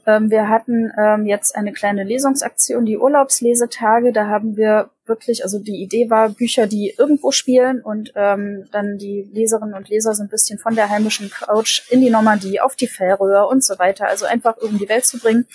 Ähm, 0.06 0.30
wir 0.30 0.50
hatten 0.50 0.92
ähm, 1.00 1.26
jetzt 1.26 1.56
eine 1.56 1.74
kleine 1.74 2.04
Lesungsaktion, 2.04 2.86
die 2.86 2.98
Urlaubslesetage. 2.98 4.12
Da 4.14 4.28
haben 4.28 4.56
wir 4.56 4.90
wirklich, 5.06 5.44
also 5.44 5.60
die 5.60 5.82
Idee 5.82 6.10
war, 6.10 6.30
Bücher, 6.30 6.68
die 6.68 6.94
irgendwo 6.98 7.32
spielen 7.32 7.82
und 7.82 8.12
ähm, 8.16 8.68
dann 8.72 8.98
die 8.98 9.28
Leserinnen 9.34 9.74
und 9.76 9.90
Leser 9.90 10.14
so 10.14 10.24
ein 10.24 10.30
bisschen 10.30 10.60
von 10.60 10.76
der 10.76 10.90
heimischen 10.90 11.30
Couch 11.30 11.84
in 11.90 12.02
die 12.02 12.10
Normandie, 12.10 12.60
auf 12.60 12.76
die 12.76 12.88
Färöer 12.88 13.48
und 13.48 13.64
so 13.64 13.80
weiter. 13.80 14.08
Also 14.08 14.26
einfach 14.26 14.58
um 14.58 14.78
die 14.78 14.90
Welt 14.90 15.06
zu 15.06 15.20
bringen. 15.20 15.48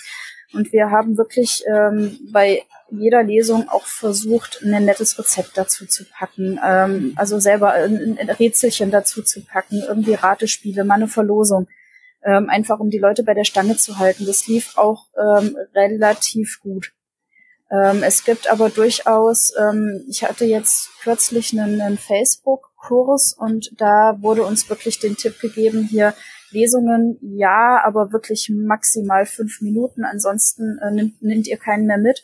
Und 0.53 0.73
wir 0.73 0.91
haben 0.91 1.17
wirklich 1.17 1.63
ähm, 1.73 2.19
bei 2.31 2.63
jeder 2.91 3.23
Lesung 3.23 3.69
auch 3.69 3.85
versucht, 3.85 4.61
ein 4.63 4.85
nettes 4.85 5.17
Rezept 5.17 5.51
dazu 5.57 5.85
zu 5.85 6.05
packen, 6.05 6.59
ähm, 6.63 7.13
also 7.15 7.39
selber 7.39 7.73
ein, 7.73 8.17
ein 8.19 8.29
Rätselchen 8.29 8.91
dazu 8.91 9.23
zu 9.23 9.43
packen, 9.43 9.81
irgendwie 9.87 10.13
Ratespiele, 10.13 10.83
mal 10.83 10.95
eine 10.95 11.07
Verlosung 11.07 11.67
ähm, 12.23 12.49
einfach 12.49 12.79
um 12.79 12.89
die 12.89 12.99
Leute 12.99 13.23
bei 13.23 13.33
der 13.33 13.43
Stange 13.43 13.77
zu 13.77 13.99
halten. 13.99 14.25
Das 14.25 14.47
lief 14.47 14.77
auch 14.77 15.07
ähm, 15.17 15.57
relativ 15.73 16.59
gut. 16.61 16.93
Ähm, 17.71 18.03
es 18.03 18.23
gibt 18.23 18.51
aber 18.51 18.69
durchaus, 18.69 19.53
ähm, 19.57 20.03
ich 20.09 20.23
hatte 20.23 20.45
jetzt 20.45 20.89
kürzlich 21.01 21.57
einen, 21.57 21.79
einen 21.81 21.97
Facebook-Kurs 21.97 23.33
und 23.33 23.71
da 23.77 24.17
wurde 24.21 24.43
uns 24.43 24.69
wirklich 24.69 24.99
den 24.99 25.15
Tipp 25.15 25.39
gegeben, 25.39 25.87
hier 25.89 26.13
Lesungen 26.51 27.17
ja, 27.21 27.81
aber 27.85 28.11
wirklich 28.11 28.51
maximal 28.53 29.25
fünf 29.25 29.61
Minuten, 29.61 30.03
ansonsten 30.03 30.79
äh, 30.79 30.91
nimmt, 30.91 31.21
nimmt 31.21 31.47
ihr 31.47 31.57
keinen 31.57 31.85
mehr 31.85 31.97
mit. 31.97 32.21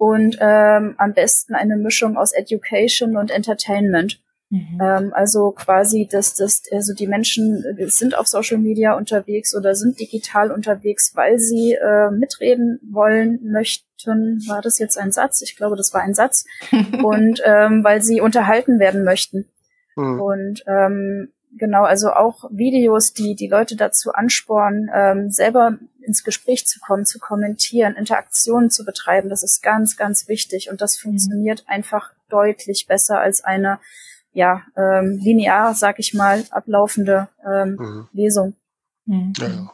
Und 0.00 0.38
ähm, 0.40 0.94
am 0.96 1.12
besten 1.12 1.54
eine 1.54 1.76
Mischung 1.76 2.16
aus 2.16 2.32
Education 2.32 3.18
und 3.18 3.30
Entertainment. 3.30 4.18
Mhm. 4.48 4.78
Ähm, 4.80 5.12
also 5.12 5.50
quasi, 5.50 6.08
dass 6.10 6.34
das, 6.36 6.62
also 6.72 6.94
die 6.94 7.06
Menschen 7.06 7.62
sind 7.90 8.16
auf 8.16 8.26
Social 8.26 8.56
Media 8.56 8.94
unterwegs 8.94 9.54
oder 9.54 9.74
sind 9.74 10.00
digital 10.00 10.52
unterwegs, 10.52 11.14
weil 11.16 11.38
sie 11.38 11.74
äh, 11.74 12.10
mitreden 12.12 12.80
wollen, 12.90 13.40
möchten. 13.42 14.40
War 14.48 14.62
das 14.62 14.78
jetzt 14.78 14.96
ein 14.96 15.12
Satz? 15.12 15.42
Ich 15.42 15.54
glaube, 15.54 15.76
das 15.76 15.92
war 15.92 16.00
ein 16.00 16.14
Satz. 16.14 16.46
und 17.02 17.42
ähm, 17.44 17.84
weil 17.84 18.00
sie 18.00 18.22
unterhalten 18.22 18.78
werden 18.78 19.04
möchten. 19.04 19.50
Mhm. 19.96 20.18
Und 20.18 20.64
ähm, 20.66 21.28
genau, 21.58 21.82
also 21.82 22.12
auch 22.12 22.44
Videos, 22.50 23.12
die 23.12 23.34
die 23.34 23.48
Leute 23.48 23.76
dazu 23.76 24.14
anspornen, 24.14 24.90
ähm, 24.94 25.30
selber 25.30 25.76
ins 26.02 26.24
Gespräch 26.24 26.66
zu 26.66 26.80
kommen, 26.80 27.04
zu 27.04 27.18
kommentieren, 27.18 27.94
Interaktionen 27.96 28.70
zu 28.70 28.84
betreiben, 28.84 29.28
das 29.28 29.42
ist 29.42 29.62
ganz, 29.62 29.96
ganz 29.96 30.28
wichtig. 30.28 30.70
Und 30.70 30.80
das 30.80 30.98
mhm. 30.98 31.10
funktioniert 31.10 31.62
mhm. 31.62 31.72
einfach 31.72 32.12
deutlich 32.28 32.86
besser 32.86 33.20
als 33.20 33.42
eine 33.44 33.80
ja, 34.32 34.62
ähm, 34.76 35.18
linear, 35.22 35.74
sag 35.74 35.98
ich 35.98 36.14
mal, 36.14 36.44
ablaufende 36.50 37.28
ähm, 37.44 37.76
mhm. 37.78 38.08
Lesung. 38.12 38.54
Mhm. 39.06 39.32
Ja, 39.38 39.48
ja. 39.48 39.72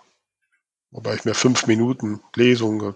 Wobei 0.91 1.15
ich 1.15 1.25
mir 1.25 1.35
fünf 1.35 1.67
Minuten 1.67 2.21
Lesung 2.35 2.95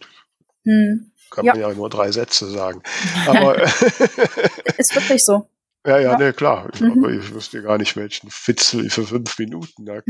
mhm. 0.65 1.13
kann 1.31 1.47
man 1.47 1.61
ja. 1.61 1.69
ja 1.69 1.75
nur 1.75 1.91
drei 1.91 2.11
Sätze 2.13 2.51
sagen. 2.51 2.83
Aber 3.27 3.63
ist 4.79 4.95
wirklich 4.95 5.25
so. 5.25 5.47
Ja, 5.87 5.99
ja, 5.99 6.13
ja. 6.13 6.19
ne, 6.19 6.33
klar. 6.33 6.69
Mhm. 6.79 6.93
Aber 6.93 7.13
ich 7.13 7.33
wüsste 7.33 7.63
gar 7.63 7.79
nicht, 7.79 7.97
welchen 7.97 8.31
Fitzel 8.31 8.91
für 8.91 9.07
fünf 9.07 9.39
Minuten 9.39 9.87
da, 9.87 10.01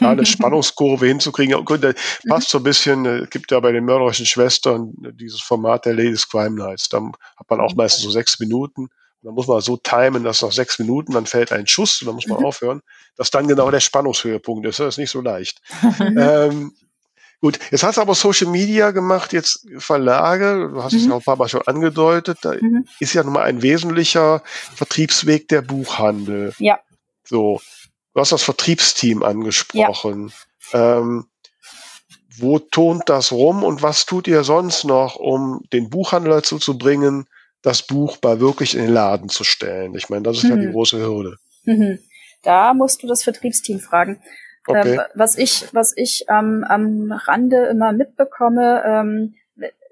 da 0.00 0.10
eine 0.10 0.26
Spannungskurve 0.26 1.06
hinzukriegen. 1.06 1.64
Gut, 1.64 1.84
das 1.84 1.94
mhm. 2.24 2.28
passt 2.28 2.50
so 2.50 2.58
ein 2.58 2.64
bisschen, 2.64 3.04
äh, 3.04 3.26
gibt 3.30 3.50
ja 3.52 3.60
bei 3.60 3.72
den 3.72 3.84
mörderischen 3.84 4.26
Schwestern 4.26 4.92
dieses 5.12 5.40
Format 5.40 5.86
der 5.86 5.94
Ladies 5.94 6.28
Crime 6.28 6.56
Nights. 6.56 6.88
Da 6.88 7.00
hat 7.36 7.48
man 7.48 7.60
auch 7.60 7.72
mhm. 7.72 7.76
meistens 7.78 8.02
so 8.02 8.10
sechs 8.10 8.40
Minuten 8.40 8.88
dann 9.24 9.34
muss 9.34 9.46
man 9.46 9.60
so 9.62 9.78
timen, 9.78 10.22
dass 10.22 10.42
nach 10.42 10.52
sechs 10.52 10.78
Minuten, 10.78 11.12
dann 11.12 11.26
fällt 11.26 11.50
ein 11.50 11.66
Schuss 11.66 12.00
und 12.02 12.06
dann 12.08 12.14
muss 12.14 12.26
man 12.26 12.40
mhm. 12.40 12.44
aufhören, 12.44 12.82
dass 13.16 13.30
dann 13.30 13.48
genau 13.48 13.70
der 13.70 13.80
Spannungshöhepunkt 13.80 14.66
ist. 14.66 14.80
Das 14.80 14.94
ist 14.94 14.98
nicht 14.98 15.10
so 15.10 15.22
leicht. 15.22 15.62
ähm, 16.00 16.74
gut, 17.44 17.58
jetzt 17.70 17.82
hast 17.82 17.98
du 17.98 18.00
aber 18.00 18.14
Social 18.14 18.50
Media 18.50 18.90
gemacht, 18.90 19.34
jetzt 19.34 19.66
Verlage, 19.76 20.70
du 20.72 20.82
hast 20.82 20.94
mhm. 20.94 20.98
es 20.98 21.04
ja 21.04 21.12
auch 21.12 21.18
ein 21.18 21.24
paar 21.24 21.36
Mal 21.36 21.48
schon 21.48 21.60
angedeutet, 21.66 22.38
da 22.40 22.54
mhm. 22.54 22.86
ist 23.00 23.12
ja 23.12 23.22
nun 23.22 23.34
mal 23.34 23.42
ein 23.42 23.60
wesentlicher 23.60 24.42
Vertriebsweg 24.74 25.48
der 25.48 25.60
Buchhandel. 25.60 26.54
Ja. 26.58 26.80
So, 27.22 27.60
du 28.14 28.20
hast 28.20 28.32
das 28.32 28.42
Vertriebsteam 28.42 29.22
angesprochen. 29.22 30.32
Ja. 30.72 31.00
Ähm, 31.00 31.26
wo 32.38 32.58
tont 32.58 33.10
das 33.10 33.30
rum 33.30 33.62
und 33.62 33.82
was 33.82 34.06
tut 34.06 34.26
ihr 34.26 34.42
sonst 34.42 34.84
noch, 34.84 35.16
um 35.16 35.60
den 35.70 35.90
Buchhandel 35.90 36.32
dazu 36.32 36.58
zu 36.58 36.78
bringen, 36.78 37.26
das 37.60 37.82
Buch 37.82 38.16
bei 38.16 38.40
wirklich 38.40 38.74
in 38.74 38.84
den 38.84 38.94
Laden 38.94 39.28
zu 39.28 39.44
stellen. 39.44 39.94
Ich 39.94 40.08
meine, 40.08 40.22
das 40.22 40.38
ist 40.38 40.44
mhm. 40.44 40.50
ja 40.50 40.56
die 40.56 40.66
mhm. 40.68 40.72
große 40.72 40.96
Hürde. 40.96 41.36
Mhm. 41.64 41.98
Da 42.42 42.72
musst 42.72 43.02
du 43.02 43.06
das 43.06 43.22
Vertriebsteam 43.22 43.80
fragen. 43.80 44.22
Okay. 44.66 44.94
Ähm, 44.94 45.00
was 45.14 45.36
ich, 45.36 45.66
was 45.72 45.96
ich 45.96 46.26
ähm, 46.28 46.64
am 46.66 47.12
Rande 47.12 47.66
immer 47.66 47.92
mitbekomme, 47.92 48.82
ähm, 48.86 49.34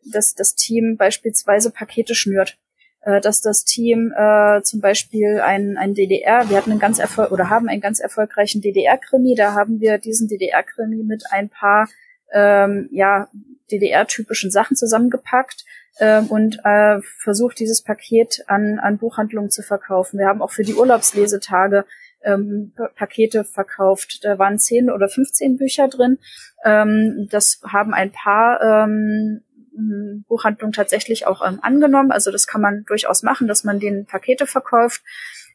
dass 0.04 0.34
das 0.34 0.54
Team 0.54 0.96
beispielsweise 0.96 1.70
Pakete 1.70 2.14
schnürt. 2.14 2.58
Äh, 3.04 3.20
dass 3.20 3.40
das 3.40 3.64
Team 3.64 4.12
äh, 4.16 4.62
zum 4.62 4.80
Beispiel 4.80 5.40
ein, 5.40 5.76
ein 5.76 5.94
DDR, 5.94 6.48
wir 6.48 6.56
hatten 6.56 6.70
einen 6.70 6.80
ganz 6.80 7.00
erfolg 7.00 7.32
oder 7.32 7.50
haben 7.50 7.68
einen 7.68 7.80
ganz 7.80 7.98
erfolgreichen 7.98 8.60
DDR-Krimi, 8.60 9.34
da 9.34 9.54
haben 9.54 9.80
wir 9.80 9.98
diesen 9.98 10.28
DDR-Krimi 10.28 11.02
mit 11.02 11.24
ein 11.30 11.48
paar 11.48 11.88
ähm, 12.32 12.88
ja, 12.92 13.28
DDR-typischen 13.72 14.52
Sachen 14.52 14.76
zusammengepackt 14.76 15.64
ähm, 15.98 16.28
und 16.28 16.60
äh, 16.64 17.00
versucht, 17.18 17.58
dieses 17.58 17.82
Paket 17.82 18.44
an, 18.46 18.78
an 18.78 18.98
Buchhandlungen 18.98 19.50
zu 19.50 19.62
verkaufen. 19.62 20.20
Wir 20.20 20.28
haben 20.28 20.40
auch 20.40 20.52
für 20.52 20.62
die 20.62 20.74
Urlaubslesetage 20.74 21.84
ähm, 22.24 22.72
Pakete 22.96 23.44
verkauft. 23.44 24.20
Da 24.22 24.38
waren 24.38 24.58
zehn 24.58 24.90
oder 24.90 25.08
15 25.08 25.56
Bücher 25.56 25.88
drin. 25.88 26.18
Ähm, 26.64 27.28
das 27.30 27.60
haben 27.66 27.94
ein 27.94 28.12
paar 28.12 28.60
ähm, 28.62 29.42
Buchhandlungen 30.28 30.72
tatsächlich 30.72 31.26
auch 31.26 31.46
ähm, 31.46 31.58
angenommen. 31.62 32.12
Also 32.12 32.30
das 32.30 32.46
kann 32.46 32.60
man 32.60 32.84
durchaus 32.84 33.22
machen, 33.22 33.48
dass 33.48 33.64
man 33.64 33.80
denen 33.80 34.06
Pakete 34.06 34.46
verkauft 34.46 35.02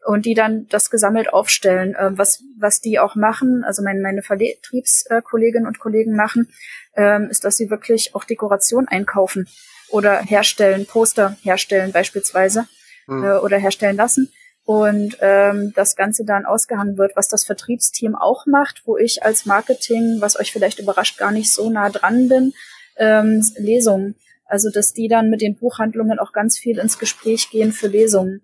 und 0.05 0.25
die 0.25 0.33
dann 0.33 0.67
das 0.69 0.89
gesammelt 0.89 1.31
aufstellen. 1.33 1.95
Ähm, 1.99 2.17
was, 2.17 2.43
was 2.57 2.81
die 2.81 2.99
auch 2.99 3.15
machen, 3.15 3.63
also 3.63 3.83
meine, 3.83 4.01
meine 4.01 4.23
Vertriebskolleginnen 4.23 5.67
und 5.67 5.79
Kollegen 5.79 6.15
machen, 6.15 6.49
ähm, 6.95 7.29
ist, 7.29 7.43
dass 7.43 7.57
sie 7.57 7.69
wirklich 7.69 8.15
auch 8.15 8.23
Dekoration 8.23 8.87
einkaufen 8.87 9.47
oder 9.89 10.19
herstellen, 10.19 10.85
Poster 10.85 11.37
herstellen 11.41 11.91
beispielsweise 11.91 12.67
mhm. 13.07 13.23
äh, 13.23 13.37
oder 13.37 13.57
herstellen 13.57 13.97
lassen 13.97 14.31
und 14.67 15.17
ähm, 15.21 15.71
das 15.75 15.95
Ganze 15.95 16.25
dann 16.25 16.45
ausgehangen 16.45 16.97
wird, 16.97 17.15
was 17.15 17.29
das 17.29 17.45
Vertriebsteam 17.45 18.15
auch 18.15 18.45
macht, 18.45 18.81
wo 18.83 18.97
ich 18.97 19.23
als 19.23 19.45
Marketing, 19.45 20.17
was 20.19 20.37
euch 20.37 20.51
vielleicht 20.51 20.79
überrascht, 20.79 21.17
gar 21.17 21.31
nicht 21.31 21.53
so 21.53 21.69
nah 21.69 21.89
dran 21.89 22.27
bin, 22.27 22.51
ähm, 22.97 23.41
Lesungen. 23.55 24.15
Also 24.45 24.69
dass 24.69 24.91
die 24.91 25.07
dann 25.07 25.29
mit 25.29 25.39
den 25.39 25.55
Buchhandlungen 25.55 26.19
auch 26.19 26.33
ganz 26.33 26.57
viel 26.57 26.79
ins 26.79 26.99
Gespräch 26.99 27.49
gehen 27.49 27.71
für 27.71 27.87
Lesungen. 27.87 28.41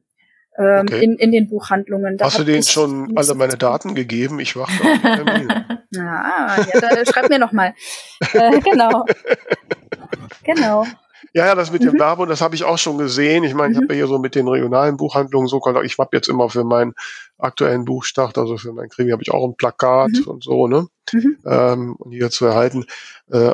Ähm, 0.58 0.86
okay. 0.88 1.04
in, 1.04 1.18
in 1.18 1.32
den 1.34 1.50
Buchhandlungen. 1.50 2.16
Da 2.16 2.26
Hast 2.26 2.40
du 2.40 2.46
denen 2.46 2.64
schon 2.64 3.18
alle 3.18 3.36
meine 3.36 3.58
Daten 3.58 3.94
gegeben? 3.94 4.40
Ich 4.40 4.56
warte 4.56 4.72
auf 4.72 5.02
Termin. 5.02 5.50
ja, 5.92 6.56
ja, 6.74 6.80
da, 6.80 7.06
schreib 7.06 7.28
mir 7.28 7.40
noch 7.40 7.52
mal. 7.52 7.74
Äh, 8.32 8.62
genau. 8.62 9.06
genau. 10.44 10.86
Ja, 11.34 11.46
ja, 11.48 11.56
das 11.56 11.72
mit 11.72 11.84
dem 11.84 11.94
mhm. 11.94 12.00
Werbung, 12.00 12.28
das 12.28 12.42
habe 12.42 12.56
ich 12.56 12.64
auch 12.64 12.78
schon 12.78 12.98
gesehen. 12.98 13.44
Ich 13.44 13.54
meine, 13.54 13.72
ich 13.72 13.78
habe 13.78 13.86
mhm. 13.86 13.92
ja 13.92 13.96
hier 13.96 14.08
so 14.08 14.20
mit 14.20 14.36
den 14.36 14.48
regionalen 14.48 14.98
Buchhandlungen 14.98 15.48
so 15.48 15.60
Kontakt. 15.60 15.86
Ich 15.86 15.98
habe 15.98 16.16
jetzt 16.16 16.28
immer 16.28 16.50
für 16.50 16.64
meinen 16.64 16.94
aktuellen 17.38 17.86
Buchstart, 17.86 18.38
also 18.38 18.58
für 18.58 18.74
mein 18.74 18.90
Krimi, 18.90 19.12
habe 19.12 19.24
ich 19.24 19.32
auch 19.32 19.48
ein 19.48 19.56
Plakat 19.56 20.12
mhm. 20.12 20.24
und 20.28 20.44
so, 20.44 20.68
ne? 20.68 20.88
Mhm. 21.12 21.38
Ähm, 21.46 21.96
und 21.96 22.12
hier 22.12 22.30
zu 22.30 22.46
erhalten. 22.46 22.86
Äh, 23.32 23.54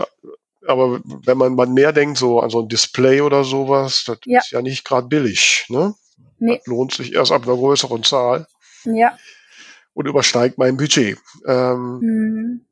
aber 0.68 1.00
wenn 1.26 1.38
man, 1.38 1.56
man 1.56 1.74
mehr 1.74 1.94
denkt, 1.94 2.18
so 2.18 2.40
an 2.40 2.50
so 2.50 2.62
ein 2.62 2.68
Display 2.68 3.22
oder 3.22 3.44
sowas, 3.44 4.04
das 4.06 4.20
ja. 4.26 4.40
ist 4.40 4.52
ja 4.52 4.62
nicht 4.62 4.86
gerade 4.86 5.08
billig, 5.08 5.66
ne? 5.70 5.96
Nee. 6.38 6.58
Das 6.58 6.68
lohnt 6.68 6.94
sich 6.94 7.14
erst 7.14 7.32
ab 7.32 7.44
einer 7.44 7.56
größeren 7.56 8.04
Zahl. 8.04 8.48
Ja. 8.86 9.18
Und 9.94 10.08
übersteigt 10.08 10.58
mein 10.58 10.78
Budget. 10.78 11.18
Ähm, 11.46 12.00
mhm. 12.00 12.66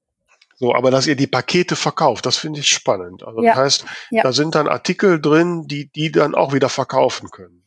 So, 0.59 0.73
aber 0.73 0.89
dass 0.89 1.05
ihr 1.05 1.15
die 1.15 1.27
Pakete 1.27 1.75
verkauft, 1.75 2.25
das 2.25 2.35
finde 2.35 2.61
ich 2.61 2.67
spannend. 2.67 3.23
Also 3.23 3.41
ja. 3.41 3.53
das 3.53 3.63
heißt, 3.63 3.85
ja. 4.09 4.23
da 4.23 4.33
sind 4.33 4.55
dann 4.55 4.67
Artikel 4.67 5.21
drin, 5.21 5.67
die 5.67 5.89
die 5.91 6.11
dann 6.11 6.33
auch 6.33 6.51
wieder 6.51 6.69
verkaufen 6.69 7.29
können. 7.29 7.63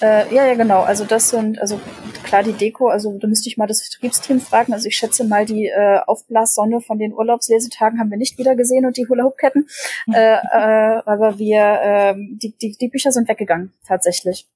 Äh, 0.00 0.32
ja, 0.34 0.46
ja, 0.46 0.54
genau. 0.54 0.82
Also 0.82 1.04
das 1.04 1.30
sind, 1.30 1.60
also 1.60 1.80
klar 2.24 2.42
die 2.42 2.52
Deko, 2.52 2.88
also 2.88 3.18
da 3.18 3.26
müsste 3.26 3.48
ich 3.48 3.56
mal 3.56 3.66
das 3.66 3.82
Vertriebsteam 3.82 4.40
fragen. 4.40 4.72
Also 4.72 4.86
ich 4.86 4.96
schätze 4.96 5.24
mal, 5.24 5.44
die 5.44 5.66
äh, 5.66 5.98
Aufblassonne 6.06 6.80
von 6.80 6.98
den 6.98 7.12
Urlaubslesetagen 7.12 7.98
haben 7.98 8.10
wir 8.10 8.16
nicht 8.16 8.38
wieder 8.38 8.54
gesehen 8.54 8.86
und 8.86 8.96
die 8.96 9.06
Hula-Hoop-Ketten. 9.08 9.66
äh, 10.14 10.34
äh, 10.34 11.02
aber 11.04 11.38
wir, 11.38 11.80
äh, 11.82 12.14
die, 12.16 12.56
die, 12.56 12.76
die 12.80 12.88
Bücher 12.88 13.12
sind 13.12 13.28
weggegangen, 13.28 13.72
tatsächlich. 13.86 14.46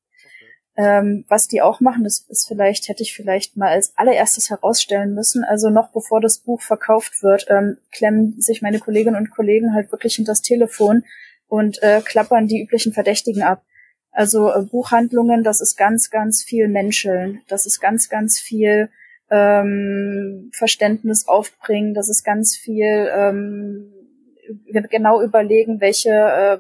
Ähm, 0.77 1.25
was 1.29 1.47
die 1.47 1.63
auch 1.63 1.81
machen, 1.81 2.03
das 2.03 2.27
ist 2.29 2.49
vielleicht, 2.49 2.89
hätte 2.89 3.05
ich 3.05 3.15
vielleicht 3.15 3.57
mal 3.57 3.69
als 3.69 3.93
allererstes 3.97 4.51
herausstellen 4.51 5.15
müssen. 5.15 5.45
Also 5.45 5.71
noch 5.71 5.93
bevor 5.93 6.21
das 6.21 6.39
Buch 6.39 6.61
verkauft 6.61 7.23
wird, 7.23 7.47
ähm, 7.49 7.79
klemmen 7.93 8.41
sich 8.41 8.61
meine 8.61 8.81
Kolleginnen 8.81 9.17
und 9.17 9.31
Kollegen 9.31 9.73
halt 9.73 9.93
wirklich 9.93 10.17
hinter 10.17 10.33
das 10.33 10.43
Telefon 10.43 11.05
und 11.47 11.81
äh, 11.83 12.01
klappern 12.05 12.49
die 12.49 12.61
üblichen 12.61 12.93
Verdächtigen 12.93 13.43
ab. 13.43 13.63
Also 14.11 14.51
äh, 14.51 14.63
Buchhandlungen, 14.63 15.45
das 15.45 15.61
ist 15.61 15.77
ganz, 15.77 16.11
ganz 16.11 16.43
viel 16.43 16.67
Menscheln. 16.67 17.43
Das 17.47 17.67
ist 17.67 17.81
ganz, 17.81 18.09
ganz 18.09 18.41
viel 18.41 18.91
ähm, 19.31 20.51
Verständnis 20.53 21.29
aufbringen. 21.29 21.95
Das 21.95 22.09
ist 22.09 22.25
ganz 22.25 22.57
viel 22.57 23.09
ähm, 23.13 23.93
genau 24.91 25.23
überlegen, 25.23 25.81
welche 25.81 26.11
äh, 26.11 26.59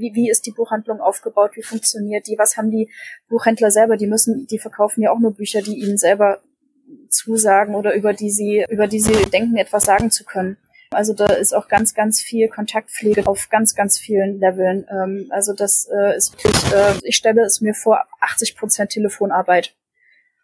wie, 0.00 0.14
wie 0.14 0.30
ist 0.30 0.46
die 0.46 0.52
Buchhandlung 0.52 1.00
aufgebaut, 1.00 1.52
wie 1.54 1.62
funktioniert 1.62 2.26
die, 2.26 2.38
was 2.38 2.56
haben 2.56 2.70
die 2.70 2.90
Buchhändler 3.28 3.70
selber, 3.70 3.96
die 3.96 4.06
müssen, 4.06 4.46
die 4.46 4.58
verkaufen 4.58 5.02
ja 5.02 5.12
auch 5.12 5.18
nur 5.18 5.34
Bücher, 5.34 5.62
die 5.62 5.78
ihnen 5.78 5.98
selber 5.98 6.40
zusagen 7.08 7.74
oder 7.74 7.94
über 7.94 8.12
die 8.12 8.30
sie, 8.30 8.64
über 8.68 8.86
die 8.86 9.00
sie 9.00 9.30
denken, 9.30 9.56
etwas 9.56 9.84
sagen 9.84 10.10
zu 10.10 10.24
können. 10.24 10.56
Also 10.92 11.14
da 11.14 11.26
ist 11.26 11.54
auch 11.54 11.68
ganz, 11.68 11.94
ganz 11.94 12.20
viel 12.20 12.48
Kontaktpflege 12.48 13.26
auf 13.28 13.48
ganz, 13.48 13.76
ganz 13.76 13.96
vielen 13.96 14.40
Leveln. 14.40 14.86
Ähm, 14.90 15.26
also 15.30 15.52
das 15.52 15.88
äh, 15.88 16.16
ist 16.16 16.32
wirklich, 16.32 16.72
äh, 16.72 16.94
ich 17.02 17.16
stelle 17.16 17.42
es 17.42 17.60
mir 17.60 17.74
vor, 17.74 18.04
80 18.20 18.56
Prozent 18.56 18.90
Telefonarbeit. 18.90 19.76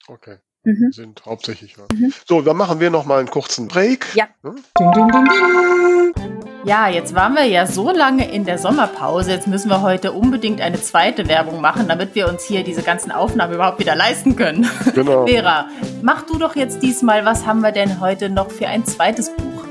Okay. 0.07 0.36
Mhm. 0.62 0.92
Sind 0.92 1.24
hauptsächlich. 1.26 1.76
Ja. 1.76 1.86
Mhm. 1.92 2.12
So, 2.26 2.42
dann 2.42 2.57
machen 2.57 2.78
wir 2.78 2.90
noch 2.90 3.07
mal 3.07 3.18
einen 3.18 3.30
kurzen 3.30 3.66
Break. 3.66 4.07
Ja. 4.14 4.28
Hm? 4.42 4.57
Ding, 4.78 4.92
ding, 4.92 5.09
ding, 5.09 6.12
ding. 6.14 6.26
Ja, 6.66 6.88
jetzt 6.88 7.14
waren 7.14 7.34
wir 7.34 7.44
ja 7.44 7.64
so 7.64 7.92
lange 7.92 8.28
in 8.28 8.44
der 8.44 8.58
Sommerpause. 8.58 9.30
Jetzt 9.30 9.46
müssen 9.46 9.68
wir 9.68 9.82
heute 9.82 10.10
unbedingt 10.10 10.60
eine 10.60 10.82
zweite 10.82 11.28
Werbung 11.28 11.60
machen, 11.60 11.86
damit 11.86 12.16
wir 12.16 12.26
uns 12.28 12.42
hier 12.42 12.64
diese 12.64 12.82
ganzen 12.82 13.12
Aufnahmen 13.12 13.54
überhaupt 13.54 13.78
wieder 13.78 13.94
leisten 13.94 14.34
können. 14.34 14.68
Genau. 14.92 15.26
Vera, 15.28 15.66
mach 16.02 16.22
du 16.22 16.38
doch 16.38 16.56
jetzt 16.56 16.82
diesmal, 16.82 17.24
was 17.24 17.46
haben 17.46 17.60
wir 17.60 17.70
denn 17.70 18.00
heute 18.00 18.30
noch 18.30 18.50
für 18.50 18.66
ein 18.66 18.84
zweites 18.84 19.30
Buch? 19.30 19.64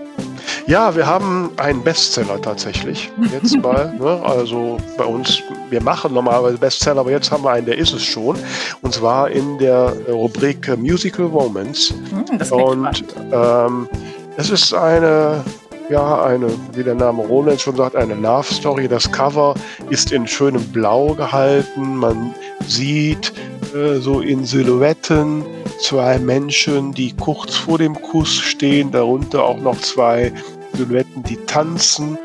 Ja, 0.67 0.95
wir 0.95 1.05
haben 1.05 1.51
einen 1.57 1.83
Bestseller 1.83 2.41
tatsächlich. 2.41 3.11
Jetzt 3.29 3.57
mal. 3.57 3.93
ne? 3.99 4.21
Also 4.23 4.77
bei 4.97 5.03
uns, 5.03 5.43
wir 5.69 5.83
machen 5.83 6.13
normalerweise 6.13 6.57
Bestseller, 6.57 7.01
aber 7.01 7.11
jetzt 7.11 7.29
haben 7.29 7.43
wir 7.43 7.51
einen, 7.51 7.65
der 7.65 7.77
ist 7.77 7.91
es 7.91 8.05
schon. 8.05 8.37
Und 8.81 8.93
zwar 8.93 9.29
in 9.31 9.57
der 9.57 9.91
Rubrik 10.07 10.77
Musical 10.77 11.25
Romance. 11.25 11.93
Hm, 12.09 12.37
das 12.37 12.53
Und 12.53 13.03
ähm, 13.33 13.89
es 14.37 14.49
ist 14.49 14.73
eine 14.73 15.43
ja, 15.89 16.23
eine, 16.23 16.47
wie 16.73 16.83
der 16.83 16.95
Name 16.95 17.23
Roland 17.23 17.61
schon 17.61 17.75
sagt, 17.75 17.95
eine 17.95 18.15
Love 18.15 18.53
Story. 18.53 18.87
Das 18.87 19.11
Cover 19.11 19.55
ist 19.89 20.11
in 20.11 20.27
schönem 20.27 20.63
Blau 20.71 21.13
gehalten. 21.13 21.97
Man 21.97 22.33
sieht 22.67 23.33
äh, 23.75 23.99
so 23.99 24.21
in 24.21 24.45
Silhouetten 24.45 25.45
zwei 25.79 26.17
Menschen, 26.17 26.93
die 26.93 27.13
kurz 27.15 27.55
vor 27.55 27.77
dem 27.77 27.99
Kuss 28.01 28.33
stehen, 28.33 28.91
darunter 28.91 29.43
auch 29.43 29.59
noch 29.59 29.79
zwei 29.79 30.33
Silhouetten, 30.73 31.23
die 31.23 31.37
tanzen. 31.45 32.17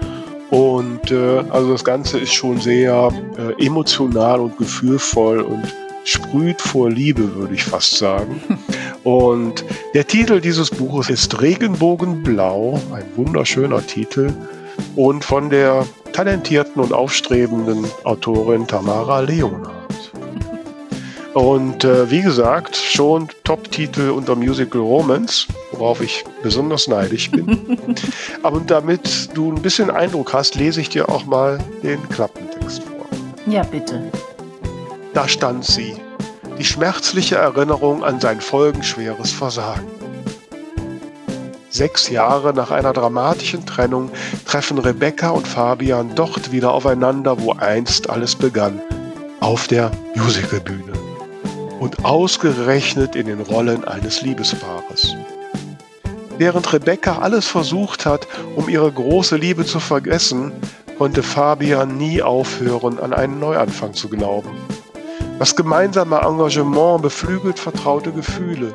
Und 0.51 1.11
äh, 1.11 1.45
also 1.51 1.73
das 1.73 1.85
Ganze 1.85 2.19
ist 2.19 2.33
schon 2.33 2.61
sehr 2.61 3.13
äh, 3.39 3.65
emotional 3.65 4.41
und 4.41 4.57
gefühlvoll 4.59 5.41
und 5.41 5.63
sprüht 6.05 6.61
vor 6.61 6.91
Liebe, 6.91 7.35
würde 7.35 7.55
ich 7.55 7.65
fast 7.65 7.99
sagen. 7.99 8.41
Und 9.05 9.65
der 9.95 10.07
Titel 10.07 10.41
dieses 10.41 10.71
Buches 10.71 11.09
ist 11.09 11.41
Regenbogenblau, 11.41 12.81
ein 12.93 13.05
wunderschöner 13.17 13.87
Titel 13.87 14.33
und 14.97 15.25
von 15.25 15.49
der 15.51 15.87
talentierten 16.13 16.83
und 16.83 16.93
aufstrebenden 16.93 17.87
Autorin 18.05 18.67
Tamara 18.67 19.21
Leonhardt. 19.21 19.81
Und 21.35 21.85
äh, 21.85 22.11
wie 22.11 22.23
gesagt, 22.23 22.75
schon 22.77 23.29
Top-Titel 23.45 24.11
unter 24.11 24.35
Musical 24.35 24.81
Romance, 24.81 25.47
worauf 25.73 26.01
ich 26.01 26.25
besonders 26.43 26.89
neidisch 26.89 27.31
bin. 27.31 27.79
Aber 28.43 28.61
damit 28.67 29.31
du 29.35 29.53
ein 29.53 29.63
bisschen 29.63 29.91
Eindruck 29.91 30.33
hast, 30.33 30.57
lese 30.57 30.81
ich 30.81 30.89
dir 30.89 31.09
auch 31.09 31.25
mal 31.27 31.59
den 31.85 32.07
Klappentext 32.09 32.83
vor. 32.83 33.07
Ja, 33.47 33.63
bitte. 33.63 34.03
Da 35.15 35.29
stand 35.29 35.65
sie, 35.65 35.95
die 36.61 36.67
schmerzliche 36.67 37.37
Erinnerung 37.37 38.05
an 38.05 38.21
sein 38.21 38.43
folgenschweres 38.43 39.33
Versagen. 39.33 39.87
Sechs 41.71 42.11
Jahre 42.11 42.53
nach 42.53 42.71
einer 42.71 42.93
dramatischen 42.93 43.65
Trennung 43.65 44.11
treffen 44.45 44.77
Rebecca 44.77 45.31
und 45.31 45.49
Fabian 45.49 46.15
dort 46.15 46.53
wieder 46.53 46.73
aufeinander, 46.75 47.41
wo 47.41 47.53
einst 47.53 48.11
alles 48.11 48.37
begann, 48.37 48.79
auf 49.41 49.69
der 49.69 49.91
Musicalbühne. 50.17 50.93
Und 51.79 52.05
ausgerechnet 52.05 53.17
in 53.17 53.29
den 53.29 53.41
Rollen 53.41 53.87
eines 53.87 54.21
Liebespaares. 54.21 55.17
Während 56.37 56.71
Rebecca 56.75 57.21
alles 57.21 57.47
versucht 57.47 58.05
hat, 58.05 58.29
um 58.55 58.69
ihre 58.69 58.93
große 58.93 59.37
Liebe 59.37 59.65
zu 59.65 59.81
vergessen, 59.81 60.53
konnte 60.99 61.23
Fabian 61.23 61.97
nie 61.97 62.21
aufhören, 62.21 62.99
an 62.99 63.15
einen 63.15 63.41
Neuanfang 63.41 63.95
zu 63.95 64.11
glauben. 64.11 64.51
Das 65.41 65.57
gemeinsame 65.57 66.19
Engagement 66.19 67.01
beflügelt 67.01 67.59
vertraute 67.59 68.13
Gefühle. 68.13 68.75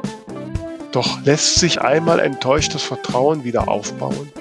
Doch 0.91 1.22
lässt 1.24 1.59
sich 1.59 1.80
einmal 1.80 2.20
enttäuschtes 2.20 2.82
Vertrauen 2.82 3.43
wieder 3.43 3.68
aufbauen? 3.68 4.32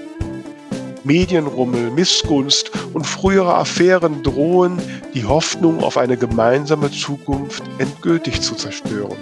Medienrummel, 1.02 1.90
Missgunst 1.90 2.70
und 2.94 3.06
frühere 3.06 3.56
Affären 3.56 4.22
drohen, 4.22 4.80
die 5.12 5.26
Hoffnung 5.26 5.84
auf 5.84 5.98
eine 5.98 6.16
gemeinsame 6.16 6.90
Zukunft 6.90 7.62
endgültig 7.76 8.40
zu 8.40 8.54
zerstören. 8.54 9.18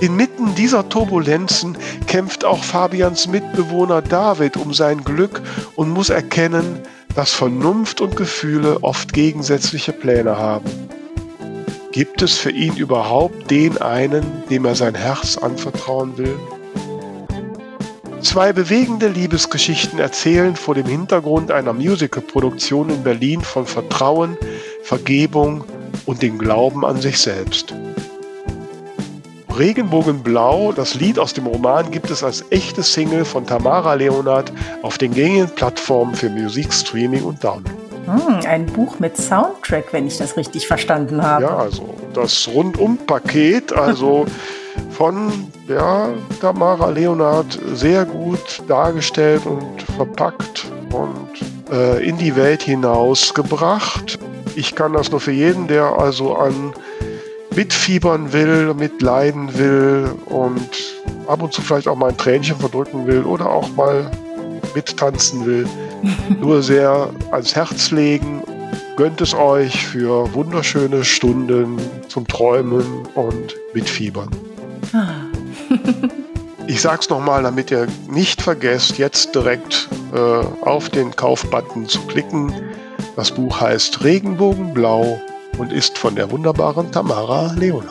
Inmitten 0.00 0.54
dieser 0.54 0.88
Turbulenzen 0.88 1.76
kämpft 2.06 2.44
auch 2.44 2.62
Fabians 2.62 3.26
Mitbewohner 3.26 4.02
David 4.02 4.56
um 4.56 4.72
sein 4.72 5.02
Glück 5.02 5.42
und 5.74 5.90
muss 5.90 6.10
erkennen, 6.10 6.78
dass 7.16 7.32
Vernunft 7.32 8.00
und 8.00 8.14
Gefühle 8.14 8.84
oft 8.84 9.12
gegensätzliche 9.12 9.92
Pläne 9.92 10.38
haben. 10.38 10.70
Gibt 11.92 12.22
es 12.22 12.38
für 12.38 12.50
ihn 12.50 12.74
überhaupt 12.76 13.50
den 13.50 13.76
einen, 13.82 14.24
dem 14.48 14.64
er 14.64 14.74
sein 14.74 14.94
Herz 14.94 15.36
anvertrauen 15.36 16.16
will? 16.16 16.34
Zwei 18.22 18.54
bewegende 18.54 19.08
Liebesgeschichten 19.08 19.98
erzählen 19.98 20.56
vor 20.56 20.74
dem 20.74 20.86
Hintergrund 20.86 21.50
einer 21.50 21.74
Musicalproduktion 21.74 22.88
in 22.88 23.02
Berlin 23.02 23.42
von 23.42 23.66
Vertrauen, 23.66 24.38
Vergebung 24.82 25.64
und 26.06 26.22
dem 26.22 26.38
Glauben 26.38 26.86
an 26.86 26.98
sich 26.98 27.18
selbst. 27.18 27.74
Regenbogenblau, 29.54 30.72
das 30.72 30.94
Lied 30.94 31.18
aus 31.18 31.34
dem 31.34 31.46
Roman, 31.46 31.90
gibt 31.90 32.10
es 32.10 32.24
als 32.24 32.42
echte 32.48 32.82
Single 32.82 33.26
von 33.26 33.46
Tamara 33.46 33.92
Leonard 33.94 34.50
auf 34.80 34.96
den 34.96 35.12
gängigen 35.12 35.50
Plattformen 35.50 36.14
für 36.14 36.30
Musikstreaming 36.30 37.22
und 37.22 37.44
Download. 37.44 37.91
Hm, 38.06 38.40
ein 38.46 38.66
Buch 38.66 38.98
mit 38.98 39.16
Soundtrack, 39.16 39.92
wenn 39.92 40.06
ich 40.06 40.18
das 40.18 40.36
richtig 40.36 40.66
verstanden 40.66 41.22
habe. 41.22 41.44
Ja, 41.44 41.56
also 41.56 41.94
das 42.14 42.48
Rundum-Paket, 42.48 43.72
also 43.72 44.26
von 44.90 45.30
ja, 45.68 46.08
Tamara 46.40 46.90
Leonard 46.90 47.58
sehr 47.74 48.04
gut 48.04 48.62
dargestellt 48.68 49.46
und 49.46 49.82
verpackt 49.96 50.66
und 50.92 51.28
äh, 51.70 52.06
in 52.06 52.18
die 52.18 52.36
Welt 52.36 52.62
hinaus 52.62 53.34
gebracht. 53.34 54.18
Ich 54.56 54.74
kann 54.74 54.92
das 54.92 55.10
nur 55.10 55.20
für 55.20 55.32
jeden, 55.32 55.68
der 55.68 55.84
also 55.98 56.34
an 56.34 56.72
mitfiebern 57.54 58.32
will, 58.32 58.74
mitleiden 58.74 59.56
will 59.56 60.10
und 60.26 60.70
ab 61.26 61.42
und 61.42 61.52
zu 61.52 61.62
vielleicht 61.62 61.88
auch 61.88 61.96
mal 61.96 62.10
ein 62.10 62.16
Tränchen 62.16 62.56
verdrücken 62.56 63.06
will 63.06 63.22
oder 63.22 63.50
auch 63.50 63.68
mal 63.70 64.10
mittanzen 64.74 65.44
will, 65.46 65.66
nur 66.40 66.62
sehr 66.62 67.10
ans 67.30 67.54
Herz 67.54 67.90
legen. 67.90 68.42
Gönnt 68.96 69.20
es 69.20 69.34
euch 69.34 69.86
für 69.86 70.32
wunderschöne 70.34 71.04
Stunden 71.04 71.78
zum 72.08 72.26
Träumen 72.26 72.84
und 73.14 73.56
Mitfiebern. 73.72 74.28
Ah. 74.92 75.14
ich 76.66 76.80
sag's 76.80 77.08
nochmal, 77.08 77.42
damit 77.42 77.70
ihr 77.70 77.86
nicht 78.08 78.42
vergesst, 78.42 78.98
jetzt 78.98 79.34
direkt 79.34 79.88
äh, 80.14 80.18
auf 80.66 80.90
den 80.90 81.14
Kaufbutton 81.16 81.88
zu 81.88 82.00
klicken. 82.02 82.52
Das 83.16 83.30
Buch 83.30 83.60
heißt 83.60 84.04
Regenbogenblau 84.04 85.20
und 85.58 85.72
ist 85.72 85.98
von 85.98 86.14
der 86.14 86.30
wunderbaren 86.30 86.90
Tamara 86.92 87.52
Leonard. 87.56 87.88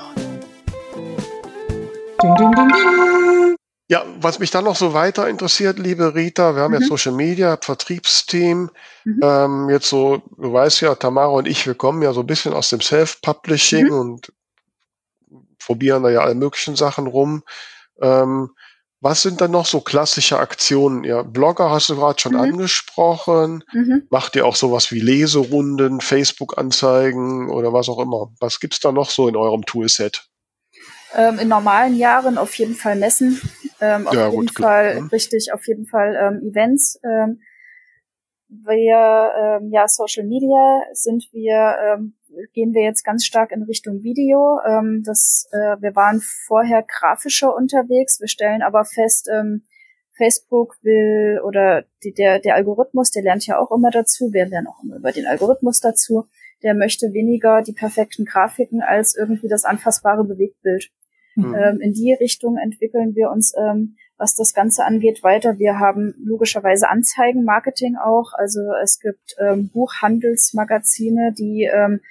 Ding, 2.22 2.36
ding, 2.36 2.52
ding, 2.52 2.68
ding. 2.68 3.51
Ja, 3.92 4.06
was 4.22 4.40
mich 4.40 4.52
dann 4.52 4.64
noch 4.64 4.78
so 4.78 4.94
weiter 4.94 5.28
interessiert, 5.28 5.78
liebe 5.78 6.16
Rita, 6.16 6.56
wir 6.56 6.62
haben 6.62 6.74
mhm. 6.74 6.80
ja 6.80 6.88
Social 6.88 7.12
Media, 7.12 7.58
Vertriebsteam. 7.60 8.70
Mhm. 9.04 9.20
Ähm, 9.22 9.70
jetzt 9.70 9.90
so, 9.90 10.22
du 10.38 10.54
weißt 10.54 10.80
ja, 10.80 10.96
Tamara 10.96 11.28
und 11.28 11.46
ich, 11.46 11.68
wir 11.68 11.76
kommen 11.76 12.02
ja 12.02 12.14
so 12.14 12.22
ein 12.22 12.26
bisschen 12.26 12.54
aus 12.54 12.70
dem 12.70 12.80
Self-Publishing 12.80 13.88
mhm. 13.88 13.92
und 13.94 14.34
probieren 15.60 16.04
da 16.04 16.10
ja 16.10 16.22
alle 16.22 16.36
möglichen 16.36 16.78
Sachen 16.78 17.06
rum. 17.06 17.44
Ähm, 18.02 18.52
was 19.02 19.24
sind 19.24 19.42
dann 19.42 19.52
noch 19.52 19.66
so 19.66 19.82
klassische 19.82 20.40
Aktionen? 20.40 21.04
Ja, 21.04 21.24
Blogger 21.24 21.70
hast 21.70 21.90
du 21.90 21.98
gerade 21.98 22.18
schon 22.18 22.36
mhm. 22.36 22.40
angesprochen. 22.40 23.66
Mhm. 23.74 24.08
Macht 24.10 24.38
ihr 24.38 24.46
auch 24.46 24.56
sowas 24.56 24.94
wie 24.94 25.02
Leserunden, 25.02 26.00
Facebook-Anzeigen 26.00 27.50
oder 27.50 27.74
was 27.74 27.90
auch 27.90 28.00
immer? 28.00 28.32
Was 28.40 28.62
gibt's 28.62 28.80
da 28.80 28.94
noch 28.94 29.10
so 29.10 29.28
in 29.28 29.36
eurem 29.36 29.66
Toolset? 29.66 30.31
Ähm, 31.16 31.40
in 31.40 31.48
normalen 31.48 31.96
Jahren 31.96 32.38
auf 32.38 32.54
jeden 32.56 32.76
Fall 32.76 32.96
Messen, 32.96 33.42
ähm, 33.82 34.08
auf 34.08 34.14
ja, 34.14 34.30
jeden 34.30 34.48
gut, 34.48 34.58
Fall, 34.58 35.02
mhm. 35.02 35.08
richtig, 35.08 35.52
auf 35.54 35.68
jeden 35.68 35.86
Fall 35.86 36.16
ähm, 36.16 36.50
Events. 36.50 37.00
Ähm, 37.04 37.42
wir, 38.48 39.32
ähm, 39.62 39.72
ja, 39.72 39.88
Social 39.88 40.26
Media 40.26 40.82
sind 40.94 41.30
wir, 41.32 41.76
ähm, 41.86 42.14
gehen 42.54 42.74
wir 42.74 42.84
jetzt 42.84 43.04
ganz 43.04 43.26
stark 43.26 43.52
in 43.52 43.64
Richtung 43.64 44.04
Video. 44.04 44.60
Ähm, 44.68 45.04
das, 45.06 45.48
äh, 45.52 45.82
wir 45.82 45.96
waren 45.96 46.22
vorher 46.22 46.84
grafischer 46.84 47.56
unterwegs, 47.56 48.20
wir 48.20 48.28
stellen 48.28 48.62
aber 48.62 48.84
fest, 48.84 49.30
ähm, 49.34 49.64
Facebook 50.18 50.76
will 50.82 51.40
oder 51.44 51.86
die, 52.04 52.14
der, 52.14 52.40
der 52.40 52.56
Algorithmus, 52.56 53.12
der 53.12 53.24
lernt 53.24 53.48
ja 53.48 53.58
auch 53.58 53.72
immer 53.72 53.90
dazu, 53.90 54.32
wir 54.34 54.46
lernen 54.46 54.68
auch 54.68 54.84
immer 54.84 54.98
über 54.98 55.12
den 55.12 55.26
Algorithmus 55.26 55.80
dazu, 55.80 56.26
der 56.62 56.76
möchte 56.76 57.14
weniger 57.14 57.62
die 57.62 57.74
perfekten 57.74 58.26
Grafiken 58.26 58.82
als 58.82 59.16
irgendwie 59.16 59.48
das 59.48 59.64
anfassbare 59.64 60.24
Bewegtbild. 60.24 60.92
Mhm. 61.36 61.56
Ähm, 61.56 61.82
in 61.82 61.94
die 61.94 62.14
Richtung 62.14 62.58
entwickeln 62.58 63.16
wir 63.16 63.32
uns, 63.32 63.54
ähm, 63.58 63.96
was 64.18 64.36
das 64.36 64.54
Ganze 64.54 64.86
angeht, 64.86 65.24
weiter. 65.24 65.58
Wir 65.58 65.80
haben 65.80 66.14
logischerweise 66.24 66.90
Anzeigen, 66.90 67.44
Marketing 67.44 67.96
auch. 67.96 68.34
Also 68.34 68.62
es 68.84 69.00
gibt 69.00 69.36
ähm, 69.40 69.70
Buchhandelsmagazine, 69.70 71.34
die 71.38 71.70
ähm, 71.74 72.02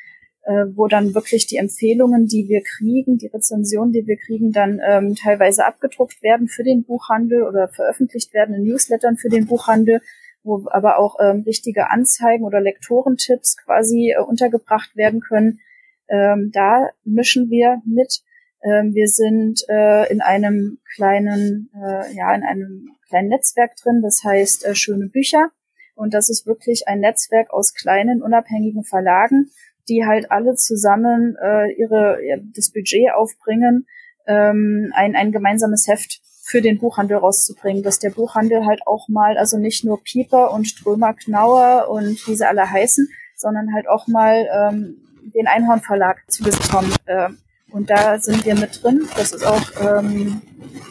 äh, 0.42 0.66
wo 0.74 0.88
dann 0.88 1.14
wirklich 1.14 1.46
die 1.46 1.58
Empfehlungen, 1.58 2.26
die 2.26 2.48
wir 2.48 2.62
kriegen, 2.62 3.18
die 3.18 3.26
Rezensionen, 3.26 3.92
die 3.92 4.06
wir 4.06 4.16
kriegen, 4.16 4.52
dann 4.52 4.80
ähm, 4.84 5.14
teilweise 5.14 5.66
abgedruckt 5.66 6.22
werden 6.22 6.48
für 6.48 6.64
den 6.64 6.84
Buchhandel 6.84 7.42
oder 7.42 7.68
veröffentlicht 7.68 8.32
werden 8.32 8.54
in 8.54 8.64
Newslettern 8.64 9.16
für 9.16 9.28
den 9.28 9.46
Buchhandel, 9.46 10.00
wo 10.42 10.66
aber 10.70 10.98
auch 10.98 11.16
ähm, 11.20 11.42
richtige 11.46 11.90
Anzeigen 11.90 12.44
oder 12.44 12.60
Lektorentipps 12.60 13.58
quasi 13.58 14.14
äh, 14.16 14.22
untergebracht 14.22 14.96
werden 14.96 15.20
können. 15.20 15.60
Ähm, 16.08 16.50
da 16.52 16.88
mischen 17.04 17.50
wir 17.50 17.82
mit. 17.84 18.22
Ähm, 18.62 18.94
wir 18.94 19.08
sind 19.08 19.62
äh, 19.68 20.10
in 20.12 20.20
einem 20.20 20.78
kleinen, 20.94 21.70
äh, 21.74 22.12
ja, 22.14 22.34
in 22.34 22.42
einem 22.42 22.90
kleinen 23.08 23.28
Netzwerk 23.28 23.76
drin, 23.76 24.00
das 24.02 24.22
heißt 24.24 24.66
äh, 24.66 24.74
Schöne 24.74 25.06
Bücher. 25.06 25.50
Und 25.94 26.14
das 26.14 26.30
ist 26.30 26.46
wirklich 26.46 26.88
ein 26.88 27.00
Netzwerk 27.00 27.52
aus 27.52 27.74
kleinen, 27.74 28.22
unabhängigen 28.22 28.84
Verlagen, 28.84 29.50
die 29.88 30.06
halt 30.06 30.30
alle 30.30 30.54
zusammen 30.54 31.36
äh, 31.42 31.72
ihre 31.72 32.24
ja, 32.24 32.36
das 32.54 32.70
Budget 32.70 33.12
aufbringen, 33.14 33.86
ähm, 34.26 34.92
ein, 34.94 35.16
ein 35.16 35.32
gemeinsames 35.32 35.88
Heft 35.88 36.20
für 36.42 36.62
den 36.62 36.78
Buchhandel 36.78 37.18
rauszubringen, 37.18 37.82
dass 37.82 37.98
der 37.98 38.10
Buchhandel 38.10 38.66
halt 38.66 38.80
auch 38.86 39.08
mal, 39.08 39.38
also 39.38 39.58
nicht 39.58 39.84
nur 39.84 40.02
Pieper 40.02 40.52
und 40.52 40.66
Strömer 40.66 41.14
Knauer 41.14 41.88
und 41.88 42.26
wie 42.26 42.34
sie 42.34 42.48
alle 42.48 42.70
heißen, 42.70 43.08
sondern 43.36 43.72
halt 43.74 43.88
auch 43.88 44.06
mal 44.06 44.48
ähm, 44.52 44.96
den 45.34 45.46
Einhorn 45.46 45.80
Verlag 45.80 46.22
zu 46.28 46.42
bekommen. 46.42 46.92
Äh, 47.06 47.30
und 47.70 47.90
da 47.90 48.18
sind 48.18 48.44
wir 48.44 48.54
mit 48.54 48.82
drin. 48.82 49.08
Das 49.16 49.32
ist 49.32 49.44
auch 49.44 49.62
ähm, 49.80 50.42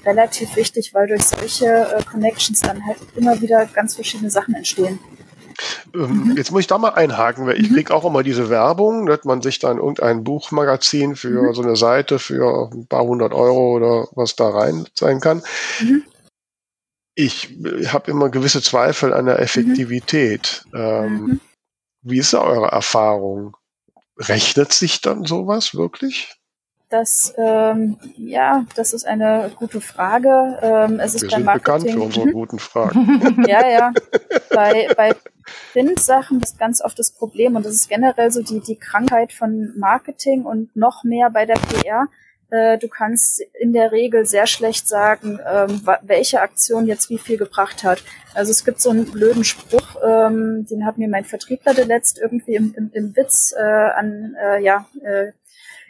relativ 0.05 0.55
wichtig, 0.55 0.93
weil 0.93 1.07
durch 1.07 1.23
solche 1.23 1.65
äh, 1.65 2.03
Connections 2.03 2.61
dann 2.61 2.85
halt 2.85 2.97
immer 3.15 3.39
wieder 3.41 3.65
ganz 3.65 3.95
verschiedene 3.95 4.29
Sachen 4.29 4.55
entstehen. 4.55 4.99
Ähm, 5.93 6.29
mhm. 6.29 6.37
Jetzt 6.37 6.51
muss 6.51 6.61
ich 6.61 6.67
da 6.67 6.77
mal 6.77 6.89
einhaken, 6.89 7.45
weil 7.45 7.59
ich 7.59 7.69
mhm. 7.69 7.75
kriege 7.75 7.93
auch 7.93 8.05
immer 8.05 8.23
diese 8.23 8.49
Werbung, 8.49 9.05
dass 9.05 9.23
man 9.25 9.41
sich 9.41 9.59
dann 9.59 9.77
irgendein 9.77 10.23
Buchmagazin 10.23 11.15
für 11.15 11.49
mhm. 11.49 11.53
so 11.53 11.61
eine 11.61 11.75
Seite 11.75 12.19
für 12.19 12.69
ein 12.71 12.87
paar 12.87 13.03
hundert 13.03 13.33
Euro 13.33 13.75
oder 13.75 14.07
was 14.13 14.35
da 14.35 14.49
rein 14.49 14.85
sein 14.97 15.19
kann. 15.19 15.41
Mhm. 15.81 16.03
Ich 17.15 17.57
habe 17.87 18.11
immer 18.11 18.29
gewisse 18.29 18.61
Zweifel 18.61 19.13
an 19.13 19.25
der 19.25 19.35
mhm. 19.35 19.43
Effektivität. 19.43 20.63
Ähm, 20.73 21.13
mhm. 21.13 21.39
wie 22.01 22.19
ist 22.19 22.33
da 22.33 22.41
eure 22.41 22.67
Erfahrung? 22.67 23.57
Rechnet 24.17 24.73
sich 24.73 25.01
dann 25.01 25.25
sowas 25.25 25.75
wirklich? 25.75 26.38
Das, 26.89 27.35
ähm, 27.37 27.97
ja, 28.17 28.65
das 28.75 28.93
ist 28.93 29.05
eine 29.05 29.51
gute 29.55 29.79
Frage. 29.79 30.57
Ähm, 30.61 30.99
es 30.99 31.13
ist 31.13 31.21
Wir 31.21 31.29
sind 31.29 31.45
Marketing, 31.45 31.83
bekannt 31.83 31.91
für 31.91 32.01
unsere 32.01 32.31
guten 32.31 32.57
Fragen. 32.59 33.45
ja, 33.47 33.69
ja. 33.69 33.93
Bei, 34.49 34.87
bei 34.97 35.15
Print-Sachen 35.71 36.41
ist 36.41 36.57
ganz 36.57 36.81
oft 36.81 36.97
das 36.97 37.11
Problem 37.11 37.55
und 37.55 37.65
das 37.65 37.73
ist 37.73 37.89
generell 37.89 38.31
so 38.31 38.41
die, 38.41 38.59
die 38.59 38.75
Krankheit 38.75 39.33
von 39.33 39.71
Marketing 39.77 40.45
und 40.45 40.75
noch 40.75 41.03
mehr 41.03 41.29
bei 41.29 41.45
der 41.45 41.57
PR. 41.57 42.07
Äh, 42.49 42.79
du 42.79 42.87
kannst 42.87 43.41
in 43.59 43.71
der 43.71 43.91
Regel 43.91 44.25
sehr 44.25 44.47
schlecht 44.47 44.87
sagen, 44.87 45.39
ähm, 45.47 45.81
welche 46.01 46.41
Aktion 46.41 46.87
jetzt 46.87 47.11
wie 47.11 47.19
viel 47.19 47.37
gebracht 47.37 47.83
hat. 47.83 48.03
Also 48.33 48.49
es 48.49 48.65
gibt 48.65 48.81
so 48.81 48.89
einen 48.89 49.05
blöden 49.05 49.43
Spruch, 49.43 49.95
ähm, 50.03 50.65
den 50.65 50.87
hat 50.87 50.97
mir 50.97 51.07
mein 51.07 51.25
Vertriebler 51.25 51.73
letzt 51.73 52.17
irgendwie 52.17 52.55
im, 52.55 52.73
im, 52.75 52.89
im 52.93 53.15
Witz 53.15 53.53
äh, 53.55 53.61
an 53.61 54.35
äh, 54.41 54.63
ja, 54.63 54.87
äh, 55.03 55.33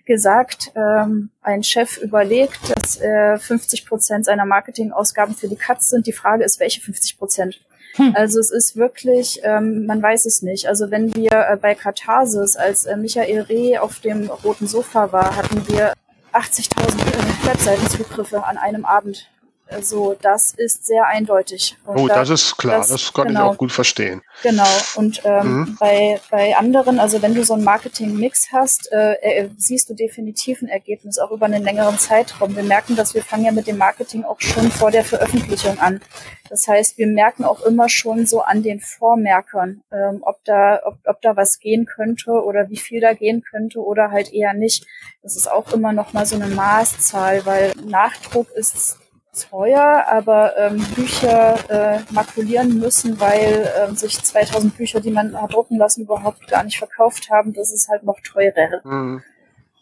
gesagt, 0.05 0.71
ähm, 0.75 1.29
ein 1.41 1.63
Chef 1.63 1.97
überlegt, 1.97 2.59
dass 2.75 2.99
äh, 2.99 3.37
50 3.37 3.85
Prozent 3.85 4.25
seiner 4.25 4.45
Marketingausgaben 4.45 5.35
für 5.35 5.47
die 5.47 5.55
Cuts 5.55 5.89
sind. 5.89 6.07
Die 6.07 6.13
Frage 6.13 6.43
ist, 6.43 6.59
welche 6.59 6.81
50 6.81 7.17
Prozent? 7.17 7.61
Hm. 7.95 8.13
Also 8.15 8.39
es 8.39 8.51
ist 8.51 8.75
wirklich, 8.75 9.41
ähm, 9.43 9.85
man 9.85 10.01
weiß 10.01 10.25
es 10.25 10.41
nicht. 10.41 10.67
Also 10.67 10.91
wenn 10.91 11.13
wir 11.15 11.31
äh, 11.31 11.57
bei 11.57 11.75
Katharsis, 11.75 12.55
als 12.55 12.85
äh, 12.85 12.95
Michael 12.95 13.41
Reh 13.41 13.77
auf 13.77 13.99
dem 13.99 14.29
roten 14.29 14.67
Sofa 14.67 15.11
war, 15.11 15.35
hatten 15.35 15.67
wir 15.67 15.93
80.000 16.33 16.69
äh, 16.77 17.47
Webseitenzugriffe 17.47 18.43
an 18.43 18.57
einem 18.57 18.85
Abend. 18.85 19.29
Also 19.71 20.15
das 20.21 20.51
ist 20.51 20.85
sehr 20.85 21.05
eindeutig. 21.05 21.77
Und 21.85 21.97
oh, 21.97 22.07
da, 22.07 22.15
das 22.15 22.29
ist 22.29 22.57
klar, 22.57 22.79
das, 22.79 22.89
das 22.89 23.13
kann 23.13 23.27
genau, 23.27 23.47
ich 23.47 23.53
auch 23.53 23.57
gut 23.57 23.71
verstehen. 23.71 24.21
Genau. 24.41 24.67
Und 24.95 25.21
ähm, 25.25 25.59
mhm. 25.59 25.77
bei, 25.79 26.19
bei 26.31 26.57
anderen, 26.57 26.99
also 26.99 27.21
wenn 27.21 27.35
du 27.35 27.43
so 27.43 27.53
einen 27.53 27.63
Marketing-Mix 27.63 28.47
hast, 28.51 28.91
äh, 28.91 29.13
äh, 29.21 29.49
siehst 29.57 29.89
du 29.89 29.93
definitiv 29.93 30.61
ein 30.61 30.69
Ergebnis, 30.69 31.19
auch 31.19 31.31
über 31.31 31.45
einen 31.45 31.63
längeren 31.63 31.97
Zeitraum. 31.99 32.55
Wir 32.55 32.63
merken, 32.63 32.95
dass 32.95 33.13
wir 33.13 33.23
fangen 33.23 33.45
ja 33.45 33.51
mit 33.51 33.67
dem 33.67 33.77
Marketing 33.77 34.23
auch 34.23 34.39
schon 34.39 34.71
vor 34.71 34.89
der 34.89 35.03
Veröffentlichung 35.03 35.79
an. 35.79 36.01
Das 36.49 36.67
heißt, 36.67 36.97
wir 36.97 37.07
merken 37.07 37.43
auch 37.45 37.61
immer 37.61 37.89
schon 37.89 38.25
so 38.25 38.41
an 38.41 38.63
den 38.63 38.79
Vormerkern, 38.79 39.83
ähm, 39.91 40.19
ob 40.23 40.43
da, 40.45 40.81
ob, 40.83 40.97
ob 41.05 41.21
da 41.21 41.35
was 41.35 41.59
gehen 41.59 41.85
könnte 41.85 42.31
oder 42.31 42.69
wie 42.69 42.77
viel 42.77 43.01
da 43.01 43.13
gehen 43.13 43.43
könnte 43.43 43.79
oder 43.79 44.09
halt 44.09 44.33
eher 44.33 44.53
nicht. 44.53 44.87
Das 45.21 45.35
ist 45.35 45.49
auch 45.49 45.71
immer 45.71 45.93
noch 45.93 46.13
mal 46.13 46.25
so 46.25 46.35
eine 46.35 46.47
Maßzahl, 46.47 47.45
weil 47.45 47.73
Nachdruck 47.85 48.49
ist 48.51 48.97
teuer, 49.39 50.05
aber 50.09 50.57
ähm, 50.57 50.83
Bücher 50.95 51.57
äh, 51.69 51.99
makulieren 52.11 52.79
müssen, 52.79 53.19
weil 53.19 53.71
ähm, 53.79 53.95
sich 53.95 54.21
2000 54.21 54.75
Bücher, 54.75 54.99
die 54.99 55.11
man 55.11 55.39
hat 55.39 55.53
drucken 55.53 55.77
lassen, 55.77 56.01
überhaupt 56.01 56.47
gar 56.47 56.63
nicht 56.63 56.77
verkauft 56.77 57.29
haben. 57.29 57.53
Das 57.53 57.71
ist 57.71 57.89
halt 57.89 58.03
noch 58.03 58.19
teurer. 58.21 58.81
Mhm. 58.83 59.23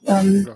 Ähm, 0.05 0.49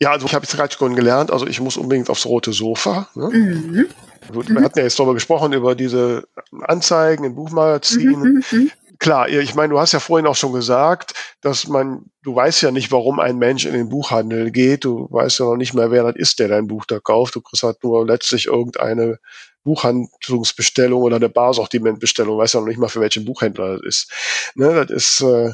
ja, 0.00 0.10
also 0.10 0.26
ich 0.26 0.34
habe 0.34 0.44
jetzt 0.44 0.56
gerade 0.56 0.74
schon 0.74 0.96
gelernt, 0.96 1.30
also 1.30 1.46
ich 1.46 1.60
muss 1.60 1.76
unbedingt 1.76 2.10
aufs 2.10 2.26
rote 2.26 2.52
Sofa. 2.52 3.08
Ne? 3.14 3.28
Mhm. 3.28 3.86
Wir 4.30 4.62
hatten 4.62 4.78
ja 4.78 4.84
jetzt 4.84 4.98
darüber 4.98 5.14
gesprochen, 5.14 5.52
über 5.52 5.74
diese 5.74 6.24
Anzeigen 6.62 7.24
in 7.24 7.34
Buchmagazinen. 7.34 8.20
Mhm, 8.20 8.44
mhm, 8.50 8.58
mhm 8.58 8.70
klar, 9.02 9.28
ich 9.28 9.54
meine, 9.56 9.72
du 9.72 9.80
hast 9.80 9.92
ja 9.92 10.00
vorhin 10.00 10.28
auch 10.28 10.36
schon 10.36 10.52
gesagt, 10.52 11.14
dass 11.40 11.66
man, 11.66 12.06
du 12.22 12.36
weißt 12.36 12.62
ja 12.62 12.70
nicht, 12.70 12.92
warum 12.92 13.18
ein 13.18 13.36
Mensch 13.36 13.66
in 13.66 13.72
den 13.72 13.88
Buchhandel 13.88 14.52
geht. 14.52 14.84
Du 14.84 15.08
weißt 15.10 15.40
ja 15.40 15.46
noch 15.46 15.56
nicht 15.56 15.74
mehr, 15.74 15.90
wer 15.90 16.04
das 16.04 16.16
ist, 16.16 16.38
der 16.38 16.46
dein 16.46 16.68
Buch 16.68 16.84
da 16.86 17.00
kauft. 17.00 17.34
Du 17.34 17.40
kriegst 17.40 17.64
halt 17.64 17.82
nur 17.82 18.06
letztlich 18.06 18.46
irgendeine 18.46 19.18
Buchhandlungsbestellung 19.64 21.02
oder 21.02 21.16
eine 21.16 21.28
Barsortimentbestellung. 21.28 22.36
Du 22.36 22.42
weißt 22.42 22.54
ja 22.54 22.60
noch 22.60 22.68
nicht 22.68 22.78
mal, 22.78 22.88
für 22.88 23.00
welchen 23.00 23.24
Buchhändler 23.24 23.78
das 23.78 23.82
ist. 23.84 24.12
Ne, 24.54 24.86
das 24.86 24.90
ist 24.90 25.20
äh, 25.22 25.52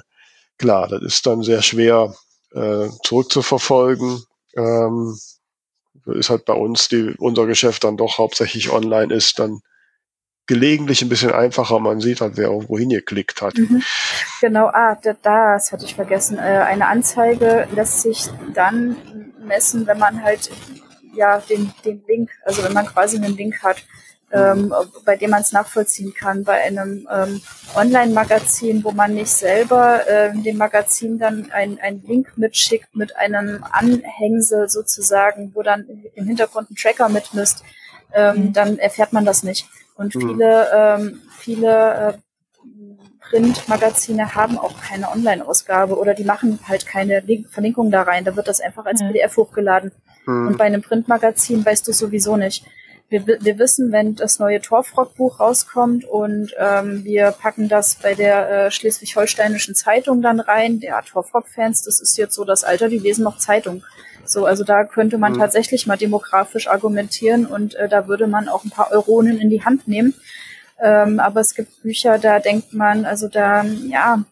klar, 0.59 0.87
das 0.89 1.03
ist 1.03 1.27
dann 1.27 1.43
sehr 1.43 1.63
schwer 1.63 2.15
äh, 2.53 2.89
zurückzuverfolgen. 3.03 4.25
Ähm, 4.57 5.19
ist 6.05 6.31
halt 6.31 6.45
bei 6.45 6.55
uns, 6.55 6.89
die 6.89 7.15
unser 7.19 7.47
Geschäft 7.47 7.85
dann 7.85 7.97
doch 7.97 8.19
hauptsächlich 8.19 8.71
online 8.71 9.13
ist, 9.13 9.39
dann 9.39 9.61
gelegentlich 10.49 11.03
ein 11.03 11.09
bisschen 11.09 11.31
einfacher. 11.31 11.79
Man 11.79 12.01
sieht 12.01 12.21
halt, 12.21 12.37
wer 12.37 12.49
irgendwo 12.49 12.77
hingeklickt 12.77 13.41
hat. 13.41 13.57
Mhm. 13.57 13.83
Genau, 14.41 14.67
ah, 14.67 14.99
das 15.23 15.71
hatte 15.71 15.85
ich 15.85 15.95
vergessen. 15.95 16.39
Äh, 16.39 16.65
eine 16.67 16.89
Anzeige 16.89 17.69
lässt 17.75 18.03
sich 18.03 18.27
dann 18.53 18.97
messen, 19.47 19.87
wenn 19.87 19.99
man 19.99 20.23
halt 20.23 20.51
ja 21.15 21.39
den, 21.39 21.73
den 21.85 22.03
Link, 22.09 22.31
also 22.45 22.65
wenn 22.65 22.73
man 22.73 22.87
quasi 22.87 23.17
einen 23.17 23.37
Link 23.37 23.63
hat, 23.63 23.77
ähm, 24.31 24.75
bei 25.05 25.17
dem 25.17 25.31
man 25.31 25.43
es 25.43 25.53
nachvollziehen 25.53 26.15
kann. 26.15 26.45
Bei 26.45 26.63
einem 26.63 27.09
ähm, 27.11 27.41
Online-Magazin, 27.75 28.85
wo 28.85 28.91
man 28.91 29.15
nicht 29.15 29.31
selber 29.31 30.07
äh, 30.07 30.33
dem 30.35 30.57
Magazin 30.57 31.19
dann 31.19 31.51
ein, 31.51 31.79
ein 31.81 32.03
Link 32.03 32.37
mitschickt 32.37 32.95
mit 32.95 33.17
einem 33.17 33.65
Anhängsel 33.71 34.69
sozusagen, 34.69 35.53
wo 35.55 35.63
dann 35.63 35.87
im 36.15 36.27
Hintergrund 36.27 36.71
ein 36.71 36.77
Tracker 36.77 37.09
mitmisst, 37.09 37.65
ähm, 38.15 38.37
mhm. 38.37 38.53
dann 38.53 38.79
erfährt 38.79 39.13
man 39.13 39.25
das 39.25 39.43
nicht. 39.43 39.67
Und 39.99 40.15
mhm. 40.15 40.21
viele, 40.21 40.69
ähm, 40.73 41.21
viele 41.37 41.95
äh, 41.95 42.13
Printmagazine 43.29 44.35
haben 44.35 44.57
auch 44.57 44.81
keine 44.81 45.11
Online-Ausgabe 45.11 45.99
oder 45.99 46.15
die 46.15 46.25
machen 46.25 46.61
halt 46.67 46.87
keine 46.87 47.21
Link 47.21 47.49
Verlinkung 47.51 47.91
da 47.91 48.03
rein. 48.03 48.25
Da 48.25 48.37
wird 48.37 48.49
das 48.49 48.61
einfach 48.61 48.87
als 48.87 49.03
mhm. 49.03 49.09
PDF 49.09 49.37
hochgeladen. 49.37 49.91
Mhm. 50.25 50.47
Und 50.47 50.57
bei 50.57 50.65
einem 50.65 50.83
Printmagazin 50.83 51.67
weißt 51.67 51.87
du 51.87 51.93
sowieso 51.93 52.37
nicht. 52.37 52.65
Wir, 53.11 53.27
wir 53.27 53.59
wissen, 53.59 53.91
wenn 53.91 54.15
das 54.15 54.39
neue 54.39 54.61
Torfrock-Buch 54.61 55.41
rauskommt 55.41 56.05
und 56.05 56.55
ähm, 56.59 57.05
wir 57.05 57.33
packen 57.33 57.69
das 57.69 57.97
bei 57.97 58.15
der 58.15 58.67
äh, 58.67 58.71
schleswig-holsteinischen 58.71 59.75
Zeitung 59.75 60.21
dann 60.23 60.41
rein, 60.41 60.79
der 60.79 61.03
Torfrock-Fans, 61.03 61.83
das 61.83 62.01
ist 62.01 62.19
jetzt 62.19 62.35
so 62.35 62.45
das 62.45 62.65
Alter, 62.65 62.89
die 62.89 62.99
lesen 62.99 63.25
noch 63.25 63.39
Zeitung. 63.39 63.83
So, 64.29 64.45
also 64.47 64.65
da 64.65 64.85
könnte 64.85 65.19
man 65.19 65.33
mhm. 65.33 65.39
tatsächlich 65.39 65.87
mal 65.87 65.97
demografisch 65.97 66.69
argumentieren 66.69 67.47
und 67.47 67.75
äh, 67.75 67.89
da 67.89 68.09
würde 68.09 68.27
man 68.27 68.49
auch 68.49 68.65
ein 68.65 68.71
paar 68.71 68.91
Euronen 68.93 69.39
in 69.39 69.51
die 69.51 69.65
Hand 69.65 69.89
nehmen. 69.89 70.15
Ähm, 70.81 71.19
aber 71.19 71.41
es 71.41 71.55
gibt 71.55 71.83
Bücher, 71.83 72.19
da 72.19 72.39
denkt 72.39 72.73
man, 72.73 73.05
also 73.05 73.29
da, 73.29 73.63
ja, 73.63 74.23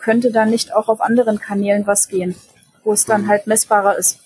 könnte 0.00 0.30
da 0.30 0.46
nicht 0.46 0.74
auch 0.74 0.88
auf 0.88 1.00
anderen 1.00 1.38
Kanälen 1.38 1.86
was 1.86 2.08
gehen, 2.08 2.36
wo 2.84 2.92
es 2.92 3.04
dann 3.04 3.22
mhm. 3.22 3.28
halt 3.28 3.46
messbarer 3.46 3.96
ist. 3.98 4.20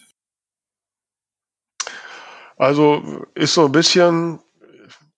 Also 2.57 3.03
ist 3.34 3.55
so 3.55 3.66
ein 3.66 3.72
bisschen, 3.72 4.38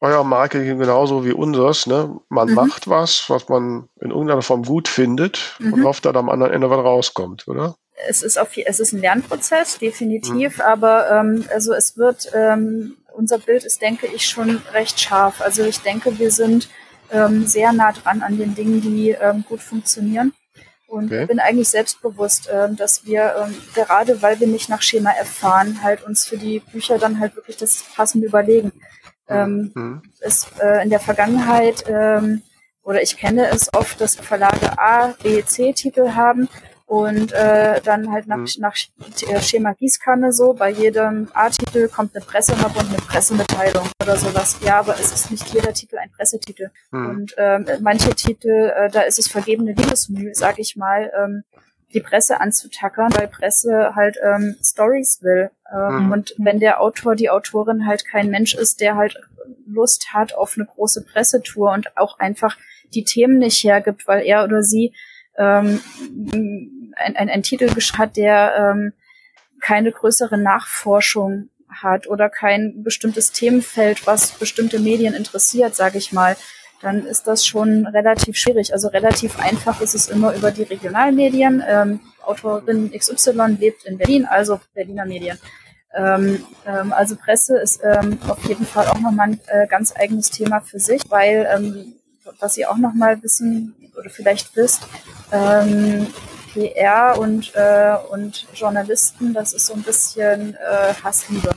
euer 0.04 0.22
Marketing 0.22 0.78
genauso 0.78 1.24
wie 1.24 1.32
unseres. 1.32 1.86
Ne? 1.86 2.20
Man 2.28 2.48
mhm. 2.48 2.54
macht 2.54 2.88
was, 2.88 3.28
was 3.28 3.48
man 3.48 3.88
in 4.00 4.10
irgendeiner 4.10 4.42
Form 4.42 4.62
gut 4.62 4.86
findet 4.86 5.56
mhm. 5.58 5.72
und 5.72 5.84
hofft, 5.84 6.04
dass 6.04 6.14
am 6.14 6.28
anderen 6.28 6.52
Ende 6.52 6.70
was 6.70 6.78
rauskommt, 6.78 7.48
oder? 7.48 7.74
Es 8.08 8.22
ist, 8.22 8.38
auf, 8.38 8.50
es 8.56 8.80
ist 8.80 8.92
ein 8.92 9.00
Lernprozess, 9.00 9.78
definitiv, 9.78 10.56
mhm. 10.56 10.62
aber 10.62 11.10
ähm, 11.10 11.44
also 11.52 11.72
es 11.72 11.96
wird, 11.96 12.30
ähm, 12.34 12.96
unser 13.12 13.38
Bild 13.38 13.64
ist, 13.64 13.80
denke 13.82 14.06
ich, 14.06 14.26
schon 14.26 14.60
recht 14.72 15.00
scharf. 15.00 15.40
Also 15.40 15.64
ich 15.64 15.80
denke, 15.80 16.18
wir 16.18 16.30
sind 16.30 16.68
ähm, 17.10 17.46
sehr 17.46 17.72
nah 17.72 17.92
dran 17.92 18.22
an 18.22 18.36
den 18.36 18.54
Dingen, 18.54 18.80
die 18.80 19.10
ähm, 19.10 19.44
gut 19.48 19.60
funktionieren. 19.60 20.32
Und 20.86 21.06
okay. 21.06 21.26
bin 21.26 21.40
eigentlich 21.40 21.68
selbstbewusst, 21.68 22.48
ähm, 22.52 22.76
dass 22.76 23.04
wir 23.06 23.34
ähm, 23.44 23.54
gerade, 23.74 24.22
weil 24.22 24.38
wir 24.38 24.46
nicht 24.46 24.68
nach 24.68 24.82
Schema 24.82 25.10
erfahren, 25.10 25.82
halt 25.82 26.02
uns 26.04 26.26
für 26.26 26.36
die 26.36 26.60
Bücher 26.60 26.98
dann 26.98 27.18
halt 27.18 27.34
wirklich 27.36 27.56
das 27.56 27.84
passende 27.94 28.26
überlegen. 28.26 28.72
Ähm, 29.26 29.72
mhm. 29.74 30.02
ist 30.20 30.48
äh, 30.60 30.82
in 30.82 30.90
der 30.90 31.00
Vergangenheit 31.00 31.84
ähm, 31.88 32.42
oder 32.82 33.00
ich 33.00 33.16
kenne 33.16 33.48
es 33.48 33.72
oft, 33.72 33.98
dass 33.98 34.16
Verlage 34.16 34.78
A, 34.78 35.14
B, 35.22 35.42
C 35.42 35.72
Titel 35.72 36.10
haben 36.10 36.48
und 36.86 37.32
äh, 37.32 37.80
dann 37.80 38.12
halt 38.12 38.26
nach, 38.26 38.36
mhm. 38.36 38.46
nach 38.58 38.76
äh, 39.28 39.40
Schema 39.40 39.72
Gießkanne 39.72 40.32
so, 40.32 40.52
bei 40.52 40.70
jedem 40.70 41.28
A-Titel 41.32 41.88
kommt 41.88 42.14
eine 42.14 42.24
Pressenote 42.24 42.78
und 42.78 42.88
eine 42.88 42.98
Pressemitteilung 42.98 43.88
oder 44.02 44.16
sowas. 44.16 44.58
Ja, 44.62 44.80
aber 44.80 44.94
es 44.94 45.12
ist 45.12 45.30
nicht 45.30 45.48
jeder 45.54 45.72
Titel 45.72 45.96
ein 45.96 46.10
Pressetitel. 46.10 46.70
Mhm. 46.90 47.08
Und 47.08 47.34
ähm, 47.38 47.66
manche 47.80 48.14
Titel, 48.14 48.72
äh, 48.76 48.90
da 48.90 49.00
ist 49.02 49.18
es 49.18 49.28
vergebene 49.28 49.72
Liebesmühe, 49.72 50.34
sag 50.34 50.58
ich 50.58 50.76
mal, 50.76 51.10
ähm, 51.18 51.44
die 51.94 52.00
Presse 52.00 52.40
anzutackern, 52.40 53.14
weil 53.16 53.28
Presse 53.28 53.94
halt 53.94 54.16
ähm, 54.22 54.56
Stories 54.62 55.22
will. 55.22 55.50
Ähm, 55.72 56.06
mhm. 56.06 56.12
Und 56.12 56.34
wenn 56.38 56.60
der 56.60 56.82
Autor, 56.82 57.14
die 57.14 57.30
Autorin 57.30 57.86
halt 57.86 58.04
kein 58.06 58.28
Mensch 58.28 58.54
ist, 58.54 58.80
der 58.80 58.96
halt 58.96 59.16
Lust 59.66 60.12
hat 60.12 60.34
auf 60.34 60.56
eine 60.56 60.66
große 60.66 61.04
Pressetour 61.04 61.72
und 61.72 61.96
auch 61.96 62.18
einfach 62.18 62.58
die 62.92 63.04
Themen 63.04 63.38
nicht 63.38 63.64
hergibt, 63.64 64.06
weil 64.06 64.24
er 64.26 64.44
oder 64.44 64.62
sie 64.62 64.92
ähm, 65.38 65.80
ein, 66.96 67.16
ein, 67.16 67.28
ein 67.28 67.42
Titel 67.42 67.68
hat, 67.98 68.16
der 68.16 68.54
ähm, 68.56 68.92
keine 69.60 69.92
größere 69.92 70.38
Nachforschung 70.38 71.48
hat 71.68 72.06
oder 72.06 72.28
kein 72.28 72.82
bestimmtes 72.82 73.32
Themenfeld, 73.32 74.06
was 74.06 74.32
bestimmte 74.32 74.78
Medien 74.78 75.14
interessiert, 75.14 75.74
sage 75.74 75.98
ich 75.98 76.12
mal, 76.12 76.36
dann 76.80 77.06
ist 77.06 77.26
das 77.26 77.46
schon 77.46 77.86
relativ 77.86 78.36
schwierig. 78.36 78.72
Also 78.72 78.88
relativ 78.88 79.38
einfach 79.40 79.80
ist 79.80 79.94
es 79.94 80.08
immer 80.08 80.34
über 80.34 80.50
die 80.50 80.64
Regionalmedien. 80.64 81.62
Ähm, 81.66 82.00
Autorin 82.22 82.92
XY 82.92 83.56
lebt 83.58 83.84
in 83.84 83.98
Berlin, 83.98 84.26
also 84.26 84.60
Berliner 84.74 85.06
Medien. 85.06 85.38
Ähm, 85.94 86.44
ähm, 86.66 86.92
also 86.92 87.16
Presse 87.16 87.58
ist 87.58 87.80
ähm, 87.82 88.18
auf 88.28 88.44
jeden 88.46 88.66
Fall 88.66 88.86
auch 88.88 89.00
nochmal 89.00 89.30
ein 89.30 89.40
äh, 89.46 89.66
ganz 89.66 89.94
eigenes 89.96 90.30
Thema 90.30 90.60
für 90.60 90.78
sich, 90.78 91.02
weil 91.08 91.48
ähm, 91.50 91.94
was 92.40 92.56
ihr 92.58 92.70
auch 92.70 92.78
nochmal 92.78 93.22
wissen 93.22 93.74
oder 93.96 94.10
vielleicht 94.10 94.54
wisst, 94.56 94.82
ähm, 95.32 96.06
PR 96.52 97.18
und, 97.18 97.54
äh, 97.54 97.96
und 98.10 98.46
Journalisten, 98.54 99.34
das 99.34 99.52
ist 99.52 99.66
so 99.66 99.74
ein 99.74 99.82
bisschen 99.82 100.54
äh, 100.54 100.94
Hassliebe. 101.02 101.50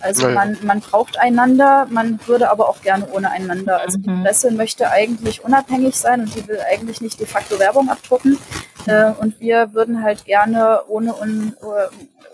Also 0.00 0.28
man, 0.28 0.58
man 0.62 0.80
braucht 0.80 1.18
einander, 1.18 1.86
man 1.88 2.20
würde 2.26 2.50
aber 2.50 2.68
auch 2.68 2.82
gerne 2.82 3.08
ohne 3.10 3.30
einander. 3.30 3.80
Also 3.80 3.96
die 3.96 4.10
mhm. 4.10 4.22
Presse 4.22 4.50
möchte 4.50 4.90
eigentlich 4.90 5.42
unabhängig 5.42 5.96
sein 5.96 6.20
und 6.20 6.34
die 6.34 6.46
will 6.46 6.58
eigentlich 6.70 7.00
nicht 7.00 7.18
de 7.20 7.26
facto 7.26 7.58
Werbung 7.58 7.88
abdrucken. 7.88 8.38
Äh, 8.86 9.12
und 9.20 9.40
wir 9.40 9.72
würden 9.72 10.02
halt 10.02 10.24
gerne 10.24 10.80
ohne, 10.88 11.14
un, 11.14 11.54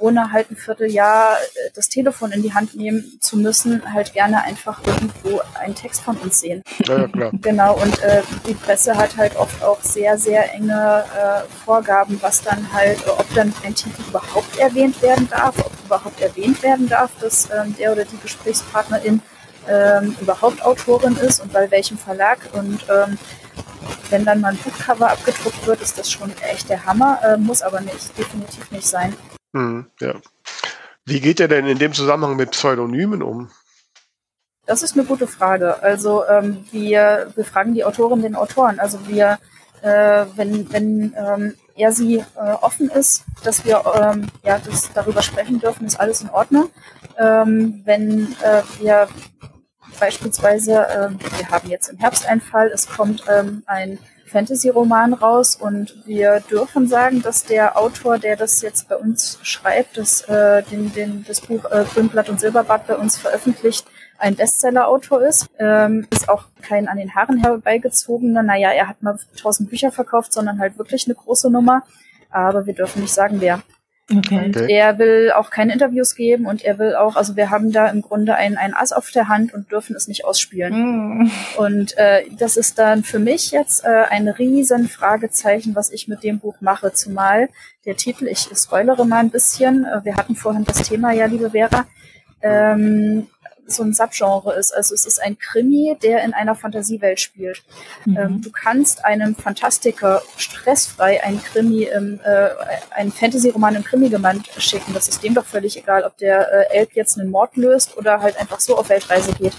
ohne 0.00 0.32
halt 0.32 0.50
ein 0.50 0.56
Vierteljahr 0.56 1.36
äh, 1.36 1.70
das 1.74 1.88
Telefon 1.88 2.32
in 2.32 2.42
die 2.42 2.52
Hand 2.52 2.74
nehmen 2.74 3.18
zu 3.20 3.36
müssen, 3.36 3.82
halt 3.92 4.12
gerne 4.12 4.42
einfach 4.42 4.80
irgendwo 4.84 5.40
einen 5.58 5.74
Text 5.74 6.00
von 6.00 6.16
uns 6.16 6.40
sehen. 6.40 6.62
Ja 6.84 7.06
klar. 7.08 7.30
Genau, 7.42 7.74
und 7.74 8.02
äh, 8.02 8.22
die 8.46 8.54
Presse 8.54 8.96
hat 8.96 9.16
halt 9.16 9.36
oft 9.36 9.62
auch 9.62 9.80
sehr, 9.80 10.18
sehr 10.18 10.52
enge 10.54 11.04
äh, 11.16 11.64
Vorgaben, 11.64 12.18
was 12.20 12.42
dann 12.42 12.72
halt, 12.72 12.98
ob 13.08 13.26
dann 13.34 13.52
ein 13.64 13.74
Titel 13.74 14.02
überhaupt 14.08 14.58
erwähnt 14.58 15.00
werden 15.02 15.28
darf, 15.30 15.58
ob 15.58 15.72
überhaupt 15.84 16.20
erwähnt 16.20 16.62
werden 16.62 16.88
darf, 16.88 17.10
dass 17.20 17.48
ähm, 17.50 17.74
der 17.76 17.92
oder 17.92 18.04
die 18.04 18.18
Gesprächspartnerin 18.18 19.22
ähm, 19.68 20.16
überhaupt 20.20 20.62
Autorin 20.62 21.16
ist 21.16 21.40
und 21.40 21.52
bei 21.52 21.70
welchem 21.70 21.98
Verlag 21.98 22.38
und 22.52 22.84
ähm, 22.88 23.18
wenn 24.10 24.24
dann 24.24 24.40
mal 24.40 24.52
ein 24.52 24.58
Buchcover 24.58 25.10
abgedruckt 25.10 25.66
wird, 25.66 25.80
ist 25.80 25.98
das 25.98 26.10
schon 26.10 26.32
echt 26.40 26.68
der 26.68 26.84
Hammer, 26.84 27.20
äh, 27.22 27.36
muss 27.36 27.62
aber 27.62 27.80
nicht, 27.80 28.16
definitiv 28.16 28.70
nicht 28.70 28.86
sein. 28.86 29.14
Hm, 29.54 29.86
ja. 30.00 30.14
Wie 31.04 31.20
geht 31.20 31.40
er 31.40 31.48
denn 31.48 31.66
in 31.66 31.78
dem 31.78 31.92
Zusammenhang 31.92 32.36
mit 32.36 32.52
Pseudonymen 32.52 33.22
um? 33.22 33.50
Das 34.66 34.82
ist 34.82 34.96
eine 34.96 35.04
gute 35.04 35.26
Frage. 35.26 35.82
Also 35.82 36.24
ähm, 36.28 36.64
wir, 36.70 37.32
wir 37.34 37.44
fragen 37.44 37.74
die 37.74 37.84
Autorin 37.84 38.22
den 38.22 38.36
Autoren. 38.36 38.78
Also 38.78 39.00
wir, 39.08 39.38
äh, 39.82 40.26
wenn, 40.36 40.72
wenn 40.72 41.14
ähm, 41.16 41.54
er 41.74 41.90
sie 41.90 42.18
äh, 42.18 42.52
offen 42.60 42.88
ist, 42.90 43.24
dass 43.42 43.64
wir 43.64 43.82
ähm, 43.96 44.28
ja, 44.44 44.60
das 44.64 44.92
darüber 44.92 45.22
sprechen 45.22 45.58
dürfen, 45.58 45.86
ist 45.86 45.98
alles 45.98 46.20
in 46.22 46.30
Ordnung. 46.30 46.70
Ähm, 47.18 47.82
wenn 47.84 48.36
äh, 48.42 48.62
wir 48.78 49.08
beispielsweise, 50.00 50.72
äh, 50.72 51.10
wir 51.38 51.50
haben 51.50 51.68
jetzt 51.68 51.88
im 51.88 51.98
Herbst 51.98 52.26
einen 52.26 52.40
Fall, 52.40 52.68
es 52.68 52.88
kommt 52.88 53.22
ähm, 53.28 53.62
ein 53.66 53.98
Fantasy-Roman 54.26 55.12
raus 55.12 55.56
und 55.56 56.06
wir 56.06 56.40
dürfen 56.50 56.88
sagen, 56.88 57.20
dass 57.20 57.44
der 57.44 57.76
Autor, 57.76 58.18
der 58.18 58.36
das 58.36 58.62
jetzt 58.62 58.88
bei 58.88 58.96
uns 58.96 59.38
schreibt, 59.42 59.96
das, 59.96 60.22
äh, 60.22 60.62
den, 60.62 60.92
den, 60.92 61.24
das 61.26 61.40
Buch 61.40 61.64
äh, 61.70 61.84
Grünblatt 61.92 62.28
und 62.28 62.40
Silberbad 62.40 62.86
bei 62.86 62.96
uns 62.96 63.18
veröffentlicht, 63.18 63.86
ein 64.18 64.36
Bestseller-Autor 64.36 65.22
ist. 65.22 65.48
Ähm, 65.58 66.06
ist 66.10 66.28
auch 66.28 66.44
kein 66.62 66.88
an 66.88 66.98
den 66.98 67.14
Haaren 67.14 67.38
herbeigezogener, 67.38 68.42
naja, 68.42 68.70
er 68.70 68.88
hat 68.88 69.02
mal 69.02 69.18
tausend 69.36 69.70
Bücher 69.70 69.90
verkauft, 69.90 70.32
sondern 70.32 70.60
halt 70.60 70.78
wirklich 70.78 71.06
eine 71.06 71.14
große 71.14 71.50
Nummer. 71.50 71.82
Aber 72.30 72.66
wir 72.66 72.74
dürfen 72.74 73.02
nicht 73.02 73.14
sagen, 73.14 73.40
wer. 73.40 73.60
Okay. 74.14 74.44
Und 74.44 74.56
er 74.56 74.98
will 74.98 75.32
auch 75.32 75.50
keine 75.50 75.72
Interviews 75.72 76.14
geben 76.14 76.46
und 76.46 76.64
er 76.64 76.78
will 76.78 76.96
auch, 76.96 77.16
also 77.16 77.36
wir 77.36 77.50
haben 77.50 77.70
da 77.70 77.86
im 77.88 78.02
Grunde 78.02 78.34
ein, 78.34 78.56
ein 78.56 78.74
Ass 78.74 78.92
auf 78.92 79.10
der 79.10 79.28
Hand 79.28 79.54
und 79.54 79.70
dürfen 79.70 79.94
es 79.94 80.08
nicht 80.08 80.24
ausspielen. 80.24 81.24
Mm. 81.24 81.30
Und 81.58 81.96
äh, 81.96 82.24
das 82.36 82.56
ist 82.56 82.78
dann 82.78 83.04
für 83.04 83.20
mich 83.20 83.52
jetzt 83.52 83.84
äh, 83.84 84.04
ein 84.10 84.28
riesen 84.28 84.88
Fragezeichen, 84.88 85.76
was 85.76 85.90
ich 85.90 86.08
mit 86.08 86.24
dem 86.24 86.40
Buch 86.40 86.56
mache. 86.60 86.92
Zumal 86.92 87.48
der 87.86 87.96
Titel, 87.96 88.26
ich 88.26 88.48
spoilere 88.54 89.04
mal 89.04 89.20
ein 89.20 89.30
bisschen, 89.30 89.84
äh, 89.84 90.04
wir 90.04 90.16
hatten 90.16 90.34
vorhin 90.34 90.64
das 90.64 90.88
Thema 90.88 91.12
ja, 91.12 91.26
liebe 91.26 91.50
Vera, 91.50 91.86
ähm, 92.42 93.28
so 93.72 93.82
ein 93.82 93.92
Subgenre 93.92 94.54
ist. 94.54 94.74
Also 94.74 94.94
es 94.94 95.06
ist 95.06 95.22
ein 95.22 95.38
Krimi, 95.38 95.96
der 96.02 96.24
in 96.24 96.34
einer 96.34 96.54
Fantasiewelt 96.54 97.20
spielt. 97.20 97.62
Mhm. 98.04 98.16
Ähm, 98.16 98.42
du 98.42 98.50
kannst 98.50 99.04
einem 99.04 99.34
Fantastiker 99.34 100.22
stressfrei 100.36 101.22
einen 101.22 101.42
Krimi, 101.42 101.84
im, 101.84 102.20
äh, 102.24 102.48
einen 102.90 103.12
Fantasy-Roman 103.12 103.76
im 103.76 103.84
Krimi-Gewand 103.84 104.48
schicken. 104.58 104.94
Das 104.94 105.08
ist 105.08 105.22
dem 105.22 105.34
doch 105.34 105.44
völlig 105.44 105.76
egal, 105.76 106.04
ob 106.04 106.16
der 106.18 106.70
äh, 106.70 106.78
Elb 106.78 106.92
jetzt 106.94 107.18
einen 107.18 107.30
Mord 107.30 107.56
löst 107.56 107.96
oder 107.96 108.20
halt 108.20 108.38
einfach 108.38 108.60
so 108.60 108.76
auf 108.76 108.88
Weltreise 108.88 109.32
geht. 109.32 109.54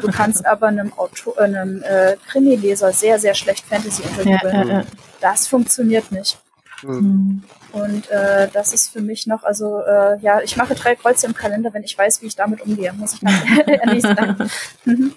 Du 0.00 0.08
kannst 0.12 0.46
aber 0.46 0.66
einem, 0.68 0.92
Auto, 0.96 1.34
äh, 1.36 1.42
einem 1.42 1.82
äh, 1.82 2.16
Krimi-Leser 2.30 2.92
sehr, 2.92 3.18
sehr 3.18 3.34
schlecht 3.34 3.64
Fantasy 3.66 4.02
interviewen. 4.02 4.54
Ja, 4.54 4.64
ja, 4.64 4.78
ja. 4.80 4.84
Das 5.20 5.46
funktioniert 5.46 6.12
nicht. 6.12 6.38
Mhm. 6.82 7.42
Und 7.72 8.10
äh, 8.10 8.48
das 8.52 8.72
ist 8.72 8.92
für 8.92 9.00
mich 9.00 9.26
noch, 9.26 9.42
also 9.44 9.80
äh, 9.80 10.18
ja, 10.20 10.40
ich 10.40 10.56
mache 10.56 10.74
drei 10.74 10.94
Kreuze 10.94 11.26
im 11.26 11.34
Kalender, 11.34 11.72
wenn 11.72 11.82
ich 11.82 11.96
weiß, 11.96 12.22
wie 12.22 12.26
ich 12.26 12.36
damit 12.36 12.60
umgehe, 12.62 12.92
muss 12.92 13.14
ich 13.14 13.20
ganz 13.20 13.36
ehrlich 13.66 14.02
sagen. 14.02 14.50
Mhm. 14.84 15.12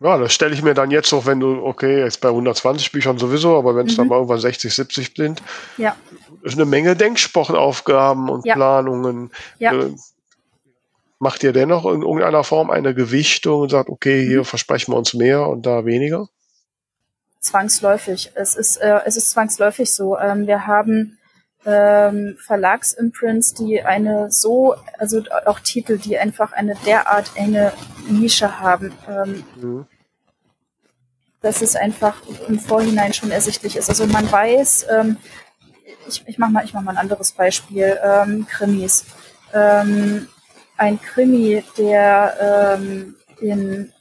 Ja, 0.00 0.18
das 0.18 0.32
stelle 0.32 0.52
ich 0.52 0.62
mir 0.62 0.74
dann 0.74 0.90
jetzt 0.90 1.12
auch, 1.12 1.26
wenn 1.26 1.38
du, 1.38 1.64
okay, 1.64 2.00
jetzt 2.00 2.20
bei 2.20 2.28
120 2.28 2.90
Büchern 2.90 3.18
sowieso, 3.18 3.56
aber 3.56 3.76
wenn 3.76 3.86
es 3.86 3.92
mhm. 3.92 3.98
dann 3.98 4.08
mal 4.08 4.16
irgendwann 4.16 4.40
60, 4.40 4.74
70 4.74 5.12
sind, 5.16 5.42
ja. 5.76 5.94
ist 6.42 6.54
eine 6.54 6.64
Menge 6.64 6.96
Denksportaufgaben 6.96 8.28
und 8.28 8.44
ja. 8.44 8.54
Planungen. 8.54 9.30
Ja. 9.58 9.72
Äh, 9.72 9.94
macht 11.20 11.44
ihr 11.44 11.52
dennoch 11.52 11.86
in 11.86 12.02
irgendeiner 12.02 12.42
Form 12.42 12.70
eine 12.70 12.94
Gewichtung 12.94 13.60
und 13.60 13.70
sagt, 13.70 13.88
okay, 13.90 14.26
hier 14.26 14.40
mhm. 14.40 14.44
versprechen 14.44 14.92
wir 14.92 14.98
uns 14.98 15.14
mehr 15.14 15.46
und 15.46 15.66
da 15.66 15.84
weniger? 15.84 16.28
Zwangsläufig. 17.42 18.30
Es 18.34 18.54
ist, 18.54 18.76
äh, 18.76 19.00
es 19.04 19.16
ist 19.16 19.30
zwangsläufig 19.32 19.92
so. 19.92 20.16
Ähm, 20.18 20.46
wir 20.46 20.66
haben 20.66 21.18
ähm, 21.66 22.36
Verlagsimprints, 22.38 23.54
die 23.54 23.82
eine 23.82 24.30
so, 24.30 24.76
also 24.98 25.22
auch 25.46 25.58
Titel, 25.60 25.98
die 25.98 26.18
einfach 26.18 26.52
eine 26.52 26.76
derart 26.86 27.32
enge 27.34 27.72
Nische 28.08 28.60
haben, 28.60 28.92
ähm, 29.08 29.44
mhm. 29.56 29.86
dass 31.40 31.62
es 31.62 31.76
einfach 31.76 32.16
im 32.48 32.60
Vorhinein 32.60 33.12
schon 33.12 33.32
ersichtlich 33.32 33.76
ist. 33.76 33.88
Also 33.88 34.06
man 34.06 34.30
weiß, 34.30 34.86
ähm, 34.90 35.16
ich, 36.08 36.22
ich 36.26 36.38
mache 36.38 36.52
mal, 36.52 36.64
ich 36.64 36.74
mach 36.74 36.82
mal 36.82 36.92
ein 36.92 36.98
anderes 36.98 37.32
Beispiel, 37.32 37.98
ähm, 38.02 38.46
Krimis. 38.46 39.04
Ähm, 39.52 40.28
ein 40.76 41.00
Krimi, 41.00 41.62
der 41.76 42.76
ähm, 42.78 43.16
in 43.40 43.92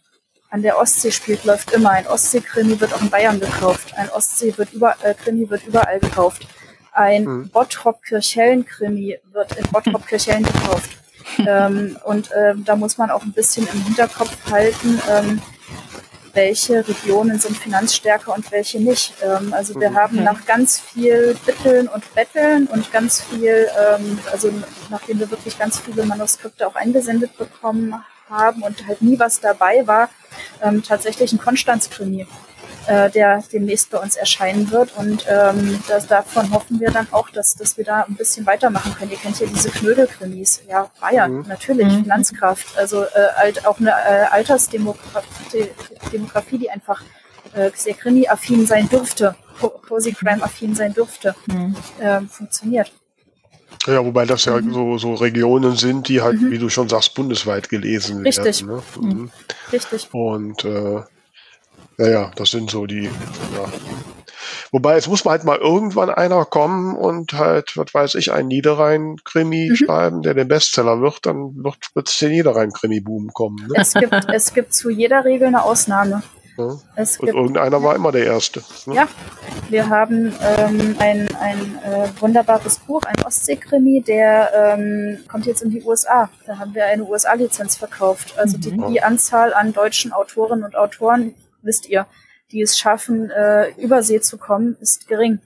an 0.51 0.61
der 0.61 0.77
Ostsee 0.77 1.11
spielt, 1.11 1.45
läuft 1.45 1.71
immer. 1.71 1.91
Ein 1.91 2.07
Ostsee-Krimi 2.07 2.79
wird 2.79 2.93
auch 2.93 3.01
in 3.01 3.09
Bayern 3.09 3.39
gekauft. 3.39 3.93
Ein 3.95 4.09
Ostsee 4.09 4.55
wird 4.57 4.73
über, 4.73 4.95
äh, 5.01 5.13
Krimi 5.13 5.49
wird 5.49 5.65
überall 5.65 5.99
gekauft. 5.99 6.45
Ein 6.91 7.23
mhm. 7.23 7.49
Bottrop-Kirchhellen-Krimi 7.49 9.17
wird 9.31 9.55
in 9.57 9.65
Bottrop-Kirchhellen 9.71 10.43
gekauft. 10.43 10.91
ähm, 11.47 11.97
und 12.03 12.31
äh, 12.31 12.53
da 12.65 12.75
muss 12.75 12.97
man 12.97 13.09
auch 13.11 13.23
ein 13.23 13.31
bisschen 13.31 13.65
im 13.65 13.81
Hinterkopf 13.85 14.35
halten, 14.51 15.01
ähm, 15.09 15.41
welche 16.33 16.85
Regionen 16.85 17.39
sind 17.39 17.57
finanzstärker 17.57 18.33
und 18.33 18.51
welche 18.51 18.81
nicht. 18.81 19.13
Ähm, 19.23 19.53
also 19.53 19.79
wir 19.79 19.93
haben 19.93 20.17
mhm. 20.17 20.23
nach 20.25 20.45
ganz 20.45 20.81
viel 20.81 21.37
Bitteln 21.45 21.87
und 21.87 22.13
Betteln 22.13 22.67
und 22.67 22.91
ganz 22.91 23.21
viel, 23.21 23.69
ähm, 23.79 24.19
also 24.31 24.51
nachdem 24.89 25.19
wir 25.19 25.31
wirklich 25.31 25.57
ganz 25.57 25.79
viele 25.79 26.05
Manuskripte 26.05 26.67
auch 26.67 26.75
eingesendet 26.75 27.37
bekommen 27.37 27.95
haben 28.31 28.63
und 28.63 28.87
halt 28.87 29.01
nie 29.01 29.19
was 29.19 29.39
dabei 29.39 29.85
war, 29.85 30.09
ähm, 30.63 30.81
tatsächlich 30.81 31.33
ein 31.33 31.37
Konstanzkrimi 31.37 32.25
äh, 32.87 33.09
der 33.09 33.43
demnächst 33.51 33.91
bei 33.91 33.99
uns 33.99 34.15
erscheinen 34.15 34.71
wird. 34.71 34.95
Und 34.97 35.25
ähm, 35.29 35.79
das, 35.87 36.07
davon 36.07 36.51
hoffen 36.51 36.79
wir 36.79 36.91
dann 36.91 37.07
auch, 37.11 37.29
dass, 37.29 37.55
dass 37.55 37.77
wir 37.77 37.85
da 37.85 38.03
ein 38.03 38.15
bisschen 38.15 38.45
weitermachen 38.45 38.95
können. 38.95 39.11
Ihr 39.11 39.17
kennt 39.17 39.39
ja 39.39 39.47
diese 39.47 39.69
Knödelkrimis. 39.69 40.63
Ja, 40.67 40.89
Bayern, 40.99 41.33
mhm. 41.33 41.45
natürlich, 41.47 41.87
mhm. 41.87 42.03
Finanzkraft. 42.03 42.77
Also 42.77 43.03
äh, 43.03 43.07
alt, 43.35 43.65
auch 43.65 43.79
eine 43.79 43.91
äh, 43.91 44.25
Altersdemografie, 44.31 46.57
die 46.57 46.69
einfach 46.69 47.01
äh, 47.53 47.71
sehr 47.75 47.93
krimi-affin 47.93 48.65
sein 48.65 48.89
dürfte, 48.89 49.35
Cozy 49.87 50.13
Crime-affin 50.13 50.73
sein 50.73 50.93
dürfte, 50.93 51.35
mhm. 51.47 51.75
äh, 51.99 52.21
funktioniert. 52.21 52.91
Ja, 53.87 54.05
wobei 54.05 54.25
das 54.25 54.45
ja 54.45 54.59
mhm. 54.59 54.73
so, 54.73 54.97
so 54.97 55.13
Regionen 55.15 55.75
sind, 55.75 56.07
die 56.07 56.21
halt, 56.21 56.39
mhm. 56.39 56.51
wie 56.51 56.59
du 56.59 56.69
schon 56.69 56.89
sagst, 56.89 57.15
bundesweit 57.15 57.69
gelesen 57.69 58.21
Richtig. 58.21 58.67
werden. 58.67 58.83
Ne? 59.01 59.13
Mhm. 59.13 59.31
Richtig. 59.71 60.09
Und 60.11 60.63
äh, 60.65 61.01
ja, 61.97 62.09
ja, 62.09 62.31
das 62.35 62.51
sind 62.51 62.69
so 62.69 62.85
die, 62.85 63.05
ja. 63.05 63.71
Wobei, 64.71 64.95
jetzt 64.95 65.07
muss 65.07 65.25
man 65.25 65.33
halt 65.33 65.43
mal 65.43 65.57
irgendwann 65.57 66.09
einer 66.09 66.45
kommen 66.45 66.95
und 66.95 67.33
halt, 67.33 67.75
was 67.75 67.93
weiß 67.93 68.15
ich, 68.15 68.31
einen 68.31 68.47
Niederrhein-Krimi 68.47 69.69
mhm. 69.71 69.75
schreiben, 69.75 70.21
der 70.21 70.33
den 70.33 70.47
Bestseller 70.47 71.01
wird, 71.01 71.25
dann 71.25 71.63
wird 71.63 71.77
plötzlich 71.93 72.19
der 72.19 72.29
Niederrhein-Krimi-Boom 72.29 73.31
kommen. 73.33 73.67
Ne? 73.67 73.73
Es, 73.75 73.93
gibt, 73.93 74.13
es 74.33 74.53
gibt 74.53 74.73
zu 74.73 74.89
jeder 74.89 75.25
Regel 75.25 75.47
eine 75.47 75.63
Ausnahme. 75.63 76.23
Ja. 76.57 76.77
Es 76.95 77.19
und 77.19 77.29
irgendeiner 77.29 77.81
war 77.81 77.95
immer 77.95 78.11
der 78.11 78.25
Erste. 78.25 78.61
Ne? 78.85 78.95
Ja, 78.95 79.07
wir 79.69 79.89
haben 79.89 80.33
ähm, 80.41 80.95
ein, 80.99 81.29
ein 81.35 81.79
äh, 81.83 82.09
wunderbares 82.19 82.79
Buch, 82.79 83.03
ein 83.03 83.23
Ostsee-Krimi, 83.25 84.01
der 84.01 84.51
ähm, 84.53 85.19
kommt 85.27 85.45
jetzt 85.45 85.61
in 85.61 85.69
die 85.69 85.81
USA. 85.83 86.29
Da 86.45 86.59
haben 86.59 86.75
wir 86.75 86.85
eine 86.85 87.03
USA-Lizenz 87.03 87.77
verkauft. 87.77 88.37
Also 88.37 88.57
die, 88.57 88.71
mhm. 88.71 88.91
die 88.91 89.01
Anzahl 89.01 89.53
an 89.53 89.73
deutschen 89.73 90.11
Autorinnen 90.11 90.63
und 90.63 90.75
Autoren 90.75 91.33
wisst 91.61 91.87
ihr, 91.89 92.05
die 92.51 92.61
es 92.61 92.77
schaffen, 92.77 93.29
äh, 93.29 93.69
übersee 93.81 94.19
zu 94.19 94.37
kommen, 94.37 94.75
ist 94.81 95.07
gering. 95.07 95.39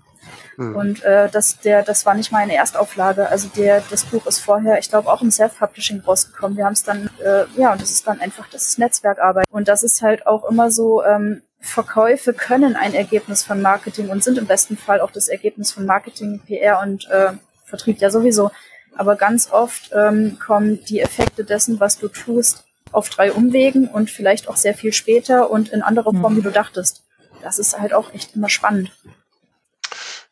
Mhm. 0.57 0.75
Und 0.75 1.03
äh, 1.03 1.29
das, 1.29 1.59
der, 1.59 1.83
das 1.83 2.05
war 2.05 2.13
nicht 2.13 2.31
mal 2.31 2.39
eine 2.39 2.55
Erstauflage. 2.55 3.29
Also 3.29 3.49
der, 3.55 3.83
das 3.89 4.05
Buch 4.05 4.25
ist 4.25 4.39
vorher, 4.39 4.79
ich 4.79 4.89
glaube, 4.89 5.11
auch 5.11 5.21
im 5.21 5.31
Self-Publishing 5.31 6.01
rausgekommen. 6.01 6.57
Wir 6.57 6.65
haben 6.65 6.73
es 6.73 6.83
dann, 6.83 7.09
äh, 7.23 7.45
ja, 7.55 7.71
und 7.73 7.81
das 7.81 7.91
ist 7.91 8.07
dann 8.07 8.19
einfach, 8.19 8.47
das 8.49 8.67
ist 8.67 8.79
Netzwerkarbeit. 8.79 9.45
Und 9.49 9.67
das 9.67 9.83
ist 9.83 10.01
halt 10.01 10.27
auch 10.27 10.49
immer 10.49 10.71
so, 10.71 11.03
ähm, 11.03 11.41
Verkäufe 11.59 12.33
können 12.33 12.75
ein 12.75 12.93
Ergebnis 12.93 13.43
von 13.43 13.61
Marketing 13.61 14.09
und 14.09 14.23
sind 14.23 14.37
im 14.37 14.45
besten 14.45 14.77
Fall 14.77 15.01
auch 15.01 15.11
das 15.11 15.27
Ergebnis 15.27 15.71
von 15.71 15.85
Marketing, 15.85 16.39
PR 16.45 16.79
und 16.81 17.09
äh, 17.09 17.31
Vertrieb 17.65 17.99
ja 17.99 18.11
sowieso. 18.11 18.51
Aber 18.95 19.15
ganz 19.15 19.51
oft 19.51 19.91
ähm, 19.93 20.37
kommen 20.39 20.83
die 20.85 21.01
Effekte 21.01 21.43
dessen, 21.43 21.79
was 21.79 21.97
du 21.97 22.07
tust, 22.07 22.63
auf 22.91 23.09
drei 23.09 23.31
Umwegen 23.31 23.87
und 23.87 24.09
vielleicht 24.09 24.47
auch 24.47 24.55
sehr 24.55 24.73
viel 24.73 24.93
später 24.93 25.49
und 25.49 25.69
in 25.69 25.81
anderer 25.81 26.13
Form, 26.13 26.33
mhm. 26.33 26.37
wie 26.37 26.41
du 26.43 26.51
dachtest. 26.51 27.03
Das 27.41 27.59
ist 27.59 27.77
halt 27.77 27.93
auch 27.93 28.13
echt 28.13 28.35
immer 28.35 28.47
spannend. 28.47 28.91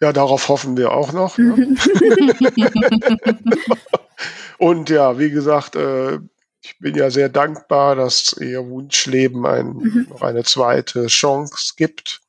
Ja, 0.04 0.12
darauf 0.12 0.50
hoffen 0.50 0.76
wir 0.76 0.92
auch 0.92 1.14
noch. 1.14 1.38
Ne? 1.38 1.56
und 4.58 4.90
ja, 4.90 5.18
wie 5.18 5.30
gesagt, 5.30 5.78
äh, 5.78 6.16
ich 6.62 6.78
bin 6.80 6.96
ja 6.96 7.10
sehr 7.10 7.30
dankbar, 7.30 7.96
dass 7.96 8.36
ihr 8.38 8.68
Wunschleben 8.68 9.46
ein, 9.46 9.68
mhm. 9.68 10.08
noch 10.10 10.22
eine 10.22 10.44
zweite 10.44 11.08
Chance 11.08 11.76
gibt. 11.78 12.20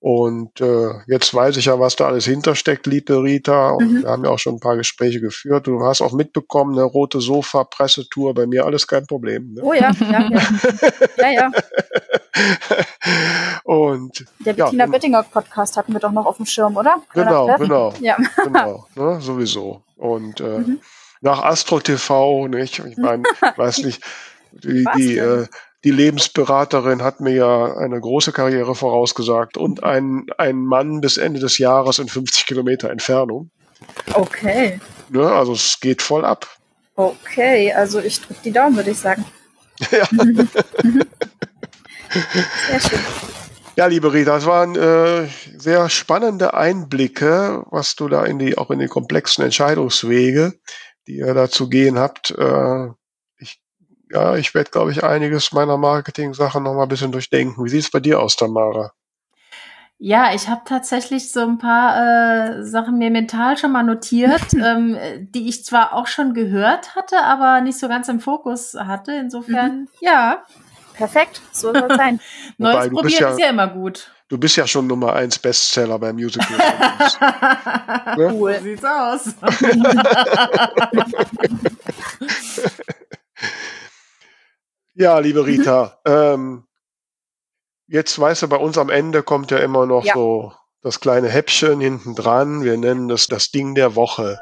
Und 0.00 0.62
äh, 0.62 0.92
jetzt 1.06 1.34
weiß 1.34 1.58
ich 1.58 1.66
ja, 1.66 1.78
was 1.78 1.96
da 1.96 2.06
alles 2.06 2.24
hintersteckt, 2.24 2.86
liebe 2.86 3.22
Rita. 3.22 3.72
Und 3.72 3.92
mhm. 3.92 4.02
wir 4.02 4.08
haben 4.08 4.24
ja 4.24 4.30
auch 4.30 4.38
schon 4.38 4.54
ein 4.54 4.60
paar 4.60 4.78
Gespräche 4.78 5.20
geführt. 5.20 5.66
Du 5.66 5.84
hast 5.84 6.00
auch 6.00 6.12
mitbekommen, 6.12 6.72
eine 6.72 6.84
rote 6.84 7.20
Sofa-Pressetour, 7.20 8.32
bei 8.32 8.46
mir 8.46 8.64
alles 8.64 8.86
kein 8.86 9.06
Problem. 9.06 9.52
Ne? 9.52 9.60
Oh 9.62 9.74
ja, 9.74 9.92
ja, 10.10 10.26
ja. 10.30 10.42
ja, 11.18 11.30
ja. 11.32 11.50
Und 13.64 14.24
der 14.44 14.54
Bettina 14.54 14.84
ja, 14.84 14.90
Bettinger 14.90 15.22
Podcast 15.22 15.76
hatten 15.76 15.92
wir 15.92 16.00
doch 16.00 16.12
noch 16.12 16.26
auf 16.26 16.36
dem 16.36 16.46
Schirm, 16.46 16.76
oder? 16.76 17.02
Genau, 17.12 17.46
genau, 17.56 17.94
ja. 18.00 18.16
genau, 18.42 18.86
ne, 18.94 19.20
sowieso. 19.20 19.82
Und 19.96 20.40
äh, 20.40 20.58
mhm. 20.58 20.80
nach 21.20 21.42
Astro 21.42 21.80
TV, 21.80 22.48
nicht? 22.48 22.80
Ich 22.80 22.96
meine, 22.96 23.22
weiß 23.56 23.78
nicht, 23.84 24.02
die, 24.52 24.84
die 24.96 25.16
äh, 25.18 25.46
die 25.84 25.90
Lebensberaterin 25.90 27.02
hat 27.02 27.20
mir 27.20 27.34
ja 27.34 27.76
eine 27.76 28.00
große 28.00 28.32
Karriere 28.32 28.74
vorausgesagt 28.74 29.58
und 29.58 29.82
ein, 29.82 30.26
ein 30.38 30.56
Mann 30.56 31.02
bis 31.02 31.18
Ende 31.18 31.40
des 31.40 31.58
Jahres 31.58 31.98
in 31.98 32.08
50 32.08 32.46
Kilometer 32.46 32.90
Entfernung. 32.90 33.50
Okay. 34.14 34.80
Ne, 35.10 35.30
also 35.30 35.52
es 35.52 35.78
geht 35.80 36.00
voll 36.00 36.24
ab. 36.24 36.48
Okay, 36.96 37.70
also 37.72 38.00
ich 38.00 38.20
drücke 38.20 38.40
die 38.44 38.52
Daumen, 38.52 38.76
würde 38.76 38.92
ich 38.92 38.98
sagen. 38.98 39.26
ja. 39.90 40.08
Sehr 42.68 42.80
schön. 42.80 43.00
Ja, 43.76 43.86
liebe 43.86 44.12
Rita, 44.12 44.36
das 44.36 44.46
waren 44.46 44.76
äh, 44.76 45.26
sehr 45.56 45.88
spannende 45.88 46.54
Einblicke, 46.54 47.64
was 47.70 47.96
du 47.96 48.08
da 48.08 48.24
in 48.24 48.38
die, 48.38 48.56
auch 48.56 48.70
in 48.70 48.78
die 48.78 48.86
komplexen 48.86 49.44
Entscheidungswege, 49.44 50.54
die 51.08 51.16
ihr 51.16 51.34
da 51.34 51.50
zu 51.50 51.68
gehen 51.68 51.98
habt, 51.98 52.30
äh, 52.30 52.88
ja, 54.14 54.36
ich 54.36 54.54
werde, 54.54 54.70
glaube 54.70 54.92
ich, 54.92 55.02
einiges 55.02 55.52
meiner 55.52 55.76
Marketing-Sachen 55.76 56.62
noch 56.62 56.74
mal 56.74 56.84
ein 56.84 56.88
bisschen 56.88 57.10
durchdenken. 57.10 57.64
Wie 57.64 57.68
sieht 57.68 57.82
es 57.82 57.90
bei 57.90 57.98
dir 57.98 58.20
aus, 58.20 58.36
Tamara? 58.36 58.92
Ja, 59.98 60.34
ich 60.34 60.48
habe 60.48 60.62
tatsächlich 60.64 61.32
so 61.32 61.40
ein 61.40 61.58
paar 61.58 62.58
äh, 62.58 62.64
Sachen 62.64 62.98
mir 62.98 63.10
mental 63.10 63.56
schon 63.56 63.72
mal 63.72 63.82
notiert, 63.82 64.52
ähm, 64.54 64.96
die 65.18 65.48
ich 65.48 65.64
zwar 65.64 65.94
auch 65.94 66.06
schon 66.06 66.34
gehört 66.34 66.94
hatte, 66.94 67.22
aber 67.22 67.60
nicht 67.60 67.78
so 67.78 67.88
ganz 67.88 68.08
im 68.08 68.20
Fokus 68.20 68.74
hatte. 68.74 69.12
Insofern, 69.12 69.80
mhm. 69.80 69.88
ja. 70.00 70.44
Perfekt, 70.94 71.42
so 71.52 71.72
soll 71.72 71.90
es 71.90 71.96
sein. 71.98 72.20
Neues 72.56 72.76
Wobei, 72.76 72.88
probieren 72.88 73.22
ja, 73.22 73.30
ist 73.30 73.40
ja 73.40 73.50
immer 73.50 73.68
gut. 73.68 74.10
Du 74.28 74.38
bist 74.38 74.56
ja 74.56 74.66
schon 74.66 74.86
Nummer 74.86 75.12
eins 75.12 75.38
Bestseller 75.38 75.98
beim 75.98 76.16
Musical. 76.16 76.56
ne? 78.16 78.32
Cool, 78.32 78.58
sieht's 78.62 78.84
aus. 78.84 79.34
Ja, 84.96 85.18
liebe. 85.18 85.44
Rita, 85.44 85.98
ähm, 86.06 86.68
jetzt 87.88 88.18
weißt 88.18 88.42
du, 88.42 88.48
bei 88.48 88.56
uns 88.56 88.78
am 88.78 88.90
Ende 88.90 89.24
kommt 89.24 89.50
ja 89.50 89.58
immer 89.58 89.86
noch 89.86 90.04
ja. 90.04 90.14
so 90.14 90.52
das 90.82 91.00
kleine 91.00 91.28
Häppchen 91.28 91.80
hinten 91.80 92.14
dran. 92.14 92.62
Wir 92.62 92.76
nennen 92.76 93.08
das 93.08 93.26
das 93.26 93.50
Ding 93.50 93.74
der 93.74 93.96
Woche. 93.96 94.38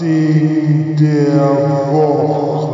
Ding 0.00 0.96
der 0.96 1.38
Woche. 1.92 2.70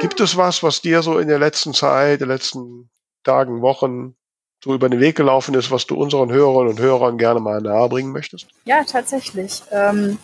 Gibt 0.00 0.20
es 0.20 0.36
was, 0.36 0.62
was 0.62 0.80
dir 0.80 1.02
so 1.02 1.18
in 1.18 1.28
der 1.28 1.38
letzten 1.38 1.74
Zeit, 1.74 2.20
den 2.20 2.28
letzten 2.28 2.90
Tagen, 3.24 3.62
Wochen 3.62 4.14
so 4.62 4.74
über 4.74 4.88
den 4.88 5.00
Weg 5.00 5.16
gelaufen 5.16 5.54
ist, 5.54 5.70
was 5.70 5.86
du 5.86 5.96
unseren 5.96 6.30
Hörern 6.30 6.68
und 6.68 6.78
Hörern 6.78 7.18
gerne 7.18 7.40
mal 7.40 7.60
nahebringen 7.60 8.12
möchtest? 8.12 8.46
Ja, 8.64 8.84
tatsächlich. 8.84 9.62
Ähm, 9.70 10.18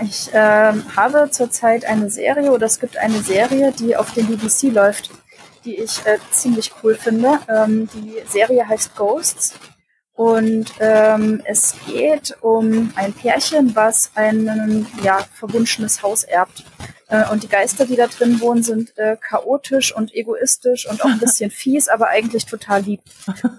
ich 0.00 0.30
ähm, 0.32 0.84
habe 0.96 1.30
zurzeit 1.30 1.84
eine 1.84 2.10
Serie 2.10 2.50
oder 2.52 2.66
es 2.66 2.80
gibt 2.80 2.96
eine 2.96 3.20
Serie, 3.20 3.72
die 3.72 3.96
auf 3.96 4.12
dem 4.14 4.26
BBC 4.26 4.72
läuft, 4.72 5.10
die 5.64 5.76
ich 5.76 6.04
äh, 6.06 6.18
ziemlich 6.30 6.72
cool 6.82 6.94
finde. 6.94 7.38
Ähm, 7.48 7.88
die 7.94 8.16
Serie 8.28 8.66
heißt 8.66 8.96
Ghosts 8.96 9.54
und 10.20 10.74
ähm, 10.80 11.40
es 11.46 11.74
geht 11.86 12.36
um 12.42 12.92
ein 12.94 13.14
Pärchen, 13.14 13.74
was 13.74 14.10
ein 14.16 14.86
ja, 15.02 15.24
verwunschenes 15.32 16.02
Haus 16.02 16.24
erbt. 16.24 16.62
Äh, 17.08 17.26
und 17.30 17.42
die 17.42 17.48
Geister, 17.48 17.86
die 17.86 17.96
da 17.96 18.06
drin 18.06 18.38
wohnen, 18.38 18.62
sind 18.62 18.98
äh, 18.98 19.16
chaotisch 19.16 19.96
und 19.96 20.14
egoistisch 20.14 20.86
und 20.86 21.02
auch 21.02 21.08
ein 21.08 21.20
bisschen 21.20 21.50
fies, 21.50 21.88
aber 21.88 22.08
eigentlich 22.08 22.44
total 22.44 22.82
lieb. 22.82 23.00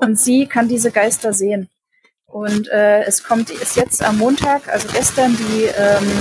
Und 0.02 0.20
sie 0.20 0.46
kann 0.46 0.68
diese 0.68 0.92
Geister 0.92 1.34
sehen. 1.34 1.68
Und 2.28 2.68
äh, 2.68 3.06
es 3.06 3.24
kommt, 3.24 3.50
ist 3.50 3.76
jetzt 3.76 4.04
am 4.04 4.20
Montag, 4.20 4.68
also 4.72 4.88
gestern, 4.88 5.36
die 5.36 5.64
ähm, 5.64 6.12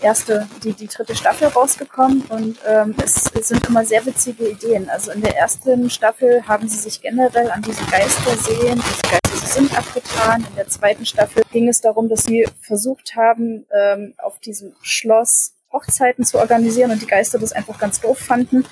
erste, 0.00 0.48
die, 0.62 0.72
die 0.72 0.86
dritte 0.86 1.14
Staffel 1.14 1.48
rausgekommen 1.48 2.22
und 2.28 2.58
ähm, 2.66 2.94
es, 3.02 3.24
es 3.34 3.48
sind 3.48 3.66
immer 3.66 3.84
sehr 3.84 4.04
witzige 4.06 4.48
Ideen. 4.48 4.88
Also 4.88 5.12
in 5.12 5.20
der 5.20 5.36
ersten 5.36 5.90
Staffel 5.90 6.46
haben 6.46 6.68
sie 6.68 6.78
sich 6.78 7.00
generell 7.00 7.50
an 7.50 7.62
diese 7.62 7.84
Geister 7.86 8.36
sehen, 8.36 8.82
diese 8.84 9.02
Geister 9.02 9.46
sind 9.46 9.76
abgetan. 9.76 10.44
In 10.50 10.56
der 10.56 10.68
zweiten 10.68 11.06
Staffel 11.06 11.42
ging 11.52 11.68
es 11.68 11.80
darum, 11.80 12.08
dass 12.08 12.24
sie 12.24 12.46
versucht 12.60 13.16
haben, 13.16 13.66
ähm, 13.72 14.14
auf 14.18 14.38
diesem 14.40 14.74
Schloss 14.82 15.54
Hochzeiten 15.72 16.24
zu 16.24 16.38
organisieren 16.38 16.90
und 16.90 17.02
die 17.02 17.06
Geister 17.06 17.38
das 17.38 17.52
einfach 17.52 17.78
ganz 17.78 18.00
doof 18.00 18.18
fanden. 18.18 18.64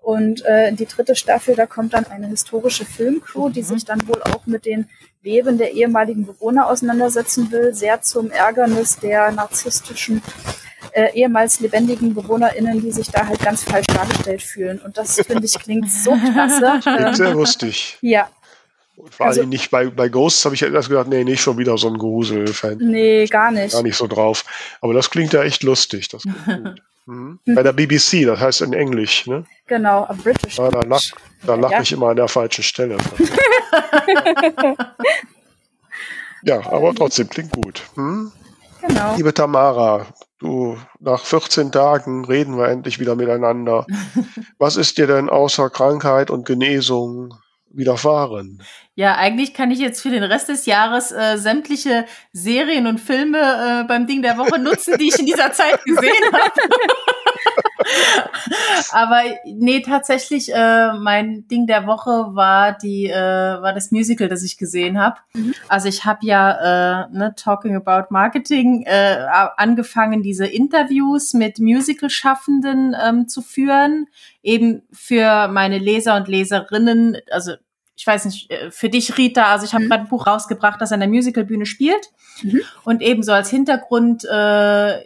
Und 0.00 0.44
äh, 0.44 0.72
die 0.72 0.86
dritte 0.86 1.14
Staffel, 1.14 1.54
da 1.54 1.66
kommt 1.66 1.92
dann 1.92 2.06
eine 2.06 2.28
historische 2.28 2.84
Filmcrew, 2.84 3.50
die 3.50 3.62
mhm. 3.62 3.66
sich 3.66 3.84
dann 3.84 4.06
wohl 4.08 4.22
auch 4.22 4.46
mit 4.46 4.64
den 4.64 4.88
Leben 5.22 5.58
der 5.58 5.72
ehemaligen 5.72 6.24
Bewohner 6.24 6.68
auseinandersetzen 6.68 7.50
will, 7.50 7.74
sehr 7.74 8.00
zum 8.00 8.30
Ärgernis 8.30 8.96
der 8.96 9.30
narzisstischen 9.32 10.22
äh, 10.92 11.12
ehemals 11.12 11.60
lebendigen 11.60 12.14
BewohnerInnen, 12.14 12.80
die 12.80 12.92
sich 12.92 13.08
da 13.08 13.26
halt 13.26 13.40
ganz 13.40 13.64
falsch 13.64 13.88
dargestellt 13.88 14.42
fühlen. 14.42 14.78
Und 14.78 14.96
das 14.96 15.16
finde 15.16 15.44
ich 15.44 15.58
klingt 15.58 15.90
so 15.90 16.12
klasse. 16.12 16.80
Klingt 16.82 17.16
sehr 17.16 17.34
lustig. 17.34 17.98
Ja, 18.00 18.30
und 18.98 19.14
vor 19.14 19.26
also, 19.26 19.40
allem 19.40 19.50
nicht 19.50 19.70
bei, 19.70 19.86
bei 19.90 20.08
Ghosts 20.08 20.44
habe 20.44 20.56
ich 20.56 20.60
ja 20.60 20.68
erst 20.68 20.88
gedacht, 20.88 21.06
nee, 21.06 21.22
nicht 21.22 21.40
schon 21.40 21.56
wieder 21.56 21.78
so 21.78 21.88
ein 21.88 21.98
Grusel-Fan. 21.98 22.78
Nee, 22.78 23.26
gar 23.26 23.52
nicht. 23.52 23.72
Gar 23.72 23.84
nicht 23.84 23.96
so 23.96 24.08
drauf. 24.08 24.44
Aber 24.80 24.92
das 24.92 25.10
klingt 25.10 25.32
ja 25.32 25.44
echt 25.44 25.62
lustig. 25.62 26.08
Das 26.08 26.22
gut. 26.46 26.82
Mhm. 27.08 27.40
Bei 27.54 27.62
der 27.62 27.72
BBC, 27.72 28.26
das 28.26 28.38
heißt 28.38 28.60
in 28.60 28.74
Englisch, 28.74 29.26
ne? 29.26 29.44
Genau, 29.66 30.04
a 30.04 30.12
British. 30.12 30.58
Ja, 30.58 30.68
da 30.68 30.82
lache 30.82 31.14
lach 31.42 31.70
ja. 31.70 31.80
ich 31.80 31.92
immer 31.92 32.10
an 32.10 32.16
der 32.16 32.28
falschen 32.28 32.62
Stelle. 32.62 32.98
ja, 36.42 36.58
aber 36.70 36.94
trotzdem 36.94 37.30
klingt 37.30 37.52
gut. 37.52 37.82
Hm? 37.94 38.30
Genau. 38.86 39.16
Liebe 39.16 39.32
Tamara, 39.32 40.06
du, 40.38 40.76
nach 41.00 41.24
14 41.24 41.72
Tagen 41.72 42.26
reden 42.26 42.58
wir 42.58 42.68
endlich 42.68 42.98
wieder 43.00 43.16
miteinander. 43.16 43.86
Was 44.58 44.76
ist 44.76 44.98
dir 44.98 45.06
denn 45.06 45.30
außer 45.30 45.70
Krankheit 45.70 46.30
und 46.30 46.44
Genesung 46.44 47.32
widerfahren? 47.70 48.62
Ja, 48.94 49.16
eigentlich 49.16 49.54
kann 49.54 49.70
ich 49.70 49.78
jetzt 49.78 50.00
für 50.00 50.10
den 50.10 50.24
Rest 50.24 50.48
des 50.48 50.66
Jahres 50.66 51.12
äh, 51.12 51.36
sämtliche 51.36 52.06
Serien 52.32 52.86
und 52.86 52.98
Filme 52.98 53.38
äh, 53.38 53.84
beim 53.86 54.06
Ding 54.06 54.22
der 54.22 54.38
Woche 54.38 54.58
nutzen, 54.58 54.96
die 54.98 55.08
ich 55.08 55.18
in 55.18 55.26
dieser 55.26 55.52
Zeit 55.52 55.84
gesehen 55.84 56.24
habe. 56.32 56.52
Aber 58.92 59.22
nee, 59.44 59.80
tatsächlich, 59.80 60.52
äh, 60.52 60.92
mein 60.94 61.46
Ding 61.48 61.66
der 61.66 61.86
Woche 61.86 62.34
war 62.34 62.76
die, 62.76 63.06
äh, 63.06 63.14
war 63.14 63.72
das 63.72 63.90
Musical, 63.90 64.28
das 64.28 64.42
ich 64.42 64.58
gesehen 64.58 64.98
habe. 64.98 65.16
Mhm. 65.34 65.54
Also 65.68 65.88
ich 65.88 66.04
habe 66.04 66.24
ja, 66.26 67.04
äh, 67.04 67.08
ne, 67.10 67.34
Talking 67.36 67.76
About 67.76 68.08
Marketing, 68.10 68.84
äh, 68.84 69.26
angefangen, 69.56 70.22
diese 70.22 70.46
Interviews 70.46 71.34
mit 71.34 71.58
Musical-Schaffenden 71.58 72.94
ähm, 73.02 73.28
zu 73.28 73.42
führen, 73.42 74.06
eben 74.42 74.82
für 74.92 75.48
meine 75.48 75.78
Leser 75.78 76.16
und 76.16 76.28
Leserinnen, 76.28 77.18
also 77.30 77.52
ich 77.98 78.06
weiß 78.06 78.26
nicht, 78.26 78.50
äh, 78.50 78.70
für 78.70 78.88
dich, 78.88 79.18
Rita, 79.18 79.52
also 79.52 79.66
ich 79.66 79.74
habe 79.74 79.84
mhm. 79.84 79.88
gerade 79.88 80.04
ein 80.04 80.08
Buch 80.08 80.26
rausgebracht, 80.26 80.80
das 80.80 80.92
an 80.92 81.00
der 81.00 81.08
Musicalbühne 81.08 81.66
spielt. 81.66 82.10
Mhm. 82.42 82.60
Und 82.84 83.02
ebenso 83.02 83.32
als 83.32 83.50
Hintergrund 83.50 84.24
äh, 84.24 85.00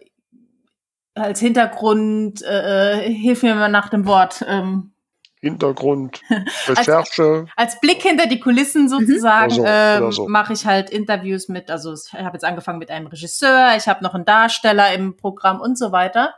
als 1.14 1.40
Hintergrund, 1.40 2.42
äh, 2.42 3.06
äh, 3.06 3.12
hilf 3.12 3.42
mir 3.42 3.54
mal 3.54 3.68
nach 3.68 3.88
dem 3.88 4.06
Wort. 4.06 4.44
Ähm, 4.48 4.92
Hintergrund, 5.40 6.20
Recherche. 6.68 7.46
als, 7.56 7.74
als, 7.74 7.80
Blick 7.80 8.00
hinter 8.00 8.26
die 8.26 8.38
Kulissen 8.38 8.88
sozusagen 8.88 9.56
mhm. 9.56 9.66
ähm, 9.66 10.12
so. 10.12 10.28
mache 10.28 10.52
ich 10.52 10.66
halt 10.66 10.88
Interviews 10.88 11.48
mit, 11.48 11.68
also 11.68 11.94
ich 11.94 12.12
habe 12.12 12.34
jetzt 12.34 12.44
angefangen 12.44 12.78
mit 12.78 12.90
einem 12.90 13.08
Regisseur, 13.08 13.72
ich 13.76 13.88
habe 13.88 14.04
noch 14.04 14.14
einen 14.14 14.24
Darsteller 14.24 14.94
im 14.94 15.16
Programm 15.16 15.60
und 15.60 15.76
so 15.76 15.90
weiter. 15.90 16.34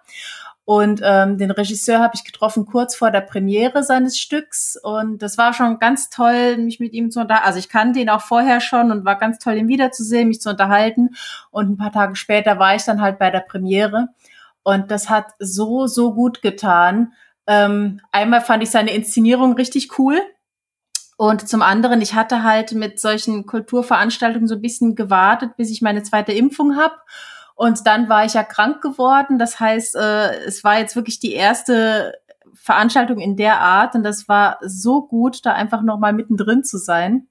Und 0.66 1.02
ähm, 1.04 1.36
den 1.36 1.50
Regisseur 1.50 2.00
habe 2.00 2.14
ich 2.14 2.24
getroffen 2.24 2.64
kurz 2.64 2.96
vor 2.96 3.10
der 3.10 3.20
Premiere 3.20 3.82
seines 3.82 4.18
Stücks 4.18 4.78
und 4.82 5.20
das 5.20 5.36
war 5.36 5.52
schon 5.52 5.78
ganz 5.78 6.08
toll, 6.08 6.56
mich 6.56 6.80
mit 6.80 6.94
ihm 6.94 7.10
zu 7.10 7.20
unterhalten. 7.20 7.46
Also 7.46 7.58
ich 7.58 7.68
kannte 7.68 8.00
ihn 8.00 8.08
auch 8.08 8.22
vorher 8.22 8.62
schon 8.62 8.90
und 8.90 9.04
war 9.04 9.18
ganz 9.18 9.38
toll, 9.38 9.56
ihn 9.56 9.68
wiederzusehen, 9.68 10.28
mich 10.28 10.40
zu 10.40 10.48
unterhalten. 10.48 11.10
Und 11.50 11.68
ein 11.68 11.76
paar 11.76 11.92
Tage 11.92 12.16
später 12.16 12.58
war 12.58 12.74
ich 12.74 12.84
dann 12.84 13.02
halt 13.02 13.18
bei 13.18 13.30
der 13.30 13.40
Premiere. 13.40 14.08
Und 14.64 14.90
das 14.90 15.08
hat 15.08 15.26
so, 15.38 15.86
so 15.86 16.14
gut 16.14 16.42
getan. 16.42 17.12
Ähm, 17.46 18.00
einmal 18.10 18.40
fand 18.40 18.62
ich 18.62 18.70
seine 18.70 18.92
Inszenierung 18.92 19.54
richtig 19.54 19.98
cool. 19.98 20.20
Und 21.16 21.48
zum 21.48 21.62
anderen, 21.62 22.00
ich 22.00 22.14
hatte 22.14 22.42
halt 22.42 22.72
mit 22.72 22.98
solchen 22.98 23.46
Kulturveranstaltungen 23.46 24.48
so 24.48 24.56
ein 24.56 24.62
bisschen 24.62 24.96
gewartet, 24.96 25.56
bis 25.56 25.70
ich 25.70 25.80
meine 25.80 26.02
zweite 26.02 26.32
Impfung 26.32 26.76
habe. 26.76 26.94
Und 27.54 27.86
dann 27.86 28.08
war 28.08 28.24
ich 28.24 28.34
ja 28.34 28.42
krank 28.42 28.82
geworden. 28.82 29.38
Das 29.38 29.60
heißt, 29.60 29.94
äh, 29.94 30.44
es 30.44 30.64
war 30.64 30.78
jetzt 30.78 30.96
wirklich 30.96 31.20
die 31.20 31.34
erste 31.34 32.14
Veranstaltung 32.54 33.18
in 33.18 33.36
der 33.36 33.60
Art. 33.60 33.94
Und 33.94 34.02
das 34.02 34.28
war 34.28 34.58
so 34.62 35.06
gut, 35.06 35.46
da 35.46 35.52
einfach 35.52 35.82
noch 35.82 35.98
mal 35.98 36.12
mittendrin 36.12 36.64
zu 36.64 36.78
sein. 36.78 37.28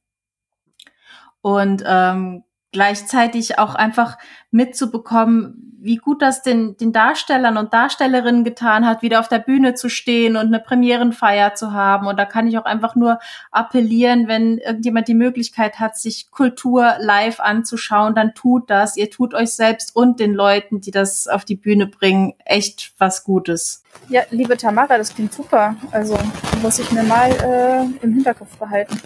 Und 1.41 1.84
ähm, 1.86 2.43
gleichzeitig 2.71 3.59
auch 3.59 3.75
einfach 3.75 4.17
mitzubekommen, 4.49 5.72
wie 5.84 5.97
gut 5.97 6.21
das 6.21 6.41
den, 6.41 6.77
den 6.77 6.93
Darstellern 6.93 7.57
und 7.57 7.73
Darstellerinnen 7.73 8.45
getan 8.45 8.88
hat, 8.88 9.01
wieder 9.01 9.19
auf 9.19 9.27
der 9.27 9.39
Bühne 9.39 9.73
zu 9.73 9.89
stehen 9.89 10.38
und 10.38 10.47
eine 10.47 10.59
Premierenfeier 10.59 11.55
zu 11.55 11.73
haben. 11.73 12.07
Und 12.07 12.17
da 12.17 12.25
kann 12.25 12.47
ich 12.47 12.57
auch 12.57 12.65
einfach 12.65 12.95
nur 12.95 13.19
appellieren, 13.51 14.29
wenn 14.29 14.59
irgendjemand 14.59 15.09
die 15.09 15.13
Möglichkeit 15.13 15.79
hat, 15.79 15.97
sich 15.97 16.31
Kultur 16.31 16.95
live 16.99 17.41
anzuschauen, 17.41 18.15
dann 18.15 18.34
tut 18.34 18.69
das. 18.69 18.95
Ihr 18.95 19.09
tut 19.09 19.34
euch 19.34 19.51
selbst 19.51 19.93
und 19.93 20.21
den 20.21 20.34
Leuten, 20.34 20.79
die 20.79 20.91
das 20.91 21.27
auf 21.27 21.43
die 21.43 21.57
Bühne 21.57 21.88
bringen, 21.88 22.34
echt 22.45 22.93
was 22.97 23.25
Gutes. 23.25 23.84
Ja, 24.07 24.21
liebe 24.29 24.55
Tamara, 24.55 24.97
das 24.97 25.13
klingt 25.13 25.34
super. 25.34 25.75
Also 25.91 26.17
muss 26.61 26.79
ich 26.79 26.91
mir 26.91 27.03
mal 27.03 27.29
äh, 27.29 28.03
im 28.03 28.13
Hinterkopf 28.13 28.57
behalten. 28.57 28.99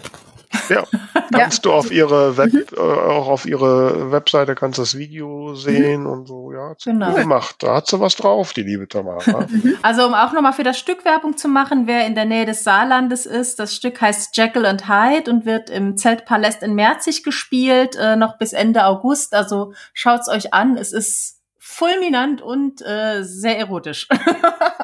Ja, 0.68 0.84
kannst 1.32 1.64
ja. 1.64 1.70
du 1.70 1.72
auf 1.72 1.90
ihre 1.90 2.36
Web, 2.36 2.52
mhm. 2.52 2.64
äh, 2.76 2.80
auch 2.80 3.28
auf 3.28 3.46
ihre 3.46 4.10
Webseite 4.10 4.54
kannst 4.54 4.78
das 4.78 4.96
Video 4.96 5.54
sehen 5.54 6.02
mhm. 6.02 6.10
und 6.10 6.28
so, 6.28 6.52
ja, 6.52 6.74
genau. 6.82 7.14
gemacht. 7.14 7.56
Da 7.60 7.76
hat 7.76 7.86
sie 7.86 8.00
was 8.00 8.16
drauf, 8.16 8.52
die 8.52 8.62
liebe 8.62 8.88
Tamara. 8.88 9.18
Mhm. 9.48 9.76
also 9.82 10.06
um 10.06 10.14
auch 10.14 10.32
nochmal 10.32 10.52
für 10.52 10.62
das 10.62 10.78
Stück 10.78 11.04
Werbung 11.04 11.36
zu 11.36 11.48
machen, 11.48 11.86
wer 11.86 12.06
in 12.06 12.14
der 12.14 12.26
Nähe 12.26 12.44
des 12.44 12.64
Saarlandes 12.64 13.24
ist, 13.24 13.58
das 13.58 13.74
Stück 13.74 14.00
heißt 14.00 14.36
Jekyll 14.36 14.66
and 14.66 14.88
Hyde 14.88 15.30
und 15.30 15.46
wird 15.46 15.70
im 15.70 15.96
Zeltpaläst 15.96 16.62
in 16.62 16.74
Merzig 16.74 17.22
gespielt, 17.22 17.96
äh, 17.96 18.16
noch 18.16 18.36
bis 18.36 18.52
Ende 18.52 18.84
August. 18.84 19.34
Also 19.34 19.72
schaut's 19.94 20.28
euch 20.28 20.52
an, 20.52 20.76
es 20.76 20.92
ist 20.92 21.38
fulminant 21.58 22.42
und 22.42 22.82
äh, 22.82 23.22
sehr 23.22 23.58
erotisch. 23.58 24.08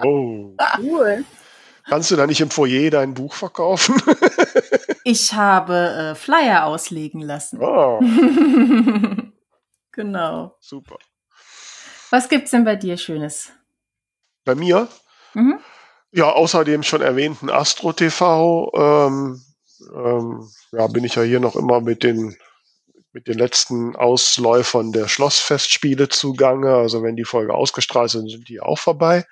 oh. 0.02 0.54
Cool. 0.78 1.24
Kannst 1.86 2.10
du 2.10 2.16
da 2.16 2.26
nicht 2.26 2.40
im 2.40 2.50
Foyer 2.50 2.90
dein 2.90 3.14
Buch 3.14 3.34
verkaufen? 3.34 4.00
Ich 5.04 5.32
habe 5.32 5.74
äh, 5.74 6.14
Flyer 6.14 6.64
auslegen 6.64 7.20
lassen. 7.20 7.60
Oh. 7.60 8.00
genau. 9.92 10.56
Super. 10.60 10.98
Was 12.10 12.28
gibt's 12.28 12.50
denn 12.50 12.64
bei 12.64 12.76
dir 12.76 12.96
Schönes? 12.96 13.50
Bei 14.44 14.54
mir? 14.54 14.88
Mhm. 15.34 15.58
Ja, 16.12 16.30
außerdem 16.30 16.82
schon 16.82 17.02
erwähnten 17.02 17.50
Astro 17.50 17.92
TV. 17.92 18.70
Ähm, 18.76 19.42
ähm, 19.94 20.48
ja, 20.72 20.86
bin 20.86 21.04
ich 21.04 21.16
ja 21.16 21.22
hier 21.22 21.40
noch 21.40 21.56
immer 21.56 21.80
mit 21.80 22.02
den 22.02 22.36
mit 23.14 23.28
den 23.28 23.38
letzten 23.38 23.94
Ausläufern 23.94 24.92
der 24.92 25.08
Schlossfestspiele 25.08 26.08
zugange. 26.08 26.74
Also 26.74 27.02
wenn 27.02 27.14
die 27.14 27.24
Folge 27.24 27.54
ausgestrahlt 27.54 28.10
sind, 28.10 28.28
sind 28.28 28.48
die 28.48 28.60
auch 28.60 28.78
vorbei. 28.78 29.24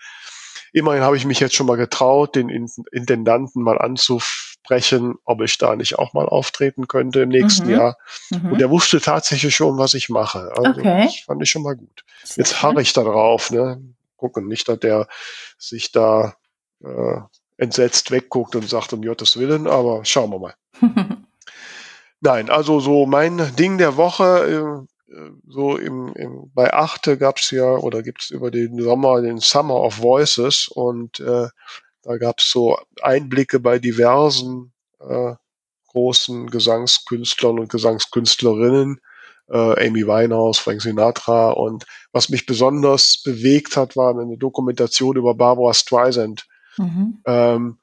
Immerhin 0.72 1.02
habe 1.02 1.16
ich 1.16 1.24
mich 1.24 1.40
jetzt 1.40 1.54
schon 1.54 1.66
mal 1.66 1.76
getraut, 1.76 2.36
den 2.36 2.48
Intendanten 2.48 3.62
mal 3.62 3.78
anzusprechen, 4.62 5.14
ob 5.24 5.42
ich 5.42 5.58
da 5.58 5.76
nicht 5.76 5.98
auch 5.98 6.12
mal 6.12 6.26
auftreten 6.26 6.88
könnte 6.88 7.20
im 7.20 7.28
nächsten 7.28 7.66
mhm. 7.66 7.72
Jahr. 7.72 7.98
Mhm. 8.30 8.52
Und 8.52 8.60
er 8.60 8.70
wusste 8.70 9.00
tatsächlich 9.00 9.54
schon, 9.54 9.78
was 9.78 9.94
ich 9.94 10.08
mache. 10.08 10.52
Also 10.56 10.80
okay. 10.80 11.04
das 11.04 11.20
fand 11.20 11.42
ich 11.42 11.50
schon 11.50 11.62
mal 11.62 11.76
gut. 11.76 12.04
Sehr 12.24 12.38
jetzt 12.38 12.62
harre 12.62 12.82
ich 12.82 12.92
da 12.92 13.02
drauf, 13.02 13.50
ne? 13.50 13.82
Gucken, 14.16 14.46
nicht, 14.46 14.68
dass 14.68 14.78
der 14.78 15.08
sich 15.58 15.90
da 15.90 16.34
äh, 16.82 17.20
entsetzt 17.56 18.10
wegguckt 18.10 18.54
und 18.54 18.68
sagt, 18.68 18.92
um 18.92 19.02
Gottes 19.02 19.36
Willen, 19.36 19.66
aber 19.66 20.04
schauen 20.04 20.30
wir 20.30 20.38
mal. 20.38 20.54
Nein, 22.20 22.50
also 22.50 22.78
so 22.78 23.04
mein 23.06 23.54
Ding 23.56 23.78
der 23.78 23.96
Woche, 23.96 24.86
äh, 25.10 25.18
so 25.48 25.76
im, 25.76 26.14
im, 26.14 26.50
bei 26.54 26.72
Achte 26.72 27.18
gab 27.18 27.38
es 27.38 27.50
ja 27.50 27.64
oder 27.64 28.02
gibt 28.02 28.22
es 28.22 28.30
über 28.30 28.50
den 28.50 28.80
Sommer 28.80 29.20
den 29.20 29.38
Summer 29.38 29.74
of 29.74 30.00
Voices 30.00 30.68
und 30.68 31.20
äh, 31.20 31.48
da 32.02 32.16
gab 32.16 32.40
es 32.40 32.50
so 32.50 32.78
Einblicke 33.00 33.60
bei 33.60 33.78
diversen 33.78 34.72
äh, 35.00 35.34
großen 35.88 36.48
Gesangskünstlern 36.48 37.58
und 37.58 37.68
Gesangskünstlerinnen, 37.68 39.00
äh, 39.48 39.86
Amy 39.86 40.06
Winehouse, 40.06 40.58
Frank 40.58 40.82
Sinatra 40.82 41.50
und 41.50 41.84
was 42.12 42.28
mich 42.28 42.46
besonders 42.46 43.22
bewegt 43.22 43.76
hat, 43.76 43.96
war 43.96 44.18
eine 44.18 44.38
Dokumentation 44.38 45.16
über 45.16 45.34
Barbara 45.34 45.74
Streisand, 45.74 46.46
mhm. 46.76 47.22
ähm, 47.26 47.78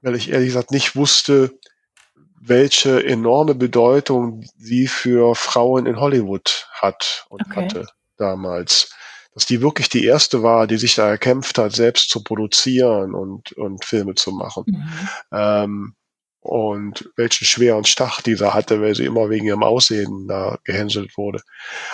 weil 0.00 0.16
ich 0.16 0.30
ehrlich 0.30 0.48
gesagt 0.48 0.70
nicht 0.70 0.96
wusste, 0.96 1.58
welche 2.40 3.04
enorme 3.04 3.54
Bedeutung 3.54 4.44
sie 4.56 4.86
für 4.86 5.34
Frauen 5.34 5.84
in 5.84 6.00
Hollywood 6.00 6.66
hat 6.72 7.26
und 7.28 7.42
okay. 7.42 7.66
hatte 7.66 7.86
damals. 8.16 8.94
Dass 9.40 9.46
die 9.46 9.62
wirklich 9.62 9.88
die 9.88 10.04
erste 10.04 10.42
war, 10.42 10.66
die 10.66 10.76
sich 10.76 10.96
da 10.96 11.08
erkämpft 11.08 11.56
hat, 11.56 11.72
selbst 11.72 12.10
zu 12.10 12.22
produzieren 12.22 13.14
und, 13.14 13.52
und 13.52 13.86
Filme 13.86 14.14
zu 14.14 14.32
machen. 14.32 14.64
Mhm. 14.66 15.08
Ähm, 15.32 15.94
und 16.40 17.10
welchen 17.16 17.46
schweren 17.46 17.84
Stach 17.84 18.20
dieser 18.20 18.52
hatte, 18.52 18.82
weil 18.82 18.94
sie 18.94 19.06
immer 19.06 19.30
wegen 19.30 19.46
ihrem 19.46 19.62
Aussehen 19.62 20.26
da 20.28 20.58
gehänselt 20.64 21.16
wurde. 21.16 21.40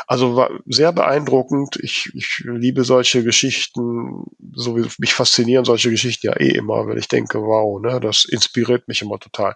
Also 0.08 0.34
war 0.34 0.50
sehr 0.66 0.92
beeindruckend. 0.92 1.78
Ich, 1.82 2.10
ich 2.14 2.42
liebe 2.44 2.82
solche 2.82 3.22
Geschichten, 3.22 4.24
so 4.54 4.76
wie 4.76 4.88
mich 4.98 5.14
faszinieren 5.14 5.64
solche 5.64 5.90
Geschichten 5.90 6.26
ja 6.26 6.36
eh 6.36 6.50
immer, 6.50 6.88
weil 6.88 6.98
ich 6.98 7.06
denke, 7.06 7.42
wow, 7.42 7.80
ne, 7.80 8.00
das 8.00 8.24
inspiriert 8.24 8.88
mich 8.88 9.02
immer 9.02 9.20
total. 9.20 9.54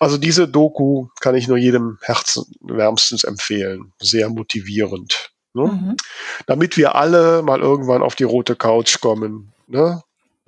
Also 0.00 0.16
diese 0.16 0.48
Doku 0.48 1.08
kann 1.20 1.34
ich 1.34 1.46
nur 1.46 1.58
jedem 1.58 1.98
Herzen 2.00 2.44
wärmstens 2.62 3.24
empfehlen. 3.24 3.92
Sehr 3.98 4.30
motivierend. 4.30 5.31
Ne? 5.54 5.64
Mhm. 5.64 5.96
Damit 6.46 6.76
wir 6.76 6.94
alle 6.94 7.42
mal 7.42 7.60
irgendwann 7.60 8.02
auf 8.02 8.14
die 8.14 8.24
rote 8.24 8.56
Couch 8.56 9.00
kommen. 9.00 9.52
Ne? 9.66 10.02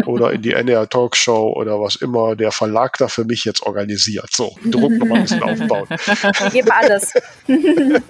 oder 0.07 0.33
in 0.33 0.43
die 0.43 0.53
NR 0.55 0.89
Talkshow 0.89 1.53
oder 1.55 1.81
was 1.81 1.97
immer 1.97 2.37
der 2.37 2.53
Verlag 2.53 2.97
da 2.99 3.09
für 3.09 3.25
mich 3.25 3.45
jetzt 3.45 3.63
organisiert. 3.63 4.31
So, 4.33 4.55
Druck 4.65 4.93
noch 4.93 5.07
mal 5.07 5.17
ein 5.17 5.23
bisschen 5.23 5.43
aufbauen. 5.43 5.87
Gebe 6.53 6.75
alles. 6.75 7.15
ja. 7.47 8.01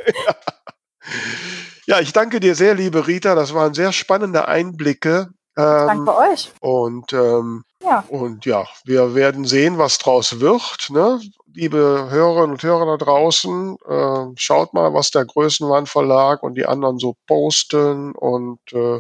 ja, 1.86 2.00
ich 2.00 2.12
danke 2.12 2.40
dir 2.40 2.54
sehr, 2.54 2.74
liebe 2.74 3.06
Rita. 3.06 3.34
Das 3.34 3.54
waren 3.54 3.74
sehr 3.74 3.92
spannende 3.92 4.48
Einblicke. 4.48 5.28
Ähm, 5.56 5.86
danke 5.86 6.16
euch. 6.16 6.52
Und, 6.60 7.12
ähm, 7.12 7.64
ja. 7.82 8.04
und 8.08 8.44
ja, 8.44 8.66
wir 8.84 9.14
werden 9.14 9.44
sehen, 9.44 9.78
was 9.78 9.98
draus 9.98 10.40
wird. 10.40 10.88
Ne? 10.90 11.20
Liebe 11.54 12.08
Hörerinnen 12.10 12.52
und 12.52 12.62
Hörer 12.62 12.98
da 12.98 13.04
draußen, 13.04 13.76
äh, 13.88 14.32
schaut 14.36 14.74
mal, 14.74 14.92
was 14.92 15.12
der 15.12 15.24
Größenwand 15.24 15.88
Verlag 15.88 16.42
und 16.42 16.56
die 16.56 16.66
anderen 16.66 16.98
so 16.98 17.16
posten 17.26 18.12
und 18.12 18.60
äh, 18.72 18.98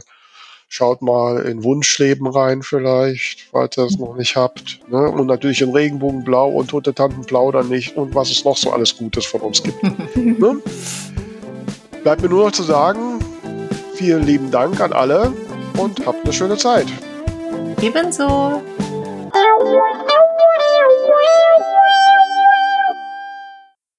Schaut 0.76 1.02
mal 1.02 1.38
in 1.42 1.62
Wunschleben 1.62 2.26
rein 2.26 2.62
vielleicht, 2.62 3.42
falls 3.52 3.78
ihr 3.78 3.84
es 3.84 3.96
noch 3.96 4.16
nicht 4.16 4.34
habt. 4.34 4.80
Ne? 4.88 5.08
Und 5.08 5.28
natürlich 5.28 5.60
in 5.62 5.70
Regenbogenblau 5.70 6.48
und 6.48 6.68
Tote 6.68 6.92
Tanten 6.92 7.20
plaudern 7.20 7.68
nicht 7.68 7.96
und 7.96 8.12
was 8.16 8.28
es 8.32 8.44
noch 8.44 8.56
so 8.56 8.72
alles 8.72 8.96
Gutes 8.96 9.24
von 9.24 9.42
uns 9.42 9.62
gibt. 9.62 9.80
ne? 10.16 10.60
Bleibt 12.02 12.22
mir 12.22 12.28
nur 12.28 12.46
noch 12.46 12.52
zu 12.52 12.64
sagen, 12.64 13.20
vielen 13.94 14.24
lieben 14.24 14.50
Dank 14.50 14.80
an 14.80 14.92
alle 14.92 15.32
und 15.78 16.04
habt 16.06 16.24
eine 16.24 16.32
schöne 16.32 16.56
Zeit. 16.56 16.88
Ebenso. 17.80 18.60